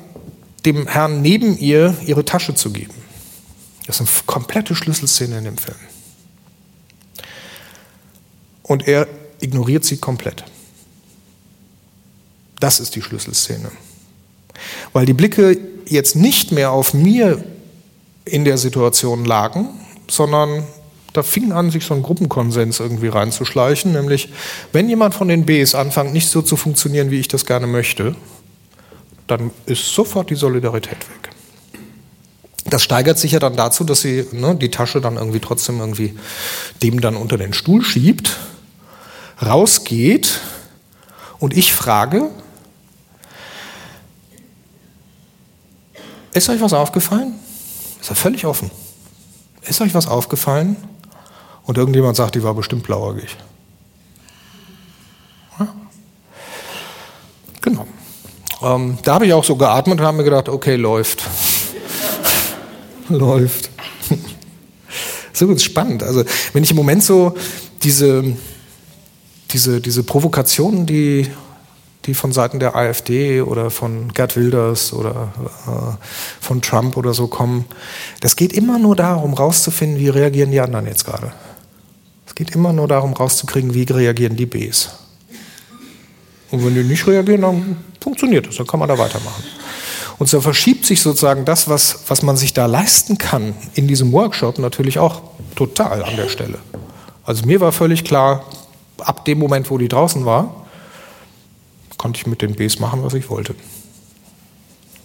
dem 0.64 0.88
Herrn 0.88 1.22
neben 1.22 1.58
ihr 1.58 1.98
ihre 2.06 2.24
Tasche 2.24 2.56
zu 2.56 2.72
geben. 2.72 2.94
Das 3.86 4.00
ist 4.00 4.08
eine 4.08 4.26
komplette 4.28 4.76
Schlüsselszene 4.76 5.40
in 5.40 5.44
dem 5.44 5.58
Film. 5.58 5.76
Und 8.64 8.88
er 8.88 9.10
ignoriert 9.42 9.84
sie 9.84 9.98
komplett. 9.98 10.46
Das 12.62 12.80
ist 12.80 12.96
die 12.96 13.02
Schlüsselszene. 13.02 13.72
Weil 14.94 15.06
die 15.06 15.14
Blicke 15.14 15.58
jetzt 15.88 16.16
nicht 16.16 16.54
mehr 16.54 16.72
auf 16.72 16.94
mir 16.94 17.44
in 18.24 18.46
der 18.46 18.58
Situation 18.58 19.26
lagen, 19.26 19.68
sondern 20.10 20.64
da 21.14 21.24
fing 21.24 21.52
an, 21.52 21.72
sich 21.72 21.86
so 21.86 21.94
ein 21.94 22.04
Gruppenkonsens 22.04 22.80
irgendwie 22.80 23.08
reinzuschleichen, 23.08 23.92
nämlich 23.92 24.30
wenn 24.72 24.88
jemand 24.88 25.14
von 25.14 25.28
den 25.28 25.46
Bs 25.46 25.76
anfängt, 25.76 26.14
nicht 26.14 26.30
so 26.30 26.42
zu 26.42 26.56
funktionieren, 26.56 27.12
wie 27.12 27.20
ich 27.20 27.28
das 27.28 27.46
gerne 27.46 27.68
möchte, 27.68 28.16
dann 29.28 29.52
ist 29.66 29.94
sofort 29.94 30.30
die 30.30 30.36
Solidarität 30.36 30.92
weg. 31.10 31.30
Das 32.66 32.84
steigert 32.84 33.18
sich 33.18 33.32
ja 33.32 33.40
dann 33.40 33.56
dazu, 33.56 33.84
dass 33.84 34.02
sie 34.02 34.28
ne, 34.32 34.56
die 34.56 34.70
Tasche 34.70 35.02
dann 35.02 35.18
irgendwie 35.18 35.40
trotzdem 35.40 35.80
irgendwie 35.80 36.16
dem 36.84 37.02
dann 37.02 37.16
unter 37.16 37.38
den 37.38 37.54
Stuhl 37.54 37.84
schiebt, 37.84 38.38
rausgeht 39.42 40.40
und 41.40 41.58
ich 41.58 41.74
frage, 41.74 42.30
ist 46.34 46.50
euch 46.50 46.62
was 46.62 46.74
aufgefallen? 46.74 47.34
Ist 48.00 48.10
er 48.10 48.16
völlig 48.16 48.46
offen. 48.46 48.72
Ist 49.64 49.82
euch 49.82 49.94
was 49.94 50.08
aufgefallen? 50.08 50.76
Und 51.64 51.78
irgendjemand 51.78 52.18
sagt, 52.18 52.36
die 52.36 52.44
war 52.44 52.54
bestimmt 52.54 52.84
blauäugig. 52.84 53.38
Ja. 55.60 55.68
Genau. 57.62 57.86
Ähm, 58.62 58.98
da 59.04 59.16
habe 59.16 59.26
ich 59.26 59.34
auch 59.34 59.44
so 59.44 59.56
geatmet 59.56 60.00
und 60.00 60.06
habe 60.06 60.18
mir 60.18 60.24
gedacht, 60.24 60.50
okay, 60.50 60.76
läuft. 60.76 61.24
läuft. 63.10 63.70
so 65.34 65.50
ist 65.52 65.64
spannend. 65.64 66.04
Also, 66.04 66.24
wenn 66.54 66.64
ich 66.64 66.72
im 66.72 66.78
Moment 66.78 67.04
so 67.04 67.36
diese, 67.84 68.36
diese, 69.52 69.82
diese 69.82 70.04
Provokationen, 70.04 70.86
die, 70.86 71.30
die 72.06 72.14
von 72.14 72.32
Seiten 72.32 72.60
der 72.60 72.76
AfD 72.76 73.42
oder 73.42 73.70
von 73.70 74.14
Gerd 74.14 74.36
Wilders 74.36 74.92
oder 74.94 75.34
äh, 75.68 76.06
von 76.40 76.62
Trump 76.62 76.98
oder 76.98 77.14
so 77.14 77.28
kommen, 77.28 77.66
das 78.22 78.36
geht 78.36 78.54
immer 78.54 78.80
nur 78.80 78.96
darum, 78.96 79.34
rauszufinden, 79.34 80.00
wie 80.00 80.10
reagieren 80.10 80.52
die 80.52 80.60
anderen 80.60 80.88
jetzt 80.88 81.06
gerade. 81.06 81.32
Es 82.26 82.36
geht 82.36 82.56
immer 82.56 82.74
nur 82.74 82.88
darum, 82.88 83.14
rauszukriegen, 83.14 83.74
wie 83.74 83.84
reagieren 83.84 84.36
die 84.36 84.46
Bs. 84.46 84.90
Und 86.50 86.66
wenn 86.66 86.74
die 86.74 86.84
nicht 86.84 87.06
reagieren, 87.06 87.42
dann 87.42 87.78
funktioniert 88.00 88.48
das, 88.48 88.56
dann 88.56 88.68
kann 88.68 88.80
man 88.80 88.90
da 88.90 88.98
weitermachen. 88.98 89.44
Und 90.18 90.28
so 90.28 90.40
verschiebt 90.40 90.86
sich 90.86 91.02
sozusagen 91.02 91.46
das, 91.46 91.68
was, 91.68 92.04
was 92.08 92.22
man 92.22 92.38
sich 92.38 92.54
da 92.54 92.68
leisten 92.68 93.18
kann 93.18 93.56
in 93.74 93.88
diesem 93.88 94.12
Workshop, 94.12 94.60
natürlich 94.60 95.00
auch 95.00 95.22
total 95.56 96.04
an 96.04 96.16
der 96.16 96.30
Stelle. 96.30 96.60
Also 97.24 97.46
mir 97.46 97.60
war 97.60 97.72
völlig 97.72 98.04
klar, 98.04 98.46
ab 99.00 99.26
dem 99.26 99.40
Moment, 99.40 99.70
wo 99.72 99.78
die 99.78 99.88
draußen 99.88 100.26
war, 100.26 100.68
konnte 102.02 102.18
ich 102.18 102.26
mit 102.26 102.42
den 102.42 102.56
Bs 102.56 102.80
machen, 102.80 103.04
was 103.04 103.14
ich 103.14 103.30
wollte. 103.30 103.54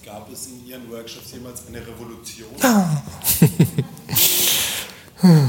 Gab 0.03 0.33
es 0.33 0.47
in 0.47 0.67
Ihren 0.67 0.91
Workshops 0.91 1.31
jemals 1.31 1.65
eine 1.69 1.83
Revolution? 1.87 2.49
Ah. 2.63 3.03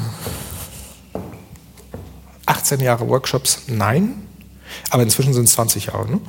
18 2.45 2.81
Jahre 2.81 3.07
Workshops, 3.07 3.61
nein. 3.67 4.27
Aber 4.89 5.03
inzwischen 5.03 5.33
sind 5.33 5.45
es 5.45 5.53
20 5.53 5.85
Jahre. 5.85 6.11
Ne? 6.11 6.19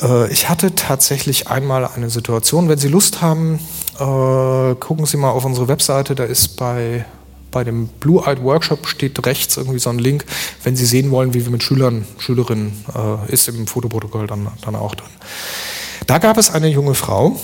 Äh, 0.00 0.32
ich 0.32 0.48
hatte 0.48 0.74
tatsächlich 0.74 1.48
einmal 1.48 1.84
eine 1.86 2.08
Situation, 2.08 2.70
wenn 2.70 2.78
Sie 2.78 2.88
Lust 2.88 3.20
haben, 3.20 3.60
äh, 3.98 4.74
gucken 4.76 5.04
Sie 5.04 5.18
mal 5.18 5.32
auf 5.32 5.44
unsere 5.44 5.68
Webseite, 5.68 6.14
da 6.14 6.24
ist 6.24 6.56
bei, 6.56 7.04
bei 7.50 7.64
dem 7.64 7.88
Blue 7.88 8.24
Eyed 8.26 8.42
Workshop 8.42 8.86
steht 8.86 9.24
rechts 9.26 9.56
irgendwie 9.56 9.78
so 9.78 9.90
ein 9.90 9.98
Link, 9.98 10.24
wenn 10.62 10.76
Sie 10.76 10.86
sehen 10.86 11.10
wollen, 11.10 11.34
wie 11.34 11.44
wir 11.44 11.50
mit 11.50 11.62
Schülern, 11.62 12.06
Schülerinnen, 12.18 12.84
äh, 12.94 13.32
ist 13.32 13.48
im 13.48 13.66
Fotoprotokoll 13.66 14.26
dann, 14.26 14.48
dann 14.62 14.76
auch 14.76 14.94
drin. 14.94 15.10
Da 16.06 16.18
gab 16.18 16.38
es 16.38 16.50
eine 16.50 16.68
junge 16.68 16.94
Frau 16.94 17.38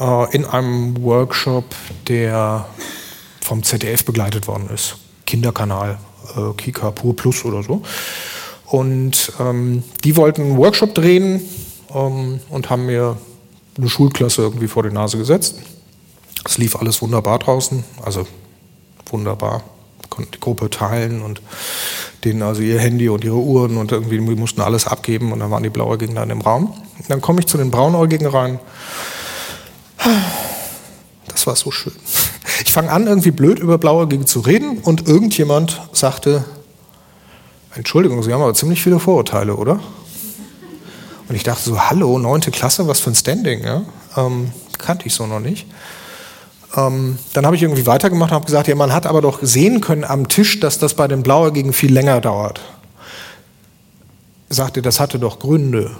äh, 0.00 0.34
in 0.34 0.44
einem 0.44 1.02
Workshop, 1.02 1.64
der 2.08 2.66
vom 3.40 3.62
ZDF 3.62 4.04
begleitet 4.04 4.48
worden 4.48 4.68
ist. 4.72 4.96
Kinderkanal, 5.26 5.98
äh, 6.36 6.52
Kika 6.56 6.90
Pur 6.90 7.14
Plus 7.14 7.44
oder 7.44 7.62
so. 7.62 7.82
Und 8.66 9.32
ähm, 9.40 9.82
die 10.04 10.16
wollten 10.16 10.42
einen 10.42 10.56
Workshop 10.56 10.94
drehen 10.94 11.40
ähm, 11.92 12.40
und 12.48 12.70
haben 12.70 12.86
mir 12.86 13.16
eine 13.76 13.88
Schulklasse 13.88 14.42
irgendwie 14.42 14.68
vor 14.68 14.82
die 14.82 14.90
Nase 14.90 15.18
gesetzt. 15.18 15.56
Es 16.44 16.58
lief 16.58 16.76
alles 16.76 17.02
wunderbar 17.02 17.38
draußen, 17.38 17.84
also 18.02 18.26
wunderbar. 19.12 19.62
Konnten 20.08 20.32
die 20.32 20.40
Gruppe 20.40 20.70
teilen 20.70 21.22
und 21.22 21.40
denen 22.24 22.42
also 22.42 22.62
ihr 22.62 22.78
Handy 22.78 23.08
und 23.08 23.24
ihre 23.24 23.36
Uhren 23.36 23.76
und 23.76 23.92
irgendwie 23.92 24.18
mussten 24.18 24.60
alles 24.60 24.86
abgeben 24.86 25.32
und 25.32 25.38
dann 25.38 25.50
waren 25.50 25.62
die 25.62 25.70
Blauäugigen 25.70 26.16
da 26.16 26.22
in 26.22 26.28
dem 26.28 26.40
Raum. 26.40 26.74
Und 26.98 27.08
dann 27.08 27.20
komme 27.20 27.40
ich 27.40 27.46
zu 27.46 27.56
den 27.56 27.70
Braunäugigen 27.70 28.26
rein. 28.26 28.58
Das 31.28 31.46
war 31.46 31.56
so 31.56 31.70
schön. 31.70 31.92
Ich 32.64 32.72
fange 32.72 32.90
an, 32.90 33.06
irgendwie 33.06 33.30
blöd 33.30 33.58
über 33.58 33.78
Blauäugige 33.78 34.24
zu 34.24 34.40
reden 34.40 34.78
und 34.78 35.06
irgendjemand 35.06 35.80
sagte, 35.92 36.44
Entschuldigung, 37.74 38.22
Sie 38.22 38.32
haben 38.32 38.42
aber 38.42 38.54
ziemlich 38.54 38.82
viele 38.82 38.98
Vorurteile, 38.98 39.54
oder? 39.56 39.80
Und 41.28 41.36
ich 41.36 41.44
dachte 41.44 41.62
so, 41.62 41.80
hallo, 41.80 42.18
neunte 42.18 42.50
Klasse, 42.50 42.88
was 42.88 42.98
für 43.00 43.10
ein 43.10 43.14
Standing, 43.14 43.62
ja? 43.62 43.82
Ähm, 44.16 44.50
kannte 44.78 45.06
ich 45.06 45.14
so 45.14 45.26
noch 45.26 45.38
nicht. 45.38 45.66
Ähm, 46.76 47.18
dann 47.32 47.46
habe 47.46 47.56
ich 47.56 47.62
irgendwie 47.62 47.86
weitergemacht 47.86 48.30
und 48.30 48.34
habe 48.36 48.46
gesagt, 48.46 48.68
ja, 48.68 48.74
man 48.74 48.92
hat 48.92 49.06
aber 49.06 49.20
doch 49.20 49.40
sehen 49.42 49.80
können 49.80 50.04
am 50.04 50.28
Tisch, 50.28 50.60
dass 50.60 50.78
das 50.78 50.94
bei 50.94 51.08
den 51.08 51.22
Blauäugigen 51.22 51.72
viel 51.72 51.92
länger 51.92 52.20
dauert. 52.20 52.60
Er 54.48 54.54
sagte, 54.54 54.82
das 54.82 55.00
hatte 55.00 55.18
doch 55.18 55.38
Gründe. 55.38 55.90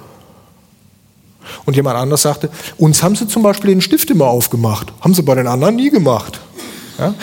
Und 1.64 1.76
jemand 1.76 1.96
anders 1.96 2.22
sagte, 2.22 2.50
uns 2.78 3.02
haben 3.02 3.16
sie 3.16 3.26
zum 3.26 3.42
Beispiel 3.42 3.70
den 3.70 3.80
Stift 3.80 4.10
immer 4.10 4.26
aufgemacht. 4.26 4.92
Haben 5.00 5.14
sie 5.14 5.22
bei 5.22 5.34
den 5.34 5.46
anderen 5.46 5.76
nie 5.76 5.90
gemacht. 5.90 6.40
Ja? 6.98 7.14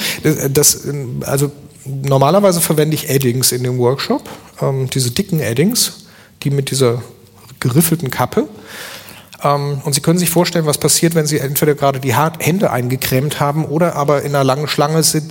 Das, 0.50 0.82
also 1.22 1.52
normalerweise 1.86 2.62
verwende 2.62 2.96
ich 2.96 3.10
Eddings 3.10 3.52
in 3.52 3.64
dem 3.64 3.78
Workshop, 3.78 4.28
ähm, 4.62 4.90
diese 4.90 5.12
dicken 5.12 5.40
Eddings, 5.40 6.06
die 6.44 6.50
mit 6.50 6.72
dieser 6.72 7.02
geriffelten 7.60 8.12
Kappe. 8.12 8.48
Ähm, 9.44 9.82
und 9.84 9.94
Sie 9.94 10.02
können 10.02 10.20
sich 10.20 10.30
vorstellen, 10.30 10.66
was 10.66 10.78
passiert, 10.78 11.16
wenn 11.16 11.28
Sie 11.28 11.40
entweder 11.40 11.76
gerade 11.76 12.00
die 12.00 12.16
Hände 12.16 12.72
eingecremt 12.72 13.40
haben 13.40 13.66
oder 13.66 13.96
aber 13.96 14.24
in 14.24 14.36
einer 14.36 14.44
langen 14.44 14.68
Schlange 14.68 15.00
äh, 15.00 15.22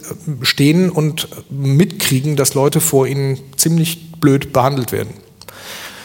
stehen 0.42 0.90
und 0.90 1.28
mitkriegen, 1.50 2.36
dass 2.36 2.54
Leute 2.54 2.80
vor 2.80 3.06
Ihnen 3.06 3.38
ziemlich 3.56 4.12
blöd 4.20 4.52
behandelt 4.52 4.92
werden. 4.92 5.14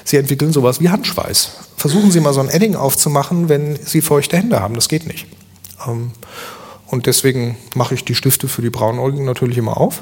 Sie 0.04 0.18
entwickeln 0.18 0.52
sowas 0.52 0.80
wie 0.82 0.90
Handschweiß. 0.90 1.52
Versuchen 1.78 2.12
Sie 2.12 2.20
mal 2.20 2.34
so 2.34 2.42
ein 2.42 2.50
Edding 2.50 2.76
aufzumachen, 2.76 3.50
wenn 3.50 3.78
Sie 3.78 4.02
feuchte 4.02 4.38
Hände 4.38 4.60
haben. 4.60 4.76
Das 4.76 4.90
geht 4.90 5.08
nicht. 5.08 5.28
Ähm, 5.88 6.12
und 6.88 7.06
deswegen 7.06 7.58
mache 7.76 7.94
ich 7.94 8.04
die 8.04 8.16
Stifte 8.16 8.48
für 8.48 8.62
die 8.62 8.70
Braunäugigen 8.70 9.26
natürlich 9.26 9.58
immer 9.58 9.78
auf. 9.78 10.02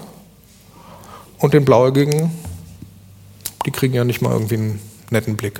Und 1.37 1.53
den 1.53 1.63
Blauäugigen, 1.63 2.31
die 3.65 3.71
kriegen 3.71 3.93
ja 3.93 4.03
nicht 4.03 4.21
mal 4.21 4.31
irgendwie 4.31 4.55
einen 4.55 4.81
netten 5.11 5.37
Blick. 5.37 5.59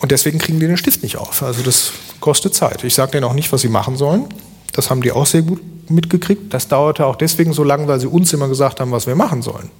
Und 0.00 0.10
deswegen 0.12 0.38
kriegen 0.38 0.60
die 0.60 0.66
den 0.66 0.76
Stift 0.76 1.02
nicht 1.02 1.16
auf. 1.16 1.42
Also 1.42 1.62
das 1.62 1.92
kostet 2.20 2.54
Zeit. 2.54 2.84
Ich 2.84 2.94
sage 2.94 3.12
denen 3.12 3.24
auch 3.24 3.34
nicht, 3.34 3.52
was 3.52 3.60
sie 3.60 3.68
machen 3.68 3.96
sollen. 3.96 4.26
Das 4.72 4.90
haben 4.90 5.02
die 5.02 5.12
auch 5.12 5.26
sehr 5.26 5.42
gut 5.42 5.60
mitgekriegt. 5.90 6.52
Das 6.52 6.68
dauerte 6.68 7.06
auch 7.06 7.16
deswegen 7.16 7.52
so 7.52 7.64
lange, 7.64 7.88
weil 7.88 8.00
sie 8.00 8.06
uns 8.06 8.32
immer 8.32 8.48
gesagt 8.48 8.80
haben, 8.80 8.92
was 8.92 9.06
wir 9.06 9.14
machen 9.14 9.42
sollen. 9.42 9.70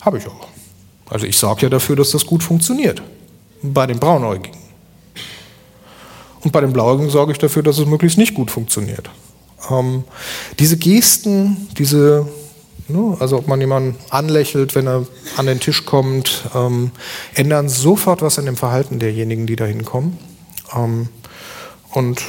Habe 0.00 0.18
ich 0.18 0.26
auch. 0.26 0.48
Also 1.08 1.26
ich 1.26 1.36
sorge 1.36 1.62
ja 1.62 1.68
dafür, 1.68 1.96
dass 1.96 2.10
das 2.10 2.26
gut 2.26 2.42
funktioniert. 2.42 3.02
Bei 3.62 3.86
den 3.86 3.98
Braunäugigen. 3.98 4.64
Und 6.44 6.52
bei 6.52 6.60
den 6.60 6.72
Blauäugigen 6.72 7.10
sorge 7.10 7.32
ich 7.32 7.38
dafür, 7.38 7.62
dass 7.62 7.78
es 7.78 7.86
möglichst 7.86 8.18
nicht 8.18 8.34
gut 8.34 8.50
funktioniert. 8.50 9.08
Ähm, 9.70 10.04
diese 10.58 10.76
Gesten, 10.76 11.68
diese 11.78 12.28
Ne? 12.88 13.16
Also 13.18 13.38
ob 13.38 13.48
man 13.48 13.60
jemanden 13.60 13.96
anlächelt, 14.10 14.74
wenn 14.74 14.86
er 14.86 15.06
an 15.36 15.46
den 15.46 15.60
Tisch 15.60 15.84
kommt, 15.84 16.44
ähm, 16.54 16.90
ändern 17.34 17.68
sofort 17.68 18.22
was 18.22 18.38
an 18.38 18.46
dem 18.46 18.56
Verhalten 18.56 18.98
derjenigen, 18.98 19.46
die 19.46 19.56
da 19.56 19.64
hinkommen. 19.64 20.18
Ähm, 20.74 21.08
und 21.92 22.22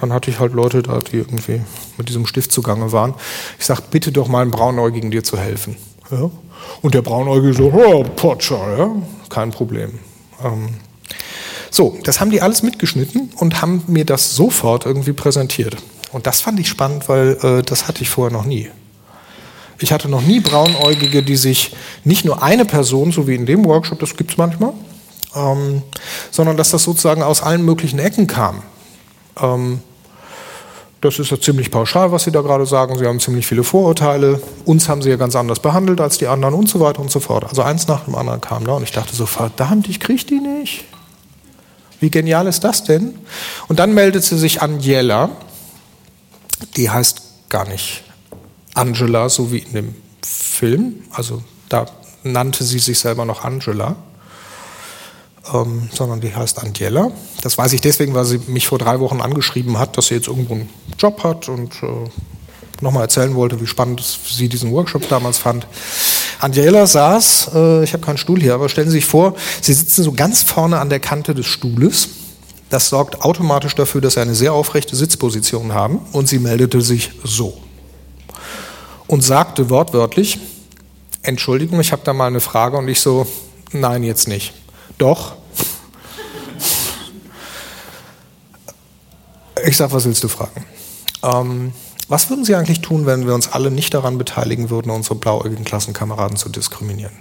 dann 0.00 0.12
hatte 0.12 0.30
ich 0.30 0.40
halt 0.40 0.52
Leute 0.52 0.82
da, 0.82 0.98
die 0.98 1.18
irgendwie 1.18 1.60
mit 1.98 2.08
diesem 2.08 2.26
Stift 2.26 2.50
zugange 2.50 2.90
waren. 2.92 3.14
Ich 3.58 3.66
sagte, 3.66 3.88
bitte 3.90 4.12
doch 4.12 4.28
mal 4.28 4.42
einen 4.42 4.50
Braunäugigen 4.50 5.10
dir 5.10 5.22
zu 5.22 5.38
helfen. 5.38 5.76
Ja? 6.10 6.30
Und 6.82 6.94
der 6.94 7.02
Braunäugige 7.02 7.54
so, 7.54 7.72
oh, 7.72 8.02
Potscher, 8.02 8.78
ja? 8.78 8.90
kein 9.28 9.50
Problem. 9.50 9.98
Ähm, 10.42 10.70
so, 11.70 11.96
das 12.02 12.20
haben 12.20 12.30
die 12.30 12.42
alles 12.42 12.62
mitgeschnitten 12.62 13.30
und 13.36 13.62
haben 13.62 13.84
mir 13.86 14.04
das 14.04 14.34
sofort 14.34 14.86
irgendwie 14.86 15.12
präsentiert. 15.12 15.76
Und 16.12 16.26
das 16.26 16.40
fand 16.40 16.58
ich 16.58 16.68
spannend, 16.68 17.08
weil 17.08 17.38
äh, 17.42 17.62
das 17.62 17.86
hatte 17.86 18.02
ich 18.02 18.10
vorher 18.10 18.36
noch 18.36 18.44
nie. 18.44 18.70
Ich 19.82 19.92
hatte 19.92 20.08
noch 20.08 20.20
nie 20.20 20.40
Braunäugige, 20.40 21.22
die 21.22 21.36
sich 21.36 21.74
nicht 22.04 22.26
nur 22.26 22.42
eine 22.42 22.66
Person, 22.66 23.12
so 23.12 23.26
wie 23.26 23.34
in 23.34 23.46
dem 23.46 23.64
Workshop, 23.64 23.98
das 23.98 24.14
gibt 24.14 24.32
es 24.32 24.36
manchmal, 24.36 24.74
ähm, 25.34 25.82
sondern 26.30 26.58
dass 26.58 26.70
das 26.70 26.84
sozusagen 26.84 27.22
aus 27.22 27.42
allen 27.42 27.64
möglichen 27.64 27.98
Ecken 27.98 28.26
kam. 28.26 28.62
Ähm, 29.40 29.80
das 31.00 31.18
ist 31.18 31.30
ja 31.30 31.40
ziemlich 31.40 31.70
pauschal, 31.70 32.12
was 32.12 32.24
Sie 32.24 32.30
da 32.30 32.42
gerade 32.42 32.66
sagen. 32.66 32.98
Sie 32.98 33.06
haben 33.06 33.20
ziemlich 33.20 33.46
viele 33.46 33.64
Vorurteile. 33.64 34.42
Uns 34.66 34.86
haben 34.86 35.00
Sie 35.00 35.08
ja 35.08 35.16
ganz 35.16 35.34
anders 35.34 35.60
behandelt 35.60 35.98
als 36.02 36.18
die 36.18 36.26
anderen 36.26 36.54
und 36.54 36.68
so 36.68 36.78
weiter 36.78 37.00
und 37.00 37.10
so 37.10 37.20
fort. 37.20 37.44
Also 37.44 37.62
eins 37.62 37.88
nach 37.88 38.04
dem 38.04 38.14
anderen 38.14 38.42
kam 38.42 38.66
da 38.66 38.72
und 38.72 38.82
ich 38.82 38.92
dachte 38.92 39.16
so, 39.16 39.24
verdammt, 39.24 39.88
ich 39.88 39.98
kriege 39.98 40.24
die 40.26 40.40
nicht. 40.40 40.84
Wie 42.00 42.10
genial 42.10 42.46
ist 42.46 42.64
das 42.64 42.84
denn? 42.84 43.18
Und 43.68 43.78
dann 43.78 43.94
meldete 43.94 44.36
sich 44.36 44.60
Angela, 44.60 45.30
die 46.76 46.90
heißt 46.90 47.22
gar 47.48 47.66
nicht 47.66 48.04
Angela, 48.80 49.28
so 49.28 49.52
wie 49.52 49.58
in 49.58 49.72
dem 49.72 49.94
Film. 50.22 51.02
Also 51.12 51.42
da 51.68 51.86
nannte 52.22 52.64
sie 52.64 52.78
sich 52.78 52.98
selber 52.98 53.24
noch 53.24 53.44
Angela 53.44 53.96
ähm, 55.54 55.88
sondern 55.92 56.20
die 56.20 56.34
heißt 56.34 56.62
Angela. 56.62 57.10
Das 57.42 57.58
weiß 57.58 57.72
ich 57.72 57.80
deswegen, 57.80 58.14
weil 58.14 58.24
sie 58.24 58.40
mich 58.46 58.66
vor 58.66 58.78
drei 58.78 59.00
Wochen 59.00 59.20
angeschrieben 59.20 59.78
hat, 59.78 59.96
dass 59.96 60.08
sie 60.08 60.14
jetzt 60.14 60.28
irgendwo 60.28 60.54
einen 60.54 60.68
Job 60.98 61.22
hat 61.24 61.48
und 61.48 61.74
äh, 61.82 61.86
nochmal 62.80 63.02
erzählen 63.02 63.34
wollte, 63.34 63.60
wie 63.60 63.66
spannend 63.66 64.02
sie 64.02 64.48
diesen 64.48 64.70
Workshop 64.72 65.08
damals 65.08 65.38
fand. 65.38 65.66
Angela 66.40 66.86
saß, 66.86 67.50
äh, 67.54 67.84
ich 67.84 67.92
habe 67.92 68.04
keinen 68.04 68.18
Stuhl 68.18 68.40
hier, 68.40 68.54
aber 68.54 68.68
stellen 68.68 68.88
Sie 68.88 68.96
sich 68.96 69.04
vor, 69.04 69.34
Sie 69.60 69.72
sitzen 69.72 70.02
so 70.02 70.12
ganz 70.12 70.42
vorne 70.42 70.78
an 70.78 70.88
der 70.88 71.00
Kante 71.00 71.34
des 71.34 71.46
Stuhles. 71.46 72.08
Das 72.70 72.88
sorgt 72.88 73.22
automatisch 73.22 73.74
dafür, 73.74 74.00
dass 74.00 74.14
Sie 74.14 74.20
eine 74.20 74.34
sehr 74.34 74.52
aufrechte 74.52 74.96
Sitzposition 74.96 75.74
haben 75.74 76.00
und 76.12 76.28
sie 76.28 76.38
meldete 76.38 76.80
sich 76.80 77.10
so 77.24 77.58
und 79.10 79.22
sagte 79.22 79.70
wortwörtlich, 79.70 80.38
Entschuldigung, 81.22 81.80
ich 81.80 81.90
habe 81.90 82.02
da 82.04 82.12
mal 82.12 82.28
eine 82.28 82.38
Frage 82.38 82.76
und 82.76 82.86
ich 82.86 83.00
so, 83.00 83.26
nein, 83.72 84.04
jetzt 84.04 84.28
nicht. 84.28 84.54
Doch. 84.98 85.34
Ich 89.66 89.76
sage, 89.76 89.92
was 89.92 90.04
willst 90.04 90.22
du 90.22 90.28
fragen? 90.28 90.64
Ähm, 91.24 91.72
was 92.06 92.30
würden 92.30 92.44
Sie 92.44 92.54
eigentlich 92.54 92.82
tun, 92.82 93.04
wenn 93.04 93.26
wir 93.26 93.34
uns 93.34 93.50
alle 93.50 93.72
nicht 93.72 93.94
daran 93.94 94.16
beteiligen 94.16 94.70
würden, 94.70 94.90
unsere 94.90 95.16
blauäugigen 95.16 95.64
Klassenkameraden 95.64 96.36
zu 96.36 96.48
diskriminieren? 96.48 97.12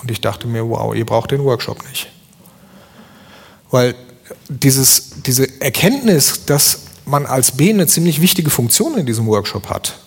Und 0.00 0.10
ich 0.10 0.22
dachte 0.22 0.46
mir, 0.46 0.66
wow, 0.66 0.94
ihr 0.94 1.04
braucht 1.04 1.30
den 1.30 1.44
Workshop 1.44 1.86
nicht. 1.90 2.10
Weil 3.70 3.94
dieses, 4.48 5.10
diese 5.26 5.60
Erkenntnis, 5.60 6.46
dass 6.46 6.84
man 7.04 7.26
als 7.26 7.52
B 7.52 7.68
eine 7.68 7.86
ziemlich 7.86 8.22
wichtige 8.22 8.48
Funktion 8.48 8.96
in 8.96 9.04
diesem 9.04 9.26
Workshop 9.26 9.68
hat, 9.68 9.98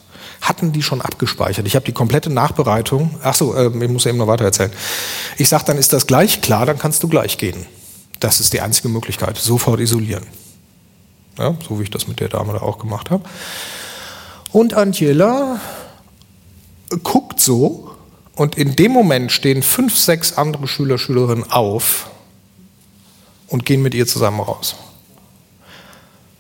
hatten 0.44 0.74
die 0.74 0.84
schon 0.84 1.02
abgespeichert. 1.02 1.66
Ich 1.66 1.76
habe 1.76 1.86
die 1.86 1.94
komplette 1.94 2.30
Nachbereitung. 2.30 3.18
Ach 3.24 3.34
so, 3.34 3.56
äh, 3.56 3.68
ich 3.68 3.90
muss 3.90 4.06
eben 4.06 4.18
noch 4.18 4.28
weiter 4.28 4.44
erzählen. 4.44 4.72
Ich 5.38 5.50
sage, 5.50 5.64
dann 5.66 5.78
ist 5.78 5.94
das 5.94 6.06
gleich 6.06 6.42
klar, 6.42 6.66
dann 6.66 6.78
kannst 6.78 7.02
du 7.02 7.08
gleich 7.08 7.38
gehen. 7.38 7.66
Das 8.20 8.40
ist 8.40 8.54
die 8.54 8.62
einzige 8.62 8.90
Möglichkeit. 8.90 9.38
Sofort 9.38 9.80
isolieren. 9.80 10.26
Ja, 11.38 11.56
so 11.68 11.80
wie 11.80 11.84
ich 11.84 11.90
das 11.90 12.08
mit 12.08 12.20
der 12.20 12.30
Dame 12.30 12.54
da 12.54 12.62
auch 12.62 12.78
gemacht 12.78 13.10
habe. 13.10 13.24
Und 14.52 14.74
Angela 14.74 15.60
guckt 17.04 17.40
so 17.40 17.96
und 18.36 18.56
in 18.56 18.76
dem 18.76 18.92
Moment 18.92 19.32
stehen 19.32 19.64
fünf, 19.64 19.98
sechs 19.98 20.38
andere 20.38 20.68
Schüler, 20.68 20.98
Schülerinnen 20.98 21.52
auf 21.52 22.10
und 23.48 23.66
gehen 23.66 23.82
mit 23.82 23.94
ihr 23.94 24.06
zusammen 24.06 24.42
raus. 24.42 24.76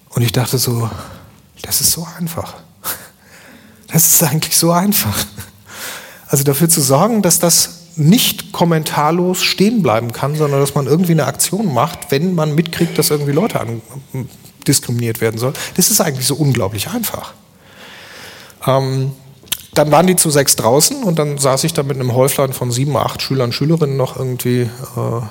Und 0.10 0.22
ich 0.22 0.32
dachte 0.32 0.58
so, 0.58 0.89
das 1.62 1.82
ist 1.82 1.91
so 1.91 2.06
einfach. 2.18 2.56
Das 3.94 4.06
ist 4.06 4.24
eigentlich 4.24 4.58
so 4.58 4.72
einfach. 4.72 5.26
Also 6.28 6.44
dafür 6.44 6.68
zu 6.68 6.82
sorgen, 6.82 7.22
dass 7.22 7.38
das 7.38 7.82
nicht 7.96 8.52
kommentarlos 8.52 9.44
stehen 9.44 9.84
bleiben 9.84 10.12
kann, 10.12 10.36
sondern 10.36 10.60
dass 10.60 10.74
man 10.74 10.88
irgendwie 10.88 11.12
eine 11.12 11.28
Aktion 11.28 11.72
macht, 11.72 12.10
wenn 12.10 12.34
man 12.34 12.56
mitkriegt, 12.56 12.98
dass 12.98 13.12
irgendwie 13.12 13.34
Leute 13.34 13.60
an, 13.60 13.84
diskriminiert 14.68 15.22
werden 15.22 15.38
sollen. 15.38 15.54
Das 15.76 15.91
ist 15.91 16.02
eigentlich 16.02 16.26
so 16.26 16.34
unglaublich 16.34 16.89
einfach. 16.89 17.34
Ähm, 18.66 19.12
dann 19.76 19.91
waren 19.91 20.08
die 20.08 20.16
zu 20.16 20.32
sechs 20.32 20.56
draußen 20.56 21.04
und 21.04 21.20
dann 21.20 21.38
saß 21.38 21.64
ich 21.64 21.74
da 21.74 21.84
mit 21.84 21.98
einem 21.98 22.16
Häuflein 22.16 22.52
von 22.52 22.72
sieben, 22.72 22.98
acht 22.98 23.22
Schülern, 23.22 23.52
Schülerinnen 23.52 23.96
noch 23.96 24.18
irgendwie 24.18 24.62
äh, 24.62 25.22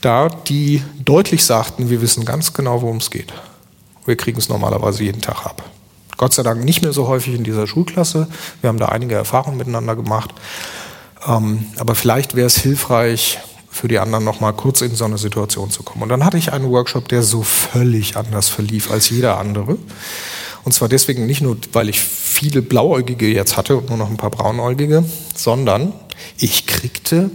da, 0.00 0.28
die 0.28 0.82
deutlich 1.04 1.44
sagten, 1.44 1.90
wir 1.90 2.00
wissen 2.00 2.24
ganz 2.24 2.52
genau, 2.52 2.82
worum 2.82 2.96
es 2.96 3.10
geht. 3.10 3.32
Wir 4.04 4.16
kriegen 4.16 4.38
es 4.38 4.48
normalerweise 4.48 5.04
jeden 5.04 5.20
Tag 5.20 5.46
ab. 5.46 5.62
Gott 6.18 6.34
sei 6.34 6.42
Dank 6.42 6.62
nicht 6.62 6.82
mehr 6.82 6.92
so 6.92 7.08
häufig 7.08 7.34
in 7.34 7.44
dieser 7.44 7.66
Schulklasse. 7.66 8.28
Wir 8.60 8.68
haben 8.68 8.78
da 8.78 8.86
einige 8.86 9.14
Erfahrungen 9.14 9.56
miteinander 9.56 9.96
gemacht. 9.96 10.34
Ähm, 11.26 11.64
aber 11.78 11.94
vielleicht 11.94 12.36
wäre 12.36 12.46
es 12.46 12.58
hilfreich, 12.58 13.38
für 13.70 13.88
die 13.88 13.98
anderen 13.98 14.24
noch 14.24 14.40
mal 14.40 14.52
kurz 14.52 14.80
in 14.80 14.94
so 14.94 15.04
eine 15.04 15.18
Situation 15.18 15.70
zu 15.70 15.82
kommen. 15.82 16.02
Und 16.02 16.08
dann 16.08 16.24
hatte 16.24 16.36
ich 16.36 16.52
einen 16.52 16.68
Workshop, 16.70 17.08
der 17.08 17.22
so 17.22 17.42
völlig 17.42 18.16
anders 18.16 18.48
verlief 18.48 18.90
als 18.90 19.08
jeder 19.10 19.38
andere. 19.38 19.78
Und 20.64 20.72
zwar 20.72 20.88
deswegen 20.88 21.26
nicht 21.26 21.40
nur, 21.40 21.56
weil 21.72 21.88
ich 21.88 22.00
viele 22.00 22.60
Blauäugige 22.60 23.28
jetzt 23.28 23.56
hatte 23.56 23.76
und 23.76 23.88
nur 23.88 23.98
noch 23.98 24.10
ein 24.10 24.16
paar 24.16 24.30
Braunäugige, 24.30 25.04
sondern 25.34 25.92
ich 26.38 26.66
kriegte 26.66 27.30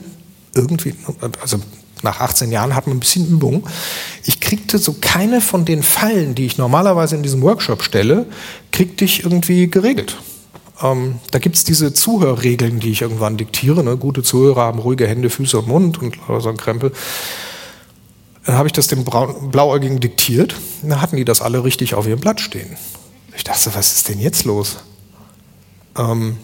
irgendwie, 0.54 0.96
also 1.42 1.60
nach 2.04 2.20
18 2.20 2.52
Jahren 2.52 2.76
hat 2.76 2.88
man 2.88 2.98
ein 2.98 3.00
bisschen 3.00 3.28
Übung. 3.28 3.68
Ich 4.26 4.40
kriegte 4.40 4.78
so 4.78 4.96
keine 5.00 5.42
von 5.42 5.66
den 5.66 5.84
Fallen, 5.84 6.36
die 6.36 6.46
ich 6.46 6.58
normalerweise 6.58 7.16
in 7.16 7.24
diesem 7.24 7.42
Workshop 7.42 7.84
stelle, 7.84 8.26
kriegte 8.72 9.06
ich 9.06 9.24
irgendwie 9.24 9.70
geregelt. 9.70 10.18
Ähm, 10.82 11.16
da 11.32 11.40
gibt 11.40 11.56
es 11.56 11.64
diese 11.64 11.94
Zuhörregeln, 11.94 12.80
die 12.80 12.92
ich 12.92 13.02
irgendwann 13.02 13.38
diktiere. 13.38 13.84
Ne? 13.84 13.98
Gute 13.98 14.24
Zuhörer 14.24 14.62
haben 14.62 14.80
ruhige 14.80 15.08
Hände, 15.08 15.30
Füße 15.30 15.60
und 15.60 15.68
Mund 15.68 16.02
und 16.02 16.18
so 16.40 16.50
ein 16.50 16.58
Krempel. 16.58 16.92
Dann 18.46 18.58
habe 18.58 18.68
ich 18.68 18.74
das 18.74 18.88
dem 18.88 19.06
Blauäugigen 19.06 20.00
diktiert. 20.00 20.56
Dann 20.82 21.02
hatten 21.02 21.16
die 21.16 21.26
das 21.26 21.42
alle 21.42 21.64
richtig 21.64 21.96
auf 21.96 22.08
ihrem 22.08 22.20
Blatt 22.20 22.42
stehen. 22.42 22.76
Ich 23.36 23.44
dachte, 23.44 23.74
was 23.74 23.94
ist 23.94 24.10
denn 24.10 24.20
jetzt 24.20 24.44
los? 24.44 24.78
Ähm, 25.98 26.38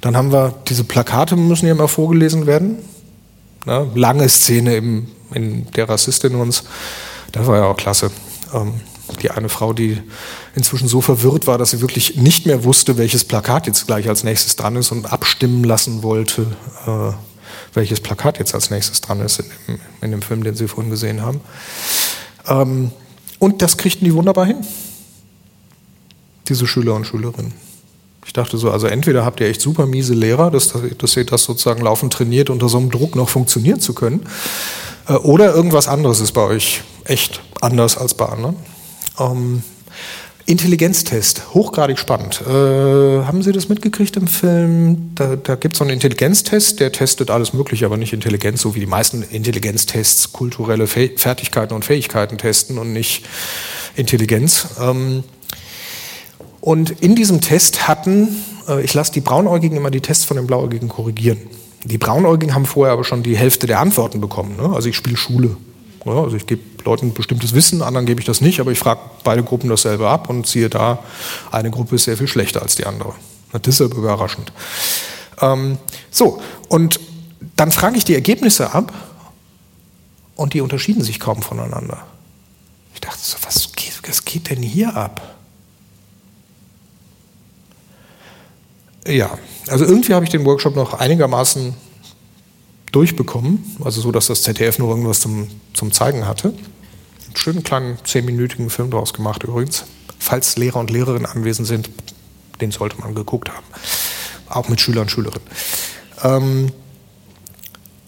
dann 0.00 0.16
haben 0.16 0.32
wir, 0.32 0.54
diese 0.68 0.84
Plakate 0.84 1.36
müssen 1.36 1.66
ja 1.66 1.72
immer 1.72 1.88
vorgelesen 1.88 2.46
werden. 2.46 2.78
Ne? 3.66 3.90
Lange 3.94 4.28
Szene 4.28 4.76
im, 4.76 5.08
in 5.34 5.70
der 5.72 5.88
Rassistin 5.88 6.34
uns. 6.34 6.64
Das 7.32 7.46
war 7.46 7.56
ja 7.58 7.64
auch 7.64 7.76
klasse. 7.76 8.10
Ähm, 8.52 8.80
die 9.20 9.30
eine 9.30 9.48
Frau, 9.48 9.72
die 9.72 10.00
inzwischen 10.54 10.88
so 10.88 11.00
verwirrt 11.00 11.46
war, 11.46 11.58
dass 11.58 11.70
sie 11.70 11.80
wirklich 11.80 12.16
nicht 12.16 12.46
mehr 12.46 12.64
wusste, 12.64 12.98
welches 12.98 13.24
Plakat 13.24 13.66
jetzt 13.66 13.86
gleich 13.86 14.08
als 14.08 14.24
nächstes 14.24 14.56
dran 14.56 14.76
ist 14.76 14.92
und 14.92 15.12
abstimmen 15.12 15.64
lassen 15.64 16.02
wollte, 16.02 16.46
äh, 16.86 17.12
welches 17.74 18.00
Plakat 18.00 18.38
jetzt 18.38 18.54
als 18.54 18.70
nächstes 18.70 19.00
dran 19.00 19.20
ist 19.20 19.40
in 19.40 19.46
dem, 19.66 19.80
in 20.00 20.10
dem 20.12 20.22
Film, 20.22 20.44
den 20.44 20.54
Sie 20.54 20.68
vorhin 20.68 20.90
gesehen 20.90 21.22
haben. 21.22 21.40
Ähm, 22.46 22.90
und 23.38 23.60
das 23.62 23.76
kriegten 23.76 24.04
die 24.04 24.14
wunderbar 24.14 24.46
hin, 24.46 24.64
diese 26.48 26.66
Schüler 26.66 26.94
und 26.94 27.06
Schülerinnen. 27.06 27.52
Ich 28.24 28.32
dachte 28.32 28.56
so, 28.56 28.70
also 28.70 28.86
entweder 28.86 29.24
habt 29.24 29.40
ihr 29.40 29.48
echt 29.48 29.60
super 29.60 29.86
miese 29.86 30.14
Lehrer, 30.14 30.50
dass, 30.50 30.72
dass 30.98 31.16
ihr 31.16 31.26
das 31.26 31.44
sozusagen 31.44 31.82
laufend 31.82 32.12
trainiert, 32.12 32.50
unter 32.50 32.68
so 32.68 32.78
einem 32.78 32.90
Druck 32.90 33.16
noch 33.16 33.28
funktionieren 33.28 33.80
zu 33.80 33.94
können, 33.94 34.26
äh, 35.08 35.14
oder 35.14 35.54
irgendwas 35.54 35.88
anderes 35.88 36.20
ist 36.20 36.32
bei 36.32 36.42
euch 36.42 36.82
echt 37.04 37.40
anders 37.60 37.96
als 37.96 38.14
bei 38.14 38.26
anderen. 38.26 38.56
Ähm, 39.18 39.62
Intelligenztest, 40.44 41.54
hochgradig 41.54 41.98
spannend. 41.98 42.42
Äh, 42.42 42.50
haben 42.50 43.42
Sie 43.42 43.52
das 43.52 43.68
mitgekriegt 43.68 44.16
im 44.16 44.26
Film? 44.26 45.12
Da, 45.14 45.36
da 45.36 45.54
gibt 45.54 45.74
es 45.74 45.78
so 45.78 45.84
einen 45.84 45.92
Intelligenztest, 45.92 46.80
der 46.80 46.90
testet 46.90 47.30
alles 47.30 47.52
Mögliche, 47.52 47.86
aber 47.86 47.96
nicht 47.96 48.12
Intelligenz, 48.12 48.60
so 48.60 48.74
wie 48.74 48.80
die 48.80 48.86
meisten 48.86 49.22
Intelligenztests 49.22 50.32
kulturelle 50.32 50.88
Fäh 50.88 51.12
Fertigkeiten 51.16 51.74
und 51.74 51.84
Fähigkeiten 51.84 52.38
testen 52.38 52.78
und 52.78 52.92
nicht 52.92 53.24
Intelligenz. 53.94 54.66
Ähm, 54.80 55.22
und 56.62 56.90
in 57.02 57.16
diesem 57.16 57.40
Test 57.40 57.88
hatten, 57.88 58.28
äh, 58.68 58.82
ich 58.82 58.94
lasse 58.94 59.10
die 59.12 59.20
Braunäugigen 59.20 59.76
immer 59.76 59.90
die 59.90 60.00
Tests 60.00 60.24
von 60.24 60.36
den 60.36 60.46
Blauäugigen 60.46 60.88
korrigieren. 60.88 61.38
Die 61.82 61.98
Braunäugigen 61.98 62.54
haben 62.54 62.66
vorher 62.66 62.92
aber 62.92 63.02
schon 63.02 63.24
die 63.24 63.36
Hälfte 63.36 63.66
der 63.66 63.80
Antworten 63.80 64.20
bekommen. 64.20 64.56
Ne? 64.56 64.72
Also 64.72 64.88
ich 64.88 64.96
spiele 64.96 65.16
Schule. 65.16 65.56
Ja, 66.04 66.22
also 66.22 66.36
ich 66.36 66.46
gebe 66.46 66.62
Leuten 66.84 67.14
bestimmtes 67.14 67.52
Wissen, 67.52 67.82
anderen 67.82 68.06
gebe 68.06 68.20
ich 68.20 68.26
das 68.26 68.40
nicht, 68.40 68.60
aber 68.60 68.70
ich 68.70 68.78
frage 68.78 69.00
beide 69.24 69.42
Gruppen 69.42 69.68
dasselbe 69.68 70.08
ab 70.08 70.30
und 70.30 70.46
siehe 70.46 70.70
da, 70.70 71.00
eine 71.50 71.72
Gruppe 71.72 71.96
ist 71.96 72.04
sehr 72.04 72.16
viel 72.16 72.28
schlechter 72.28 72.62
als 72.62 72.76
die 72.76 72.86
andere. 72.86 73.12
Deshalb 73.64 73.94
überraschend. 73.94 74.52
Ähm, 75.40 75.78
so, 76.12 76.40
und 76.68 77.00
dann 77.56 77.72
frage 77.72 77.98
ich 77.98 78.04
die 78.04 78.14
Ergebnisse 78.14 78.72
ab 78.72 78.92
und 80.36 80.54
die 80.54 80.60
unterschieden 80.60 81.02
sich 81.02 81.18
kaum 81.18 81.42
voneinander. 81.42 82.04
Ich 82.94 83.00
dachte 83.00 83.18
so, 83.20 83.36
was 83.42 83.68
was 84.06 84.24
geht 84.24 84.50
denn 84.50 84.62
hier 84.62 84.96
ab? 84.96 85.41
Ja, 89.06 89.38
also 89.68 89.84
irgendwie 89.84 90.14
habe 90.14 90.24
ich 90.24 90.30
den 90.30 90.44
Workshop 90.44 90.76
noch 90.76 90.94
einigermaßen 90.94 91.74
durchbekommen, 92.92 93.76
also 93.84 94.00
so, 94.00 94.12
dass 94.12 94.26
das 94.26 94.42
ZDF 94.42 94.78
nur 94.78 94.90
irgendwas 94.90 95.20
zum, 95.20 95.48
zum 95.72 95.92
Zeigen 95.92 96.26
hatte. 96.26 96.48
Einen 96.48 97.36
schönen 97.36 97.62
kleinen 97.62 97.98
zehnminütigen 98.04 98.70
Film 98.70 98.90
daraus 98.90 99.14
gemacht 99.14 99.42
übrigens. 99.42 99.84
Falls 100.18 100.56
Lehrer 100.56 100.78
und 100.78 100.90
Lehrerinnen 100.90 101.26
anwesend 101.26 101.66
sind, 101.66 101.90
den 102.60 102.70
sollte 102.70 103.00
man 103.00 103.14
geguckt 103.14 103.48
haben. 103.48 103.66
Auch 104.48 104.68
mit 104.68 104.80
Schülern 104.80 105.02
und 105.02 105.10
Schülerinnen. 105.10 105.46
Ähm, 106.22 106.72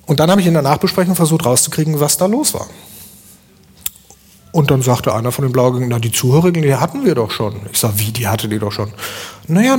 und 0.06 0.20
dann 0.20 0.30
habe 0.30 0.40
ich 0.40 0.46
in 0.46 0.52
der 0.52 0.62
Nachbesprechung 0.62 1.16
versucht 1.16 1.46
rauszukriegen, 1.46 1.98
was 1.98 2.18
da 2.18 2.26
los 2.26 2.54
war. 2.54 2.68
Und 4.54 4.70
dann 4.70 4.82
sagte 4.82 5.12
einer 5.12 5.32
von 5.32 5.42
den 5.42 5.50
Blauäugigen, 5.50 5.88
na, 5.88 5.98
die 5.98 6.12
Zuhörigen, 6.12 6.62
die 6.62 6.76
hatten 6.76 7.04
wir 7.04 7.16
doch 7.16 7.32
schon. 7.32 7.56
Ich 7.72 7.80
sage, 7.80 7.94
wie, 7.96 8.12
die 8.12 8.28
hatte 8.28 8.48
die 8.48 8.60
doch 8.60 8.70
schon? 8.70 8.92
Naja, 9.48 9.76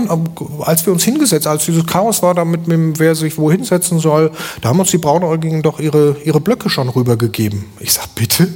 als 0.60 0.86
wir 0.86 0.92
uns 0.92 1.06
hingesetzt, 1.06 1.48
als 1.48 1.64
dieses 1.64 1.86
Chaos 1.86 2.22
war, 2.22 2.34
damit 2.34 2.68
mit 2.68 3.00
wer 3.00 3.16
sich 3.16 3.38
wo 3.38 3.50
hinsetzen 3.50 4.00
soll, 4.00 4.34
da 4.60 4.68
haben 4.68 4.80
uns 4.82 4.92
die 4.92 4.98
Braunäugigen 4.98 5.62
doch 5.62 5.80
ihre, 5.80 6.18
ihre 6.26 6.42
Blöcke 6.42 6.70
schon 6.70 6.90
rübergegeben. 6.90 7.64
Ich 7.80 7.94
sage, 7.94 8.10
bitte? 8.16 8.54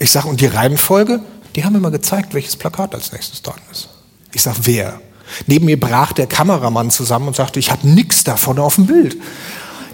Ich 0.00 0.10
sage, 0.10 0.26
und 0.26 0.40
die 0.40 0.46
Reihenfolge, 0.46 1.20
die 1.54 1.64
haben 1.64 1.74
mir 1.74 1.78
mal 1.78 1.92
gezeigt, 1.92 2.34
welches 2.34 2.56
Plakat 2.56 2.96
als 2.96 3.12
nächstes 3.12 3.42
dran 3.42 3.60
ist. 3.70 3.90
Ich 4.32 4.42
sage, 4.42 4.58
wer? 4.64 5.00
Neben 5.46 5.66
mir 5.66 5.78
brach 5.78 6.12
der 6.12 6.26
Kameramann 6.26 6.90
zusammen 6.90 7.28
und 7.28 7.36
sagte, 7.36 7.60
ich 7.60 7.70
habe 7.70 7.88
nichts 7.88 8.24
davon 8.24 8.58
auf 8.58 8.74
dem 8.74 8.86
Bild. 8.86 9.16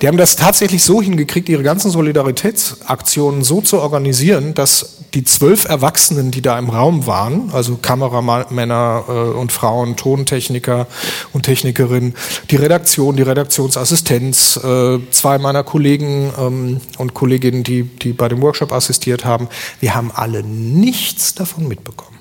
Die 0.01 0.07
haben 0.07 0.17
das 0.17 0.37
tatsächlich 0.37 0.85
so 0.85 1.03
hingekriegt, 1.03 1.49
ihre 1.49 1.65
ganzen 1.65 1.91
Solidaritätsaktionen 1.91 3.43
so 3.43 3.61
zu 3.61 3.81
organisieren, 3.81 4.55
dass 4.55 4.99
die 5.15 5.25
zwölf 5.25 5.65
Erwachsenen, 5.65 6.31
die 6.31 6.43
da 6.43 6.59
im 6.59 6.71
Raum 6.71 7.07
waren, 7.07 7.51
also 7.53 7.77
Kameramänner 7.77 9.05
äh, 9.09 9.13
und 9.13 9.51
Frauen, 9.51 9.97
Tontechniker 9.97 10.87
und 11.33 11.43
Technikerinnen, 11.43 12.15
die 12.51 12.57
Redaktion, 12.57 13.17
die 13.17 13.23
Redaktionsassistenz, 13.23 14.57
äh, 14.63 14.99
zwei 15.11 15.39
meiner 15.39 15.65
Kollegen 15.65 16.33
ähm, 16.39 16.81
und 16.99 17.15
Kolleginnen, 17.15 17.65
die, 17.65 17.83
die 17.83 18.13
bei 18.13 18.29
dem 18.29 18.41
Workshop 18.43 18.73
assistiert 18.73 19.25
haben, 19.25 19.49
wir 19.81 19.95
haben 19.95 20.13
alle 20.15 20.43
nichts 20.45 21.35
davon 21.35 21.67
mitbekommen. 21.67 22.19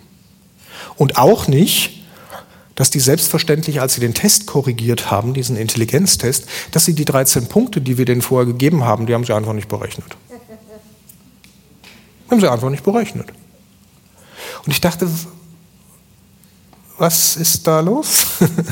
Und 0.96 1.18
auch 1.18 1.48
nicht, 1.48 2.07
dass 2.78 2.92
die 2.92 3.00
selbstverständlich, 3.00 3.82
als 3.82 3.96
sie 3.96 4.02
den 4.02 4.14
Test 4.14 4.46
korrigiert 4.46 5.10
haben, 5.10 5.34
diesen 5.34 5.58
Intelligenztest, 5.58 6.46
dass 6.72 6.86
sie 6.86 6.94
die 6.94 7.06
13 7.06 7.48
Punkte, 7.48 7.82
die 7.82 7.98
wir 7.98 8.06
denen 8.06 8.22
vorher 8.22 8.46
gegeben 8.46 8.84
haben, 8.84 9.08
die 9.08 9.16
haben 9.16 9.26
sie 9.26 9.34
einfach 9.34 9.54
nicht 9.54 9.68
berechnet. 9.68 10.16
Haben 12.30 12.40
sie 12.40 12.50
einfach 12.50 12.70
nicht 12.70 12.84
berechnet. 12.84 13.30
Und 14.64 14.72
ich 14.72 14.80
dachte, 14.80 15.10
was 17.00 17.36
ist 17.36 17.66
da 17.66 17.80
los? 17.80 18.28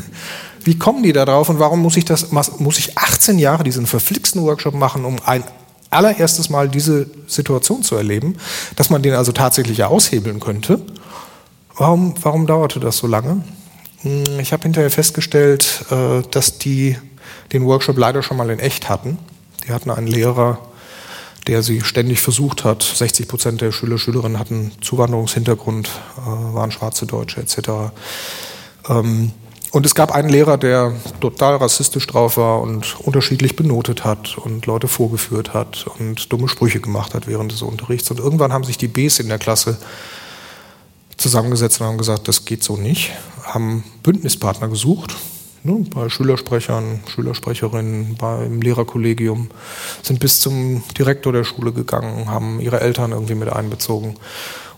Wie 0.63 0.77
kommen 0.77 1.01
die 1.01 1.13
da 1.13 1.25
drauf 1.25 1.49
und 1.49 1.57
warum 1.57 1.81
muss 1.81 1.97
ich 1.97 2.05
das, 2.05 2.31
muss 2.31 2.77
ich 2.77 2.97
18 2.97 3.39
Jahre 3.39 3.63
diesen 3.63 3.87
verflixten 3.87 4.43
Workshop 4.43 4.75
machen, 4.75 5.03
um 5.03 5.17
ein 5.25 5.43
allererstes 5.89 6.49
Mal 6.51 6.69
diese 6.69 7.09
Situation 7.25 7.81
zu 7.81 7.95
erleben, 7.95 8.37
dass 8.75 8.91
man 8.91 9.01
den 9.01 9.15
also 9.15 9.31
tatsächlich 9.31 9.83
aushebeln 9.83 10.39
könnte? 10.39 10.79
Warum, 11.75 12.13
warum 12.21 12.45
dauerte 12.45 12.79
das 12.79 12.97
so 12.97 13.07
lange? 13.07 13.43
Hm, 14.05 14.39
ich 14.39 14.53
habe 14.53 14.63
hinterher 14.63 14.91
festgestellt, 14.91 15.85
äh, 15.89 16.21
dass 16.31 16.59
die 16.59 16.95
den 17.51 17.65
Workshop 17.65 17.97
leider 17.97 18.23
schon 18.23 18.37
mal 18.37 18.49
in 18.49 18.59
echt 18.59 18.87
hatten. 18.87 19.17
Die 19.67 19.71
hatten 19.71 19.89
einen 19.89 20.07
Lehrer, 20.07 20.59
der 21.47 21.63
sie 21.63 21.81
ständig 21.81 22.21
versucht 22.21 22.63
hat. 22.63 22.83
60 22.83 23.27
Prozent 23.27 23.61
der 23.61 23.71
Schüler, 23.71 23.97
Schülerinnen 23.97 24.39
hatten 24.39 24.71
Zuwanderungshintergrund, 24.81 25.89
äh, 26.17 26.53
waren 26.53 26.71
schwarze 26.71 27.07
Deutsche 27.07 27.41
etc. 27.41 27.91
Ähm, 28.87 29.31
und 29.71 29.85
es 29.85 29.95
gab 29.95 30.13
einen 30.13 30.29
Lehrer, 30.29 30.57
der 30.57 30.93
total 31.19 31.57
rassistisch 31.57 32.05
drauf 32.07 32.37
war 32.37 32.61
und 32.61 32.99
unterschiedlich 33.01 33.55
benotet 33.55 34.05
hat 34.05 34.37
und 34.37 34.67
Leute 34.67 34.87
vorgeführt 34.87 35.53
hat 35.53 35.87
und 35.99 36.31
dumme 36.31 36.47
Sprüche 36.47 36.79
gemacht 36.79 37.13
hat 37.13 37.27
während 37.27 37.51
des 37.51 37.63
Unterrichts. 37.63 38.09
Und 38.11 38.19
irgendwann 38.19 38.53
haben 38.53 38.63
sich 38.63 38.77
die 38.77 38.87
Bs 38.87 39.19
in 39.19 39.27
der 39.27 39.39
Klasse 39.39 39.77
zusammengesetzt 41.17 41.81
und 41.81 41.87
haben 41.87 41.97
gesagt, 41.97 42.27
das 42.27 42.45
geht 42.45 42.63
so 42.63 42.77
nicht, 42.77 43.11
haben 43.43 43.83
Bündnispartner 44.03 44.67
gesucht, 44.67 45.15
ne, 45.63 45.85
bei 45.93 46.09
Schülersprechern, 46.09 47.01
Schülersprecherinnen, 47.07 48.15
beim 48.15 48.61
Lehrerkollegium, 48.61 49.49
sind 50.01 50.19
bis 50.19 50.39
zum 50.39 50.83
Direktor 50.97 51.33
der 51.33 51.43
Schule 51.43 51.71
gegangen, 51.73 52.29
haben 52.29 52.59
ihre 52.59 52.79
Eltern 52.81 53.11
irgendwie 53.11 53.35
mit 53.35 53.49
einbezogen 53.49 54.15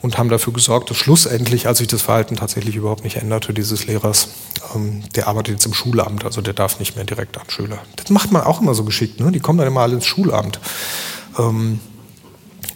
und 0.02 0.18
haben 0.18 0.30
dafür 0.30 0.54
gesorgt, 0.54 0.90
dass 0.90 0.98
schlussendlich, 0.98 1.68
als 1.68 1.80
sich 1.80 1.88
das 1.88 2.02
Verhalten 2.02 2.36
tatsächlich 2.36 2.76
überhaupt 2.76 3.04
nicht 3.04 3.18
änderte, 3.18 3.54
dieses 3.54 3.88
Lehrers, 3.88 4.30
ähm, 4.76 5.04
der 5.16 5.28
arbeitet 5.28 5.56
jetzt 5.56 5.66
im 5.66 5.74
Schulamt, 5.74 6.24
also 6.24 6.42
der 6.42 6.54
darf 6.54 6.80
nicht 6.80 6.96
mehr 6.96 7.06
direkt 7.06 7.38
an 7.38 7.50
Schüler. 7.50 7.80
Das 7.96 8.10
macht 8.10 8.32
man 8.32 8.44
auch 8.44 8.62
immer 8.62 8.74
so 8.74 8.84
geschickt, 8.84 9.20
ne? 9.20 9.32
die 9.32 9.40
kommen 9.40 9.60
dann 9.60 9.68
immer 9.68 9.82
alle 9.82 9.96
ins 9.96 10.06
Schulamt. 10.06 10.60
Ähm, 11.38 11.80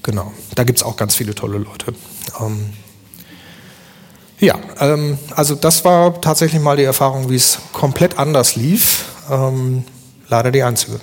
genau, 0.03 0.31
da 0.55 0.63
gibt 0.63 0.79
es 0.79 0.83
auch 0.83 0.97
ganz 0.97 1.15
viele 1.15 1.35
tolle 1.35 1.59
Leute. 1.59 1.93
Ähm, 2.39 2.71
ja, 4.41 4.59
ähm, 4.79 5.17
also 5.35 5.55
das 5.55 5.85
war 5.85 6.19
tatsächlich 6.19 6.61
mal 6.61 6.75
die 6.75 6.83
Erfahrung, 6.83 7.29
wie 7.29 7.35
es 7.35 7.59
komplett 7.71 8.17
anders 8.17 8.55
lief. 8.55 9.05
Ähm, 9.29 9.85
leider 10.27 10.51
die 10.51 10.63
einzige. 10.63 10.99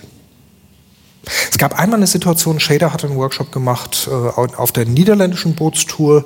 Es 1.50 1.56
gab 1.56 1.78
einmal 1.78 1.98
eine 1.98 2.06
Situation, 2.06 2.58
Shader 2.58 2.92
hatte 2.92 3.06
einen 3.06 3.16
Workshop 3.16 3.52
gemacht 3.52 4.08
äh, 4.10 4.10
auf 4.10 4.72
der 4.72 4.86
niederländischen 4.86 5.54
Bootstour. 5.54 6.24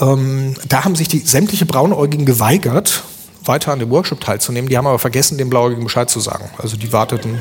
Ähm, 0.00 0.54
da 0.68 0.84
haben 0.84 0.96
sich 0.96 1.08
die 1.08 1.20
sämtliche 1.20 1.66
Braunäugigen 1.66 2.26
geweigert, 2.26 3.04
weiter 3.44 3.72
an 3.72 3.78
dem 3.78 3.90
Workshop 3.90 4.20
teilzunehmen. 4.20 4.68
Die 4.68 4.76
haben 4.76 4.86
aber 4.86 4.98
vergessen, 4.98 5.38
dem 5.38 5.48
Blauäugigen 5.48 5.84
Bescheid 5.84 6.10
zu 6.10 6.20
sagen. 6.20 6.50
Also 6.58 6.76
die 6.76 6.92
warteten 6.92 7.38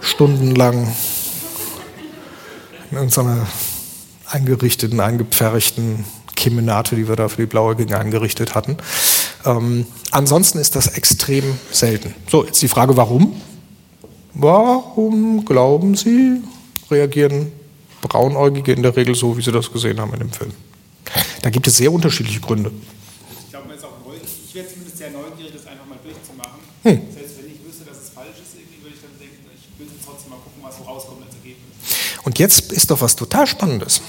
stundenlang 0.00 0.94
in 2.90 2.96
irgendeiner 2.96 3.46
eingerichteten, 4.30 5.00
eingepferchten 5.00 6.04
Kemenate, 6.46 6.94
die 6.94 7.08
wir 7.08 7.16
da 7.16 7.28
für 7.28 7.42
die 7.42 7.46
Blauäugigen 7.46 7.92
eingerichtet 7.92 8.54
hatten. 8.54 8.76
Ähm, 9.44 9.84
ansonsten 10.12 10.58
ist 10.58 10.76
das 10.76 10.86
extrem 10.86 11.42
selten. 11.72 12.14
So, 12.30 12.44
jetzt 12.44 12.62
die 12.62 12.68
Frage, 12.68 12.96
warum? 12.96 13.34
Warum 14.32 15.44
glauben 15.44 15.96
Sie, 15.96 16.40
reagieren 16.88 17.50
Braunäugige 18.00 18.72
in 18.72 18.84
der 18.84 18.94
Regel 18.94 19.16
so, 19.16 19.36
wie 19.36 19.42
Sie 19.42 19.50
das 19.50 19.72
gesehen 19.72 20.00
haben 20.00 20.12
in 20.12 20.20
dem 20.20 20.30
Film? 20.30 20.52
Da 21.42 21.50
gibt 21.50 21.66
es 21.66 21.78
sehr 21.78 21.90
unterschiedliche 21.90 22.38
Gründe. 22.38 22.70
Ich 23.40 23.50
glaube, 23.50 23.66
man 23.66 23.76
ist 23.76 23.84
auch 23.84 23.90
ich 24.46 24.54
wäre 24.54 24.68
zumindest 24.68 24.98
sehr 24.98 25.10
neugierig, 25.10 25.52
das 25.52 25.66
einfach 25.66 25.86
mal 25.86 25.98
durchzumachen. 26.04 26.60
Hm. 26.84 27.12
Selbst 27.12 27.38
wenn 27.38 27.50
ich 27.50 27.58
wüsste, 27.66 27.84
dass 27.84 27.98
es 28.04 28.10
falsch 28.10 28.38
ist, 28.38 28.54
irgendwie 28.54 28.84
würde 28.84 28.94
ich 28.94 29.02
dann 29.02 29.18
denken, 29.18 29.42
ich 29.50 29.66
will 29.80 29.88
trotzdem 30.04 30.30
mal 30.30 30.38
gucken, 30.38 30.62
was 30.62 30.78
so 30.78 30.84
rauskommt 30.84 31.26
als 31.26 31.34
Ergebnis. 31.34 31.74
Und 32.22 32.38
jetzt 32.38 32.70
ist 32.70 32.88
doch 32.92 33.00
was 33.00 33.16
total 33.16 33.48
Spannendes. 33.48 34.00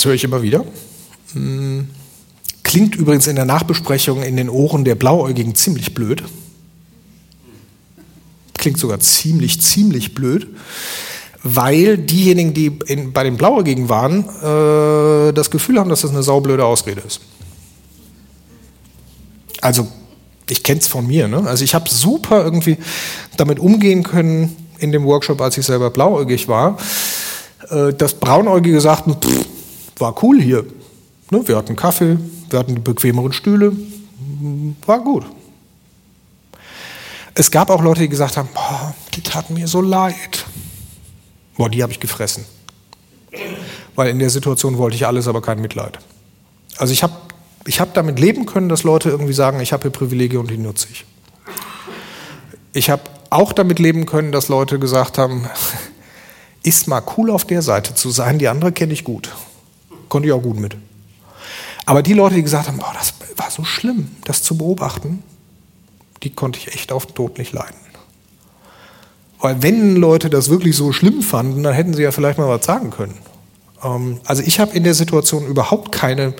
Das 0.00 0.06
höre 0.06 0.14
ich 0.14 0.24
immer 0.24 0.40
wieder. 0.40 0.64
Hm. 1.34 1.86
Klingt 2.62 2.96
übrigens 2.96 3.26
in 3.26 3.36
der 3.36 3.44
Nachbesprechung 3.44 4.22
in 4.22 4.34
den 4.34 4.48
Ohren 4.48 4.82
der 4.82 4.94
Blauäugigen 4.94 5.54
ziemlich 5.54 5.92
blöd. 5.92 6.22
Klingt 8.56 8.78
sogar 8.78 8.98
ziemlich, 9.00 9.60
ziemlich 9.60 10.14
blöd, 10.14 10.46
weil 11.42 11.98
diejenigen, 11.98 12.54
die 12.54 12.78
in, 12.86 13.12
bei 13.12 13.24
den 13.24 13.36
Blauäugigen 13.36 13.90
waren, 13.90 14.20
äh, 14.20 15.34
das 15.34 15.50
Gefühl 15.50 15.78
haben, 15.78 15.90
dass 15.90 16.00
das 16.00 16.12
eine 16.12 16.22
saublöde 16.22 16.64
Ausrede 16.64 17.02
ist. 17.06 17.20
Also, 19.60 19.86
ich 20.48 20.62
kenne 20.62 20.80
es 20.80 20.88
von 20.88 21.06
mir. 21.06 21.28
Ne? 21.28 21.46
Also, 21.46 21.62
ich 21.62 21.74
habe 21.74 21.90
super 21.90 22.42
irgendwie 22.42 22.78
damit 23.36 23.58
umgehen 23.58 24.02
können 24.02 24.56
in 24.78 24.92
dem 24.92 25.04
Workshop, 25.04 25.42
als 25.42 25.58
ich 25.58 25.66
selber 25.66 25.90
blauäugig 25.90 26.48
war, 26.48 26.78
äh, 27.68 27.92
dass 27.92 28.14
Braunäugige 28.14 28.80
sagten, 28.80 29.14
pff, 29.20 29.49
war 30.00 30.22
cool 30.22 30.40
hier. 30.40 30.64
Ne, 31.30 31.46
wir 31.46 31.56
hatten 31.56 31.76
Kaffee, 31.76 32.18
wir 32.48 32.58
hatten 32.58 32.74
die 32.74 32.80
bequemeren 32.80 33.32
Stühle, 33.32 33.72
war 34.86 35.00
gut. 35.00 35.24
Es 37.34 37.50
gab 37.50 37.70
auch 37.70 37.82
Leute, 37.82 38.00
die 38.00 38.08
gesagt 38.08 38.36
haben, 38.36 38.48
boah, 38.52 38.94
die 39.14 39.22
taten 39.22 39.54
mir 39.54 39.68
so 39.68 39.80
leid. 39.80 40.44
Boah, 41.56 41.70
die 41.70 41.82
habe 41.82 41.92
ich 41.92 42.00
gefressen. 42.00 42.44
Weil 43.94 44.10
in 44.10 44.18
der 44.18 44.30
Situation 44.30 44.78
wollte 44.78 44.96
ich 44.96 45.06
alles, 45.06 45.28
aber 45.28 45.40
kein 45.40 45.60
Mitleid. 45.60 45.98
Also 46.76 46.92
ich 46.92 47.02
habe 47.02 47.12
ich 47.66 47.78
hab 47.78 47.94
damit 47.94 48.18
leben 48.18 48.46
können, 48.46 48.68
dass 48.68 48.82
Leute 48.82 49.10
irgendwie 49.10 49.32
sagen, 49.32 49.60
ich 49.60 49.72
habe 49.72 49.82
hier 49.82 49.90
Privilegien 49.92 50.40
und 50.40 50.50
die 50.50 50.56
nutze 50.56 50.88
ich. 50.90 51.04
Ich 52.72 52.90
habe 52.90 53.02
auch 53.28 53.52
damit 53.52 53.78
leben 53.78 54.06
können, 54.06 54.32
dass 54.32 54.48
Leute 54.48 54.78
gesagt 54.80 55.18
haben, 55.18 55.48
ist 56.64 56.88
mal 56.88 57.02
cool 57.16 57.30
auf 57.30 57.44
der 57.44 57.62
Seite 57.62 57.94
zu 57.94 58.10
sein, 58.10 58.38
die 58.38 58.48
andere 58.48 58.72
kenne 58.72 58.92
ich 58.92 59.04
gut 59.04 59.30
konnte 60.10 60.28
ich 60.28 60.34
auch 60.34 60.42
gut 60.42 60.60
mit. 60.60 60.76
Aber 61.86 62.02
die 62.02 62.12
Leute, 62.12 62.34
die 62.34 62.42
gesagt 62.42 62.68
haben, 62.68 62.76
boah, 62.76 62.92
das 62.92 63.14
war 63.36 63.50
so 63.50 63.64
schlimm, 63.64 64.08
das 64.24 64.42
zu 64.42 64.58
beobachten, 64.58 65.22
die 66.22 66.30
konnte 66.30 66.58
ich 66.58 66.74
echt 66.74 66.92
auf 66.92 67.06
den 67.06 67.14
Tod 67.14 67.38
nicht 67.38 67.52
leiden. 67.52 67.76
Weil 69.40 69.62
wenn 69.62 69.96
Leute 69.96 70.28
das 70.28 70.50
wirklich 70.50 70.76
so 70.76 70.92
schlimm 70.92 71.22
fanden, 71.22 71.62
dann 71.62 71.72
hätten 71.72 71.94
sie 71.94 72.02
ja 72.02 72.12
vielleicht 72.12 72.38
mal 72.38 72.48
was 72.48 72.66
sagen 72.66 72.90
können. 72.90 73.16
Ähm, 73.82 74.20
also 74.24 74.42
ich 74.42 74.60
habe 74.60 74.76
in 74.76 74.84
der 74.84 74.94
Situation 74.94 75.46
überhaupt 75.46 75.92
keine, 75.92 76.34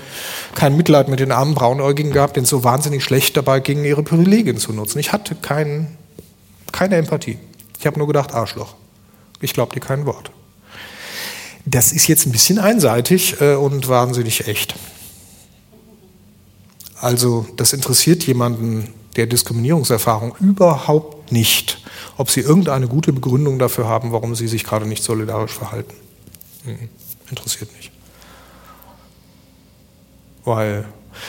kein 0.54 0.76
Mitleid 0.76 1.08
mit 1.08 1.20
den 1.20 1.32
armen 1.32 1.54
Braunäugigen 1.54 2.12
gehabt, 2.12 2.36
denen 2.36 2.44
es 2.44 2.50
so 2.50 2.62
wahnsinnig 2.62 3.02
schlecht 3.02 3.36
dabei 3.36 3.60
ging, 3.60 3.84
ihre 3.84 4.02
Privilegien 4.02 4.58
zu 4.58 4.72
nutzen. 4.72 4.98
Ich 4.98 5.12
hatte 5.12 5.34
kein, 5.34 5.96
keine 6.72 6.96
Empathie. 6.96 7.38
Ich 7.78 7.86
habe 7.86 7.98
nur 7.98 8.06
gedacht, 8.06 8.34
Arschloch. 8.34 8.74
Ich 9.40 9.54
glaube 9.54 9.72
dir 9.74 9.80
kein 9.80 10.04
Wort. 10.04 10.30
Das 11.70 11.92
ist 11.92 12.08
jetzt 12.08 12.26
ein 12.26 12.32
bisschen 12.32 12.58
einseitig 12.58 13.40
äh, 13.40 13.54
und 13.54 13.86
wahnsinnig 13.86 14.48
echt. 14.48 14.74
Also 16.96 17.46
das 17.56 17.72
interessiert 17.72 18.26
jemanden 18.26 18.92
der 19.16 19.26
Diskriminierungserfahrung 19.26 20.34
überhaupt 20.40 21.32
nicht, 21.32 21.82
ob 22.16 22.28
sie 22.30 22.40
irgendeine 22.40 22.88
gute 22.88 23.12
Begründung 23.12 23.58
dafür 23.58 23.86
haben, 23.86 24.10
warum 24.12 24.34
sie 24.34 24.48
sich 24.48 24.64
gerade 24.64 24.86
nicht 24.86 25.02
solidarisch 25.02 25.52
verhalten. 25.52 25.94
Mhm. 26.64 26.88
Interessiert 27.30 27.70
nicht. 27.76 27.92
Weil 30.44 30.86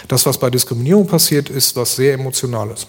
das, 0.08 0.26
was 0.26 0.40
bei 0.40 0.50
Diskriminierung 0.50 1.06
passiert, 1.06 1.50
ist 1.50 1.76
was 1.76 1.96
sehr 1.96 2.14
Emotionales. 2.14 2.88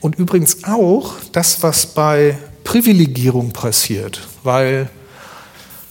Und 0.00 0.16
übrigens 0.16 0.64
auch 0.64 1.14
das, 1.32 1.62
was 1.62 1.86
bei 1.86 2.38
Privilegierung 2.64 3.52
passiert. 3.52 4.26
Weil, 4.42 4.90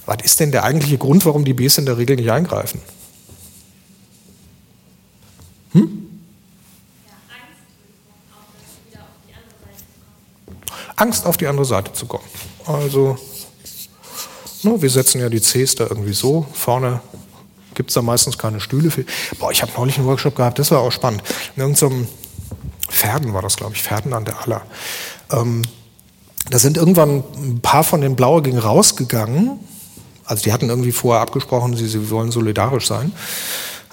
was 0.05 0.17
ist 0.23 0.39
denn 0.39 0.51
der 0.51 0.63
eigentliche 0.63 0.97
Grund, 0.97 1.25
warum 1.25 1.45
die 1.45 1.53
Bs 1.53 1.77
in 1.77 1.85
der 1.85 1.97
Regel 1.97 2.15
nicht 2.15 2.31
eingreifen? 2.31 2.81
Hm? 5.71 6.03
Angst 10.95 11.25
auf 11.25 11.37
die 11.37 11.47
andere 11.47 11.65
Seite 11.65 11.91
zu 11.93 12.05
kommen. 12.05 12.23
Also, 12.65 13.17
ne, 14.61 14.81
wir 14.81 14.89
setzen 14.89 15.19
ja 15.19 15.29
die 15.29 15.39
Cs 15.39 15.75
da 15.75 15.85
irgendwie 15.85 16.13
so. 16.13 16.45
Vorne 16.53 17.01
gibt 17.73 17.89
es 17.89 17.95
da 17.95 18.01
meistens 18.01 18.37
keine 18.37 18.59
Stühle 18.59 18.91
für. 18.91 19.05
Boah, 19.39 19.51
ich 19.51 19.61
habe 19.61 19.71
neulich 19.75 19.97
einen 19.97 20.07
Workshop 20.07 20.35
gehabt, 20.35 20.59
das 20.59 20.71
war 20.71 20.79
auch 20.79 20.91
spannend. 20.91 21.23
In 21.55 21.63
irgendeinem 21.63 22.07
Pferden 22.89 23.33
war 23.33 23.41
das, 23.41 23.57
glaube 23.57 23.73
ich, 23.73 23.81
Pferden 23.81 24.13
an 24.13 24.25
der 24.25 24.41
Aller. 24.41 24.61
Ähm, 25.31 25.63
da 26.49 26.59
sind 26.59 26.77
irgendwann 26.77 27.23
ein 27.35 27.59
paar 27.61 27.83
von 27.83 28.01
den 28.01 28.15
Blauäugigen 28.15 28.59
rausgegangen. 28.59 29.59
Also 30.25 30.43
die 30.43 30.53
hatten 30.53 30.69
irgendwie 30.69 30.91
vorher 30.91 31.21
abgesprochen, 31.21 31.75
sie, 31.75 31.87
sie 31.87 32.09
wollen 32.09 32.31
solidarisch 32.31 32.87
sein, 32.87 33.11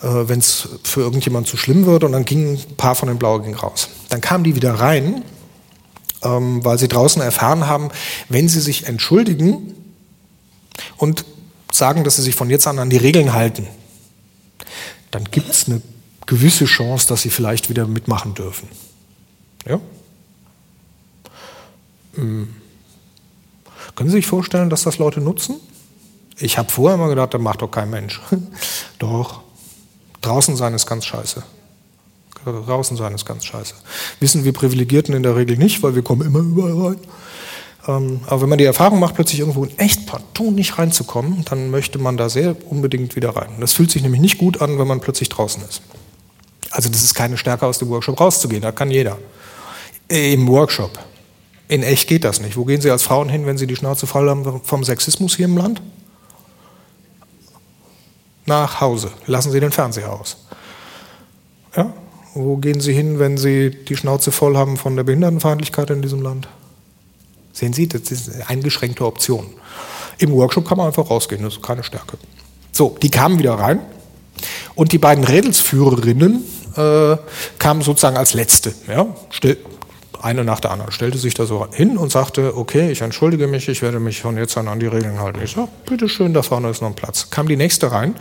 äh, 0.02 0.06
wenn 0.06 0.38
es 0.38 0.68
für 0.84 1.00
irgendjemand 1.00 1.48
zu 1.48 1.56
schlimm 1.56 1.86
wird. 1.86 2.04
Und 2.04 2.12
dann 2.12 2.24
gingen 2.24 2.56
ein 2.56 2.76
paar 2.76 2.94
von 2.94 3.08
den 3.08 3.18
Blauäugigen 3.18 3.54
raus. 3.54 3.88
Dann 4.08 4.20
kamen 4.20 4.44
die 4.44 4.54
wieder 4.54 4.74
rein, 4.74 5.24
ähm, 6.22 6.64
weil 6.64 6.78
sie 6.78 6.88
draußen 6.88 7.20
erfahren 7.22 7.66
haben, 7.66 7.90
wenn 8.28 8.48
sie 8.48 8.60
sich 8.60 8.86
entschuldigen 8.86 9.74
und 10.96 11.24
sagen, 11.72 12.04
dass 12.04 12.16
sie 12.16 12.22
sich 12.22 12.34
von 12.34 12.50
jetzt 12.50 12.66
an 12.66 12.78
an 12.78 12.90
die 12.90 12.96
Regeln 12.96 13.32
halten, 13.32 13.66
dann 15.10 15.24
gibt 15.24 15.50
es 15.50 15.66
eine 15.66 15.82
gewisse 16.26 16.64
Chance, 16.64 17.08
dass 17.08 17.22
sie 17.22 17.30
vielleicht 17.30 17.68
wieder 17.70 17.86
mitmachen 17.86 18.34
dürfen. 18.34 18.68
Ja? 19.66 19.80
Hm. 22.14 22.48
Können 23.94 24.10
Sie 24.10 24.16
sich 24.16 24.26
vorstellen, 24.26 24.70
dass 24.70 24.82
das 24.82 24.98
Leute 24.98 25.20
nutzen? 25.20 25.56
Ich 26.40 26.56
habe 26.56 26.70
vorher 26.70 26.96
immer 26.96 27.08
gedacht, 27.08 27.34
das 27.34 27.40
macht 27.40 27.62
doch 27.62 27.70
kein 27.70 27.90
Mensch. 27.90 28.20
doch. 28.98 29.40
Draußen 30.22 30.56
sein 30.56 30.74
ist 30.74 30.86
ganz 30.86 31.04
scheiße. 31.04 31.42
Draußen 32.44 32.96
sein 32.96 33.14
ist 33.14 33.26
ganz 33.26 33.44
scheiße. 33.44 33.74
Wissen 34.18 34.44
wir 34.44 34.52
Privilegierten 34.52 35.14
in 35.14 35.22
der 35.22 35.36
Regel 35.36 35.56
nicht, 35.58 35.82
weil 35.82 35.94
wir 35.94 36.02
kommen 36.02 36.26
immer 36.26 36.40
überall 36.40 36.86
rein. 36.86 37.00
Ähm, 37.86 38.20
aber 38.26 38.42
wenn 38.42 38.48
man 38.48 38.58
die 38.58 38.64
Erfahrung 38.64 38.98
macht, 38.98 39.14
plötzlich 39.14 39.40
irgendwo 39.40 39.64
in 39.64 39.78
echt 39.78 40.06
partout 40.06 40.50
nicht 40.50 40.78
reinzukommen, 40.78 41.44
dann 41.44 41.70
möchte 41.70 41.98
man 41.98 42.16
da 42.16 42.28
sehr 42.28 42.56
unbedingt 42.70 43.16
wieder 43.16 43.36
rein. 43.36 43.50
Das 43.60 43.72
fühlt 43.72 43.90
sich 43.90 44.02
nämlich 44.02 44.20
nicht 44.20 44.38
gut 44.38 44.60
an, 44.62 44.78
wenn 44.78 44.86
man 44.86 45.00
plötzlich 45.00 45.28
draußen 45.28 45.62
ist. 45.68 45.82
Also 46.70 46.88
das 46.88 47.02
ist 47.02 47.14
keine 47.14 47.36
Stärke 47.36 47.66
aus 47.66 47.78
dem 47.78 47.88
Workshop 47.88 48.20
rauszugehen, 48.20 48.62
da 48.62 48.72
kann 48.72 48.90
jeder. 48.90 49.18
Im 50.08 50.48
Workshop. 50.48 50.98
In 51.68 51.82
echt 51.82 52.08
geht 52.08 52.24
das 52.24 52.40
nicht. 52.40 52.56
Wo 52.56 52.64
gehen 52.64 52.80
Sie 52.80 52.90
als 52.90 53.02
Frauen 53.02 53.28
hin, 53.28 53.46
wenn 53.46 53.58
Sie 53.58 53.66
die 53.66 53.76
Schnauze 53.76 54.06
voll 54.06 54.28
haben 54.28 54.60
vom 54.64 54.84
Sexismus 54.84 55.36
hier 55.36 55.46
im 55.46 55.56
Land? 55.56 55.80
Nach 58.50 58.80
Hause. 58.80 59.12
Lassen 59.26 59.52
Sie 59.52 59.60
den 59.60 59.70
Fernseher 59.70 60.12
aus. 60.12 60.36
Ja? 61.76 61.92
Wo 62.34 62.56
gehen 62.56 62.80
Sie 62.80 62.92
hin, 62.92 63.20
wenn 63.20 63.38
Sie 63.38 63.70
die 63.70 63.96
Schnauze 63.96 64.32
voll 64.32 64.56
haben 64.56 64.76
von 64.76 64.96
der 64.96 65.04
Behindertenfeindlichkeit 65.04 65.88
in 65.90 66.02
diesem 66.02 66.20
Land? 66.20 66.48
Sehen 67.52 67.72
Sie, 67.72 67.86
das 67.86 68.10
ist 68.10 68.34
eine 68.34 68.48
eingeschränkte 68.48 69.06
Option. 69.06 69.46
Im 70.18 70.32
Workshop 70.32 70.66
kann 70.66 70.78
man 70.78 70.88
einfach 70.88 71.08
rausgehen, 71.10 71.44
das 71.44 71.54
ist 71.54 71.62
keine 71.62 71.84
Stärke. 71.84 72.18
So, 72.72 72.96
die 73.00 73.08
kamen 73.08 73.38
wieder 73.38 73.54
rein 73.54 73.78
und 74.74 74.90
die 74.90 74.98
beiden 74.98 75.22
Rädelsführerinnen 75.22 76.42
äh, 76.76 77.16
kamen 77.60 77.82
sozusagen 77.82 78.16
als 78.16 78.34
Letzte. 78.34 78.74
Ja? 78.88 79.14
Still, 79.30 79.58
eine 80.22 80.44
nach 80.44 80.60
der 80.60 80.70
anderen, 80.70 80.92
stellte 80.92 81.18
sich 81.18 81.34
da 81.34 81.46
so 81.46 81.66
hin 81.72 81.96
und 81.96 82.10
sagte, 82.10 82.56
okay, 82.56 82.90
ich 82.90 83.00
entschuldige 83.00 83.46
mich, 83.46 83.68
ich 83.68 83.82
werde 83.82 84.00
mich 84.00 84.20
von 84.20 84.36
jetzt 84.36 84.56
an 84.56 84.68
an 84.68 84.80
die 84.80 84.86
Regeln 84.86 85.18
halten. 85.20 85.40
Ich 85.42 85.52
sage, 85.52 85.68
bitteschön, 85.86 86.34
da 86.34 86.42
vorne 86.42 86.70
ist 86.70 86.82
noch 86.82 86.88
ein 86.88 86.94
Platz. 86.94 87.30
Kam 87.30 87.48
die 87.48 87.56
nächste 87.56 87.90
rein. 87.90 88.14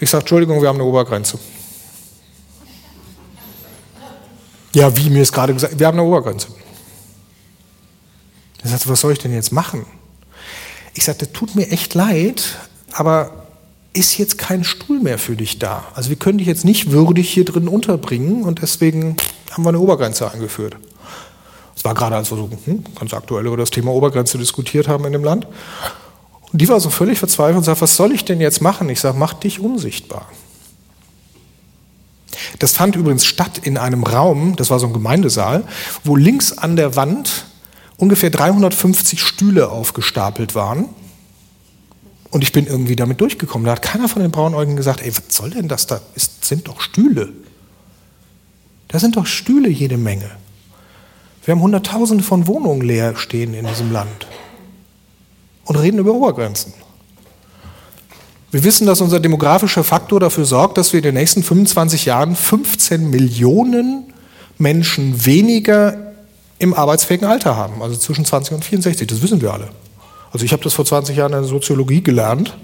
Ich 0.00 0.10
sage, 0.10 0.22
Entschuldigung, 0.22 0.60
wir 0.60 0.68
haben 0.68 0.76
eine 0.76 0.84
Obergrenze. 0.84 1.38
Ja, 4.74 4.96
wie 4.96 5.10
mir 5.10 5.22
ist 5.22 5.32
gerade 5.32 5.52
gesagt, 5.52 5.78
wir 5.78 5.86
haben 5.86 5.98
eine 5.98 6.06
Obergrenze. 6.06 6.48
Er 8.62 8.70
sagte, 8.70 8.88
was 8.88 9.00
soll 9.00 9.12
ich 9.12 9.18
denn 9.18 9.34
jetzt 9.34 9.52
machen? 9.52 9.86
Ich 10.94 11.04
sagte, 11.04 11.32
tut 11.32 11.54
mir 11.54 11.70
echt 11.70 11.94
leid, 11.94 12.58
aber 12.92 13.46
ist 13.92 14.16
jetzt 14.18 14.38
kein 14.38 14.64
Stuhl 14.64 15.00
mehr 15.00 15.18
für 15.18 15.36
dich 15.36 15.58
da. 15.58 15.84
Also 15.94 16.08
wir 16.08 16.16
können 16.16 16.38
dich 16.38 16.46
jetzt 16.46 16.64
nicht 16.64 16.90
würdig 16.90 17.30
hier 17.30 17.44
drin 17.44 17.68
unterbringen 17.68 18.44
und 18.44 18.62
deswegen 18.62 19.16
haben 19.50 19.64
wir 19.64 19.68
eine 19.68 19.80
Obergrenze 19.80 20.30
eingeführt. 20.30 20.76
Es 21.82 21.84
war 21.84 21.94
gerade, 21.94 22.14
als 22.14 22.30
wir 22.30 22.36
so 22.36 22.48
hm, 22.64 22.84
ganz 22.96 23.12
aktuell 23.12 23.44
über 23.44 23.56
das 23.56 23.70
Thema 23.70 23.90
Obergrenze 23.90 24.38
diskutiert 24.38 24.86
haben 24.86 25.04
in 25.04 25.12
dem 25.12 25.24
Land. 25.24 25.48
Und 26.52 26.62
die 26.62 26.68
war 26.68 26.78
so 26.78 26.90
völlig 26.90 27.18
verzweifelt 27.18 27.56
und 27.56 27.64
sagt, 27.64 27.80
was 27.80 27.96
soll 27.96 28.12
ich 28.12 28.24
denn 28.24 28.40
jetzt 28.40 28.62
machen? 28.62 28.88
Ich 28.88 29.00
sage, 29.00 29.18
mach 29.18 29.34
dich 29.34 29.58
unsichtbar. 29.58 30.28
Das 32.60 32.74
fand 32.74 32.94
übrigens 32.94 33.26
statt 33.26 33.58
in 33.58 33.76
einem 33.78 34.04
Raum, 34.04 34.54
das 34.54 34.70
war 34.70 34.78
so 34.78 34.86
ein 34.86 34.92
Gemeindesaal, 34.92 35.64
wo 36.04 36.14
links 36.14 36.56
an 36.56 36.76
der 36.76 36.94
Wand 36.94 37.46
ungefähr 37.96 38.30
350 38.30 39.20
Stühle 39.20 39.68
aufgestapelt 39.68 40.54
waren. 40.54 40.88
Und 42.30 42.44
ich 42.44 42.52
bin 42.52 42.68
irgendwie 42.68 42.94
damit 42.94 43.20
durchgekommen. 43.20 43.66
Da 43.66 43.72
hat 43.72 43.82
keiner 43.82 44.08
von 44.08 44.22
den 44.22 44.30
Braunäugigen 44.30 44.76
gesagt, 44.76 45.00
ey, 45.00 45.10
was 45.10 45.36
soll 45.36 45.50
denn 45.50 45.66
das 45.66 45.88
da? 45.88 46.00
Das 46.14 46.30
sind 46.42 46.68
doch 46.68 46.80
Stühle. 46.80 47.32
Da 48.86 49.00
sind 49.00 49.16
doch 49.16 49.26
Stühle 49.26 49.68
jede 49.68 49.96
Menge. 49.96 50.30
Wir 51.44 51.52
haben 51.52 51.62
Hunderttausende 51.62 52.22
von 52.22 52.46
Wohnungen 52.46 52.82
leer 52.82 53.16
stehen 53.16 53.54
in 53.54 53.66
diesem 53.66 53.92
Land 53.92 54.28
und 55.64 55.76
reden 55.76 55.98
über 55.98 56.12
Obergrenzen. 56.12 56.72
Wir 58.52 58.64
wissen, 58.64 58.86
dass 58.86 59.00
unser 59.00 59.18
demografischer 59.18 59.82
Faktor 59.82 60.20
dafür 60.20 60.44
sorgt, 60.44 60.76
dass 60.76 60.92
wir 60.92 60.98
in 60.98 61.04
den 61.04 61.14
nächsten 61.14 61.42
25 61.42 62.04
Jahren 62.04 62.36
15 62.36 63.10
Millionen 63.10 64.12
Menschen 64.58 65.24
weniger 65.24 66.12
im 66.58 66.74
arbeitsfähigen 66.74 67.26
Alter 67.26 67.56
haben, 67.56 67.82
also 67.82 67.96
zwischen 67.96 68.24
20 68.24 68.54
und 68.54 68.64
64. 68.64 69.08
Das 69.08 69.22
wissen 69.22 69.40
wir 69.40 69.52
alle. 69.52 69.70
Also 70.32 70.44
ich 70.44 70.52
habe 70.52 70.62
das 70.62 70.74
vor 70.74 70.84
20 70.84 71.16
Jahren 71.16 71.32
in 71.32 71.40
der 71.40 71.48
Soziologie 71.48 72.02
gelernt. 72.02 72.56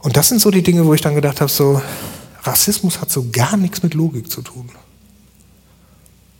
Und 0.00 0.16
das 0.16 0.28
sind 0.28 0.40
so 0.40 0.50
die 0.50 0.62
Dinge, 0.62 0.86
wo 0.86 0.94
ich 0.94 1.00
dann 1.00 1.14
gedacht 1.14 1.40
habe, 1.40 1.50
so 1.50 1.80
Rassismus 2.42 3.00
hat 3.00 3.10
so 3.10 3.26
gar 3.32 3.56
nichts 3.56 3.82
mit 3.82 3.94
Logik 3.94 4.30
zu 4.30 4.42
tun. 4.42 4.68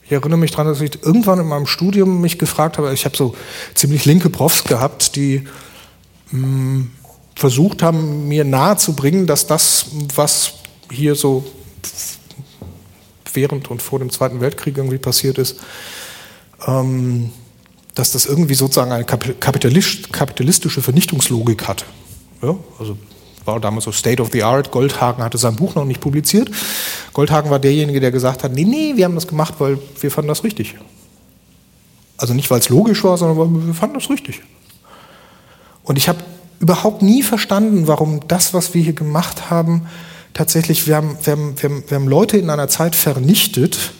Ich 0.05 0.11
erinnere 0.11 0.37
mich 0.37 0.51
daran, 0.51 0.67
dass 0.67 0.81
ich 0.81 1.03
irgendwann 1.03 1.39
in 1.39 1.47
meinem 1.47 1.65
Studium 1.65 2.21
mich 2.21 2.37
gefragt 2.37 2.77
habe, 2.77 2.93
ich 2.93 3.05
habe 3.05 3.15
so 3.15 3.35
ziemlich 3.73 4.05
linke 4.05 4.29
Profs 4.29 4.63
gehabt, 4.63 5.15
die 5.15 5.43
mh, 6.31 6.47
mm, 6.47 6.91
versucht 7.35 7.81
haben, 7.81 8.27
mir 8.27 8.43
nahezubringen, 8.43 9.27
dass 9.27 9.47
das, 9.47 9.87
was 10.15 10.53
hier 10.91 11.15
so 11.15 11.43
während 13.33 13.71
und 13.71 13.81
vor 13.81 13.99
dem 13.99 14.11
Zweiten 14.11 14.41
Weltkrieg 14.41 14.77
irgendwie 14.77 14.99
passiert 14.99 15.37
ist, 15.37 15.59
ähm, 16.67 17.31
dass 17.95 18.11
das 18.11 18.25
irgendwie 18.25 18.55
sozusagen 18.55 18.91
eine 18.91 19.05
kapitalistische 19.05 20.81
Vernichtungslogik 20.81 21.67
hatte. 21.67 21.85
Ja, 22.41 22.55
also 22.79 22.97
war 23.45 23.59
damals 23.59 23.85
so 23.85 23.91
State 23.91 24.21
of 24.21 24.29
the 24.31 24.43
Art. 24.43 24.71
Goldhagen 24.71 25.23
hatte 25.23 25.37
sein 25.37 25.55
Buch 25.55 25.75
noch 25.75 25.85
nicht 25.85 26.01
publiziert. 26.01 26.49
Goldhagen 27.13 27.49
war 27.49 27.59
derjenige, 27.59 27.99
der 27.99 28.11
gesagt 28.11 28.43
hat, 28.43 28.53
nee, 28.53 28.63
nee, 28.63 28.93
wir 28.95 29.05
haben 29.05 29.15
das 29.15 29.27
gemacht, 29.27 29.55
weil 29.59 29.77
wir 29.99 30.11
fanden 30.11 30.29
das 30.29 30.43
richtig. 30.43 30.75
Also 32.17 32.33
nicht, 32.33 32.49
weil 32.49 32.59
es 32.59 32.69
logisch 32.69 33.03
war, 33.03 33.17
sondern 33.17 33.37
weil 33.37 33.67
wir 33.67 33.73
fanden 33.73 33.95
das 33.95 34.09
richtig. 34.09 34.41
Und 35.83 35.97
ich 35.97 36.07
habe 36.07 36.19
überhaupt 36.59 37.01
nie 37.01 37.23
verstanden, 37.23 37.87
warum 37.87 38.27
das, 38.27 38.53
was 38.53 38.73
wir 38.73 38.81
hier 38.81 38.93
gemacht 38.93 39.49
haben, 39.49 39.87
tatsächlich, 40.33 40.87
wir 40.87 40.95
haben, 40.95 41.17
wir 41.21 41.33
haben, 41.33 41.61
wir 41.61 41.69
haben, 41.69 41.83
wir 41.87 41.95
haben 41.95 42.07
Leute 42.07 42.37
in 42.37 42.49
einer 42.49 42.69
Zeit 42.69 42.95
vernichtet, 42.95 43.91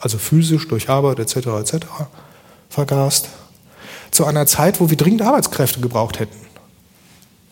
also 0.00 0.18
physisch 0.18 0.66
durch 0.68 0.88
Arbeit 0.88 1.18
etc. 1.18 1.36
etc. 1.36 1.86
vergast, 2.68 3.28
zu 4.10 4.24
einer 4.24 4.46
Zeit, 4.46 4.80
wo 4.80 4.90
wir 4.90 4.96
dringend 4.96 5.22
Arbeitskräfte 5.22 5.80
gebraucht 5.80 6.18
hätten. 6.18 6.43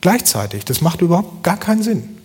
Gleichzeitig. 0.03 0.67
Das 0.67 0.83
macht 0.83 1.01
überhaupt 1.01 1.43
gar 1.43 1.57
keinen 1.57 1.83
Sinn. 1.83 2.19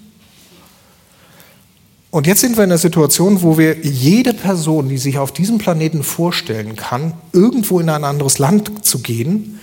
Und 2.09 2.25
jetzt 2.25 2.41
sind 2.41 2.57
wir 2.57 2.63
in 2.63 2.71
einer 2.71 2.77
Situation, 2.77 3.41
wo 3.43 3.57
wir 3.57 3.77
jede 3.79 4.33
Person, 4.33 4.89
die 4.89 4.97
sich 4.97 5.19
auf 5.19 5.31
diesem 5.31 5.59
Planeten 5.59 6.03
vorstellen 6.03 6.75
kann, 6.75 7.13
irgendwo 7.31 7.79
in 7.79 7.89
ein 7.89 8.03
anderes 8.03 8.39
Land 8.39 8.85
zu 8.85 8.99
gehen, 8.99 9.59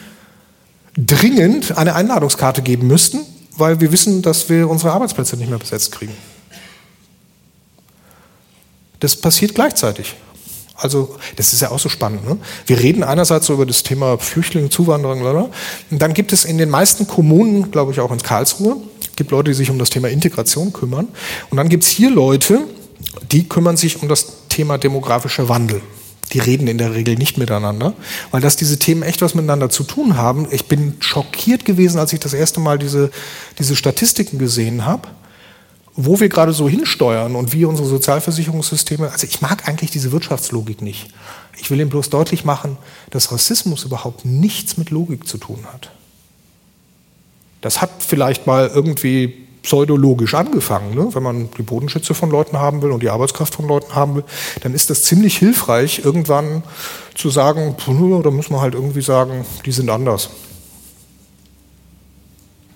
dringend 0.96 1.76
eine 1.76 1.94
Einladungskarte 1.94 2.62
geben 2.62 2.86
müssten, 2.86 3.20
weil 3.56 3.80
wir 3.80 3.90
wissen, 3.90 4.22
dass 4.22 4.48
wir 4.48 4.68
unsere 4.68 4.92
Arbeitsplätze 4.92 5.36
nicht 5.36 5.48
mehr 5.48 5.58
besetzt 5.58 5.92
kriegen. 5.92 6.12
Das 9.00 9.16
passiert 9.16 9.54
gleichzeitig. 9.54 10.14
Also 10.76 11.16
das 11.36 11.52
ist 11.52 11.62
ja 11.62 11.70
auch 11.70 11.78
so 11.78 11.88
spannend. 11.88 12.26
Ne? 12.28 12.36
Wir 12.66 12.80
reden 12.80 13.04
einerseits 13.04 13.46
so 13.46 13.54
über 13.54 13.66
das 13.66 13.82
Thema 13.82 14.18
Flüchtlinge, 14.18 14.70
Zuwanderung, 14.70 15.22
oder? 15.22 15.50
und 15.90 16.02
dann 16.02 16.14
gibt 16.14 16.32
es 16.32 16.44
in 16.44 16.58
den 16.58 16.70
meisten 16.70 17.06
Kommunen, 17.06 17.70
glaube 17.70 17.92
ich 17.92 18.00
auch 18.00 18.10
in 18.10 18.18
Karlsruhe, 18.18 18.76
gibt 19.16 19.30
Leute, 19.30 19.50
die 19.50 19.54
sich 19.54 19.70
um 19.70 19.78
das 19.78 19.90
Thema 19.90 20.08
Integration 20.08 20.72
kümmern. 20.72 21.08
Und 21.50 21.56
dann 21.56 21.68
gibt 21.68 21.84
es 21.84 21.90
hier 21.90 22.10
Leute, 22.10 22.62
die 23.30 23.48
kümmern 23.48 23.76
sich 23.76 24.02
um 24.02 24.08
das 24.08 24.48
Thema 24.48 24.76
demografischer 24.76 25.48
Wandel. 25.48 25.80
Die 26.32 26.40
reden 26.40 26.66
in 26.66 26.78
der 26.78 26.94
Regel 26.94 27.14
nicht 27.14 27.38
miteinander, 27.38 27.92
weil 28.32 28.40
dass 28.40 28.56
diese 28.56 28.78
Themen 28.78 29.02
echt 29.02 29.22
was 29.22 29.34
miteinander 29.34 29.70
zu 29.70 29.84
tun 29.84 30.16
haben. 30.16 30.48
Ich 30.50 30.66
bin 30.66 30.96
schockiert 30.98 31.64
gewesen, 31.64 31.98
als 31.98 32.12
ich 32.12 32.18
das 32.18 32.34
erste 32.34 32.58
Mal 32.58 32.78
diese, 32.78 33.10
diese 33.58 33.76
Statistiken 33.76 34.38
gesehen 34.38 34.84
habe 34.84 35.08
wo 35.96 36.18
wir 36.18 36.28
gerade 36.28 36.52
so 36.52 36.68
hinsteuern 36.68 37.36
und 37.36 37.52
wie 37.52 37.64
unsere 37.64 37.88
Sozialversicherungssysteme, 37.88 39.10
also 39.10 39.26
ich 39.26 39.40
mag 39.40 39.68
eigentlich 39.68 39.90
diese 39.90 40.12
Wirtschaftslogik 40.12 40.82
nicht. 40.82 41.08
Ich 41.58 41.70
will 41.70 41.80
Ihnen 41.80 41.90
bloß 41.90 42.10
deutlich 42.10 42.44
machen, 42.44 42.76
dass 43.10 43.30
Rassismus 43.30 43.84
überhaupt 43.84 44.24
nichts 44.24 44.76
mit 44.76 44.90
Logik 44.90 45.26
zu 45.26 45.38
tun 45.38 45.64
hat. 45.72 45.90
Das 47.60 47.80
hat 47.80 47.90
vielleicht 47.98 48.46
mal 48.46 48.70
irgendwie 48.74 49.44
pseudologisch 49.62 50.34
angefangen. 50.34 50.94
Ne? 50.94 51.08
Wenn 51.14 51.22
man 51.22 51.48
die 51.56 51.62
Bodenschütze 51.62 52.12
von 52.12 52.30
Leuten 52.30 52.58
haben 52.58 52.82
will 52.82 52.90
und 52.90 53.02
die 53.02 53.08
Arbeitskraft 53.08 53.54
von 53.54 53.66
Leuten 53.66 53.94
haben 53.94 54.16
will, 54.16 54.24
dann 54.62 54.74
ist 54.74 54.90
das 54.90 55.04
ziemlich 55.04 55.38
hilfreich, 55.38 56.02
irgendwann 56.04 56.62
zu 57.14 57.30
sagen, 57.30 57.74
da 58.22 58.30
muss 58.30 58.50
man 58.50 58.60
halt 58.60 58.74
irgendwie 58.74 59.00
sagen, 59.00 59.46
die 59.64 59.72
sind 59.72 59.88
anders. 59.88 60.30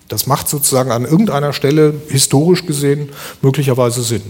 Das 0.09 0.25
macht 0.25 0.49
sozusagen 0.49 0.91
an 0.91 1.05
irgendeiner 1.05 1.53
Stelle 1.53 1.93
historisch 2.09 2.65
gesehen 2.65 3.09
möglicherweise 3.41 4.01
Sinn. 4.01 4.23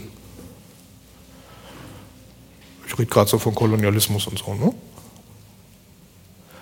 Ich 2.86 3.00
rede 3.00 3.10
gerade 3.10 3.30
so 3.30 3.40
von 3.40 3.56
Kolonialismus 3.56 4.28
und 4.28 4.38
so. 4.38 4.54
Ne? 4.54 4.74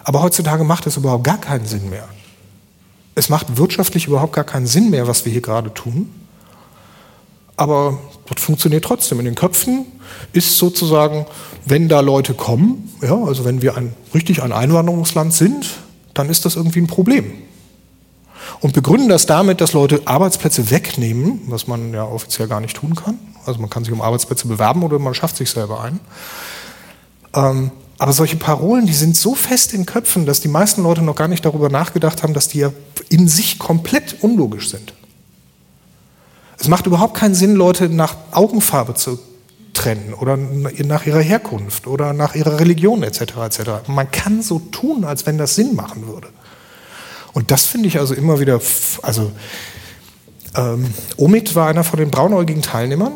Aber 0.03 0.21
heutzutage 0.21 0.63
macht 0.63 0.85
es 0.85 0.97
überhaupt 0.97 1.23
gar 1.23 1.39
keinen 1.39 1.65
Sinn 1.65 1.89
mehr. 1.89 2.07
Es 3.15 3.29
macht 3.29 3.57
wirtschaftlich 3.57 4.05
überhaupt 4.05 4.33
gar 4.33 4.43
keinen 4.43 4.67
Sinn 4.67 4.91
mehr, 4.91 5.07
was 5.07 5.25
wir 5.25 5.31
hier 5.31 5.41
gerade 5.41 5.73
tun. 5.73 6.13
Aber 7.55 7.97
das 8.31 8.43
funktioniert 8.43 8.85
trotzdem. 8.85 9.17
In 9.17 9.25
den 9.25 9.33
Köpfen 9.33 9.87
ist 10.31 10.59
sozusagen, 10.59 11.25
wenn 11.65 11.89
da 11.89 12.01
Leute 12.01 12.35
kommen, 12.35 12.93
ja, 13.01 13.15
also 13.15 13.45
wenn 13.45 13.63
wir 13.63 13.75
ein, 13.75 13.95
richtig 14.13 14.43
ein 14.43 14.51
Einwanderungsland 14.51 15.33
sind, 15.33 15.71
dann 16.13 16.29
ist 16.29 16.45
das 16.45 16.55
irgendwie 16.55 16.81
ein 16.81 16.87
Problem 16.87 17.33
und 18.59 18.73
begründen 18.73 19.09
das 19.09 19.25
damit, 19.25 19.61
dass 19.61 19.73
Leute 19.73 20.01
Arbeitsplätze 20.05 20.69
wegnehmen, 20.69 21.41
was 21.47 21.67
man 21.67 21.93
ja 21.93 22.03
offiziell 22.03 22.47
gar 22.47 22.59
nicht 22.59 22.77
tun 22.77 22.95
kann. 22.95 23.19
Also 23.45 23.59
man 23.59 23.69
kann 23.69 23.83
sich 23.83 23.93
um 23.93 24.01
Arbeitsplätze 24.01 24.47
bewerben 24.47 24.83
oder 24.83 24.99
man 24.99 25.13
schafft 25.13 25.37
sich 25.37 25.49
selber 25.49 25.81
ein. 25.81 25.99
Ähm, 27.33 27.71
aber 27.99 28.13
solche 28.13 28.35
Parolen, 28.35 28.85
die 28.85 28.93
sind 28.93 29.17
so 29.17 29.33
fest 29.33 29.73
in 29.73 29.85
Köpfen, 29.85 30.25
dass 30.25 30.39
die 30.39 30.47
meisten 30.47 30.83
Leute 30.83 31.01
noch 31.01 31.15
gar 31.15 31.27
nicht 31.27 31.45
darüber 31.45 31.69
nachgedacht 31.69 32.21
haben, 32.21 32.33
dass 32.33 32.47
die 32.47 32.59
ja 32.59 32.71
in 33.09 33.27
sich 33.27 33.57
komplett 33.57 34.21
unlogisch 34.21 34.69
sind. 34.69 34.93
Es 36.59 36.67
macht 36.67 36.85
überhaupt 36.85 37.15
keinen 37.15 37.35
Sinn, 37.35 37.55
Leute 37.55 37.89
nach 37.89 38.15
Augenfarbe 38.31 38.95
zu 38.95 39.19
trennen 39.73 40.13
oder 40.13 40.37
nach 40.37 41.05
ihrer 41.05 41.21
Herkunft 41.21 41.87
oder 41.87 42.13
nach 42.13 42.35
ihrer 42.35 42.59
Religion 42.59 43.03
etc. 43.03 43.21
etc. 43.21 43.61
Man 43.87 44.09
kann 44.11 44.41
so 44.41 44.59
tun, 44.59 45.03
als 45.03 45.25
wenn 45.25 45.37
das 45.37 45.55
Sinn 45.55 45.75
machen 45.75 46.07
würde. 46.07 46.29
Und 47.37 47.51
das 47.51 47.67
finde 47.67 47.87
ich 47.87 47.99
also 47.99 48.15
immer 48.15 48.39
wieder, 48.39 48.59
also 49.03 49.31
ähm, 50.55 50.91
Omid 51.17 51.53
war 51.53 51.67
einer 51.67 51.83
von 51.83 51.99
den 51.99 52.09
braunäugigen 52.09 52.63
Teilnehmern, 52.63 53.13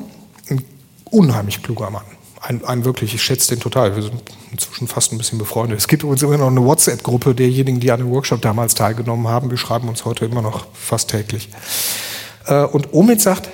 ein 0.48 0.64
unheimlich 1.06 1.64
kluger 1.64 1.90
Mann. 1.90 2.04
Ein, 2.40 2.64
ein, 2.64 2.86
wirklich, 2.86 3.16
ich 3.16 3.24
schätze 3.24 3.50
den 3.50 3.60
total. 3.60 3.96
Wir 3.96 4.04
sind 4.04 4.22
inzwischen 4.52 4.88
fast 4.88 5.12
ein 5.12 5.18
bisschen 5.18 5.40
befreundet. 5.40 5.80
Es 5.80 5.88
gibt 5.88 6.04
übrigens 6.04 6.22
immer 6.22 6.38
noch 6.38 6.50
eine 6.50 6.64
WhatsApp-Gruppe 6.64 7.34
derjenigen, 7.34 7.80
die 7.80 7.92
an 7.92 7.98
dem 7.98 8.12
Workshop 8.12 8.44
damals 8.44 8.76
teilgenommen 8.76 9.28
haben. 9.28 9.50
Wir 9.50 9.58
schreiben 9.58 9.90
uns 9.90 10.06
heute 10.06 10.26
immer 10.26 10.44
noch 10.44 10.68
fast 10.72 11.10
täglich. 11.10 11.50
Äh, 12.46 12.66
und 12.66 12.94
Omid 12.94 13.22
sagt, 13.22 13.50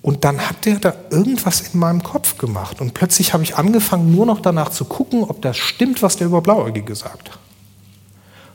und 0.00 0.24
dann 0.24 0.40
hat 0.40 0.64
der 0.64 0.78
da 0.78 0.94
irgendwas 1.10 1.60
in 1.60 1.78
meinem 1.78 2.02
Kopf 2.02 2.38
gemacht. 2.38 2.80
Und 2.80 2.94
plötzlich 2.94 3.34
habe 3.34 3.42
ich 3.42 3.58
angefangen, 3.58 4.10
nur 4.10 4.24
noch 4.24 4.40
danach 4.40 4.70
zu 4.70 4.86
gucken, 4.86 5.24
ob 5.24 5.42
das 5.42 5.58
stimmt, 5.58 6.00
was 6.00 6.16
der 6.16 6.28
über 6.28 6.40
Blauäugige 6.40 6.94
sagt. 6.94 7.38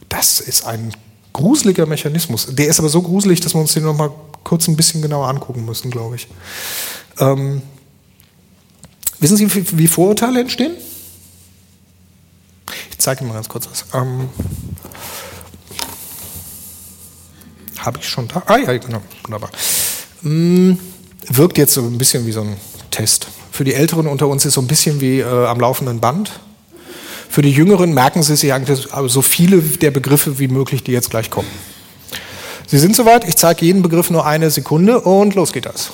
Das 0.09 0.39
ist 0.39 0.65
ein 0.65 0.93
gruseliger 1.33 1.85
Mechanismus. 1.85 2.47
Der 2.51 2.67
ist 2.67 2.79
aber 2.79 2.89
so 2.89 3.01
gruselig, 3.01 3.41
dass 3.41 3.53
wir 3.53 3.61
uns 3.61 3.73
den 3.73 3.83
noch 3.83 3.97
mal 3.97 4.11
kurz 4.43 4.67
ein 4.67 4.75
bisschen 4.75 5.01
genauer 5.01 5.27
angucken 5.27 5.65
müssen, 5.65 5.91
glaube 5.91 6.15
ich. 6.15 6.27
Ähm, 7.19 7.61
wissen 9.19 9.37
Sie, 9.37 9.53
wie, 9.53 9.77
wie, 9.77 9.87
Vorurteile 9.87 10.39
entstehen? 10.41 10.73
Ich 12.91 12.99
zeige 12.99 13.21
Ihnen 13.21 13.29
mal 13.29 13.35
ganz 13.35 13.49
kurz 13.49 13.67
was. 13.69 13.85
Ähm, 13.93 14.29
Habe 17.79 17.99
ich 17.99 18.07
schon 18.07 18.27
da? 18.27 18.43
Ah 18.45 18.57
ja, 18.57 18.77
genau, 18.77 19.01
wunderbar. 19.23 19.49
Ähm, 20.23 20.79
wirkt 21.27 21.57
jetzt 21.57 21.73
so 21.73 21.81
ein 21.81 21.97
bisschen 21.97 22.25
wie 22.25 22.31
so 22.31 22.41
ein 22.41 22.57
Test. 22.91 23.27
Für 23.51 23.63
die 23.63 23.73
Älteren 23.73 24.07
unter 24.07 24.27
uns 24.27 24.45
ist 24.45 24.53
so 24.53 24.61
ein 24.61 24.67
bisschen 24.67 25.01
wie 25.01 25.19
äh, 25.19 25.45
am 25.45 25.59
laufenden 25.59 25.99
Band. 25.99 26.39
Für 27.33 27.41
die 27.41 27.49
Jüngeren 27.49 27.95
merken 27.95 28.21
Sie 28.21 28.35
sich 28.35 28.53
eigentlich 28.53 28.89
so 29.07 29.23
viele 29.23 29.59
der 29.59 29.89
Begriffe 29.89 30.37
wie 30.37 30.47
möglich, 30.47 30.83
die 30.83 30.91
jetzt 30.91 31.09
gleich 31.09 31.31
kommen. 31.31 31.47
Sie 32.67 32.77
sind 32.77 32.95
soweit, 32.95 33.27
ich 33.27 33.37
zeige 33.37 33.65
jeden 33.65 33.81
Begriff 33.81 34.11
nur 34.11 34.23
eine 34.23 34.51
Sekunde 34.51 35.01
und 35.01 35.33
los 35.33 35.51
geht 35.51 35.65
das. 35.65 35.93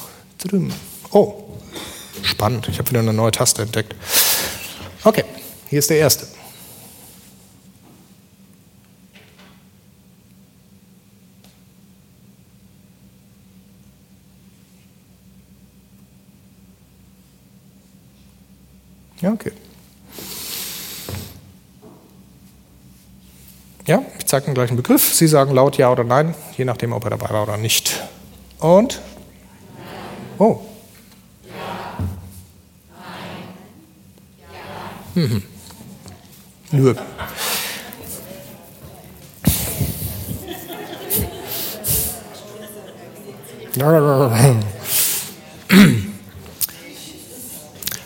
Oh, 1.12 1.36
spannend, 2.24 2.68
ich 2.68 2.78
habe 2.78 2.90
wieder 2.90 3.00
eine 3.00 3.14
neue 3.14 3.32
Taste 3.32 3.62
entdeckt. 3.62 3.96
Okay, 5.06 5.24
hier 5.70 5.80
ist 5.80 5.90
der 5.90 6.00
erste. 6.00 6.28
Ja, 19.22 19.32
okay. 19.32 19.54
Ja, 23.90 24.04
ich 24.20 24.28
zeige 24.28 24.46
Ihnen 24.46 24.54
gleich 24.54 24.70
einen 24.70 24.78
Begriff. 24.78 25.16
Sie 25.16 25.28
sagen 25.28 25.52
laut 25.52 25.78
Ja 25.78 25.92
oder 25.92 26.04
Nein, 26.04 26.36
je 26.56 26.64
nachdem, 26.64 26.94
ob 26.94 27.06
er 27.06 27.10
dabei 27.10 27.32
war 27.32 27.42
oder 27.42 27.58
nicht. 27.58 28.04
Und? 28.60 29.02
Oh. 30.38 30.60
Mhm. 35.16 35.42
Nur. 36.70 36.96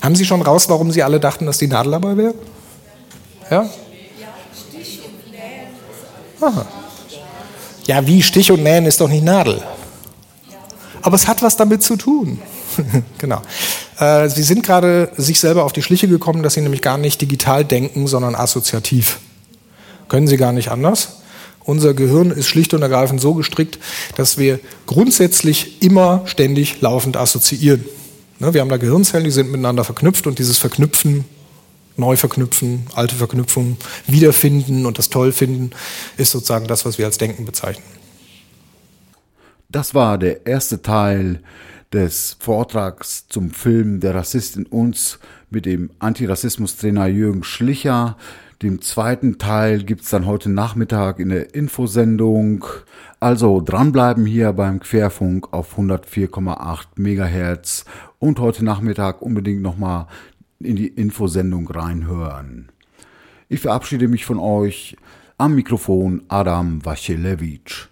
Haben 0.01 0.15
Sie 0.15 0.23
schon 0.23 0.41
raus, 0.41 0.69
warum 0.69 0.91
Sie 0.93 1.03
alle 1.03 1.19
dachten, 1.19 1.45
dass 1.45 1.57
die 1.57 1.67
Nadel 1.67 1.91
dabei 1.91 2.15
wäre? 2.15 2.35
Ja? 3.51 3.69
Aha. 6.45 6.65
Ja, 7.85 8.05
wie 8.07 8.21
Stich 8.21 8.51
und 8.51 8.63
Nähen 8.63 8.85
ist 8.85 9.01
doch 9.01 9.09
nicht 9.09 9.23
Nadel. 9.23 9.61
Aber 11.01 11.15
es 11.15 11.27
hat 11.27 11.41
was 11.41 11.57
damit 11.57 11.83
zu 11.83 11.95
tun. 11.95 12.39
genau. 13.17 13.41
Äh, 13.99 14.29
Sie 14.29 14.43
sind 14.43 14.63
gerade 14.63 15.11
sich 15.17 15.39
selber 15.39 15.63
auf 15.63 15.73
die 15.73 15.81
Schliche 15.81 16.07
gekommen, 16.07 16.43
dass 16.43 16.53
Sie 16.53 16.61
nämlich 16.61 16.81
gar 16.81 16.97
nicht 16.97 17.21
digital 17.21 17.65
denken, 17.65 18.07
sondern 18.07 18.35
assoziativ. 18.35 19.19
Können 20.07 20.27
Sie 20.27 20.37
gar 20.37 20.53
nicht 20.53 20.69
anders. 20.69 21.19
Unser 21.65 21.93
Gehirn 21.93 22.31
ist 22.31 22.47
schlicht 22.47 22.73
und 22.73 22.81
ergreifend 22.81 23.21
so 23.21 23.33
gestrickt, 23.33 23.79
dass 24.15 24.37
wir 24.37 24.59
grundsätzlich 24.85 25.81
immer 25.81 26.21
ständig 26.25 26.81
laufend 26.81 27.15
assoziieren. 27.15 27.85
Ne, 28.39 28.53
wir 28.53 28.61
haben 28.61 28.69
da 28.69 28.77
Gehirnzellen, 28.77 29.23
die 29.23 29.31
sind 29.31 29.49
miteinander 29.49 29.83
verknüpft 29.83 30.27
und 30.27 30.39
dieses 30.39 30.57
Verknüpfen 30.57 31.25
neu 31.97 32.15
verknüpfen, 32.15 32.87
alte 32.95 33.15
Verknüpfungen 33.15 33.77
wiederfinden 34.07 34.85
und 34.85 34.97
das 34.97 35.09
toll 35.09 35.31
finden, 35.31 35.71
ist 36.17 36.31
sozusagen 36.31 36.67
das, 36.67 36.85
was 36.85 36.97
wir 36.97 37.05
als 37.05 37.17
Denken 37.17 37.45
bezeichnen. 37.45 37.85
Das 39.69 39.95
war 39.95 40.17
der 40.17 40.45
erste 40.45 40.81
Teil 40.81 41.41
des 41.91 42.37
Vortrags 42.39 43.27
zum 43.27 43.51
Film 43.51 43.99
Der 43.99 44.15
Rassist 44.15 44.57
in 44.57 44.65
uns 44.65 45.19
mit 45.49 45.65
dem 45.65 45.91
Antirassismus-Trainer 45.99 47.07
Jürgen 47.07 47.43
Schlicher. 47.43 48.17
Den 48.61 48.81
zweiten 48.81 49.37
Teil 49.37 49.83
gibt 49.83 50.03
es 50.03 50.09
dann 50.09 50.25
heute 50.25 50.49
Nachmittag 50.49 51.19
in 51.19 51.29
der 51.29 51.53
Infosendung. 51.53 52.65
Also 53.19 53.61
dranbleiben 53.61 54.25
hier 54.25 54.53
beim 54.53 54.79
Querfunk 54.79 55.53
auf 55.53 55.77
104,8 55.77 56.85
Megahertz 56.95 57.85
und 58.19 58.39
heute 58.39 58.63
Nachmittag 58.63 59.21
unbedingt 59.21 59.61
nochmal 59.61 60.07
in 60.59 60.75
die 60.75 60.87
Infosendung 60.87 61.67
reinhören. 61.67 62.71
Ich 63.49 63.59
verabschiede 63.59 64.07
mich 64.07 64.25
von 64.25 64.39
euch. 64.39 64.95
Am 65.37 65.55
Mikrofon 65.55 66.23
Adam 66.27 66.85
Wasilewitsch. 66.85 67.87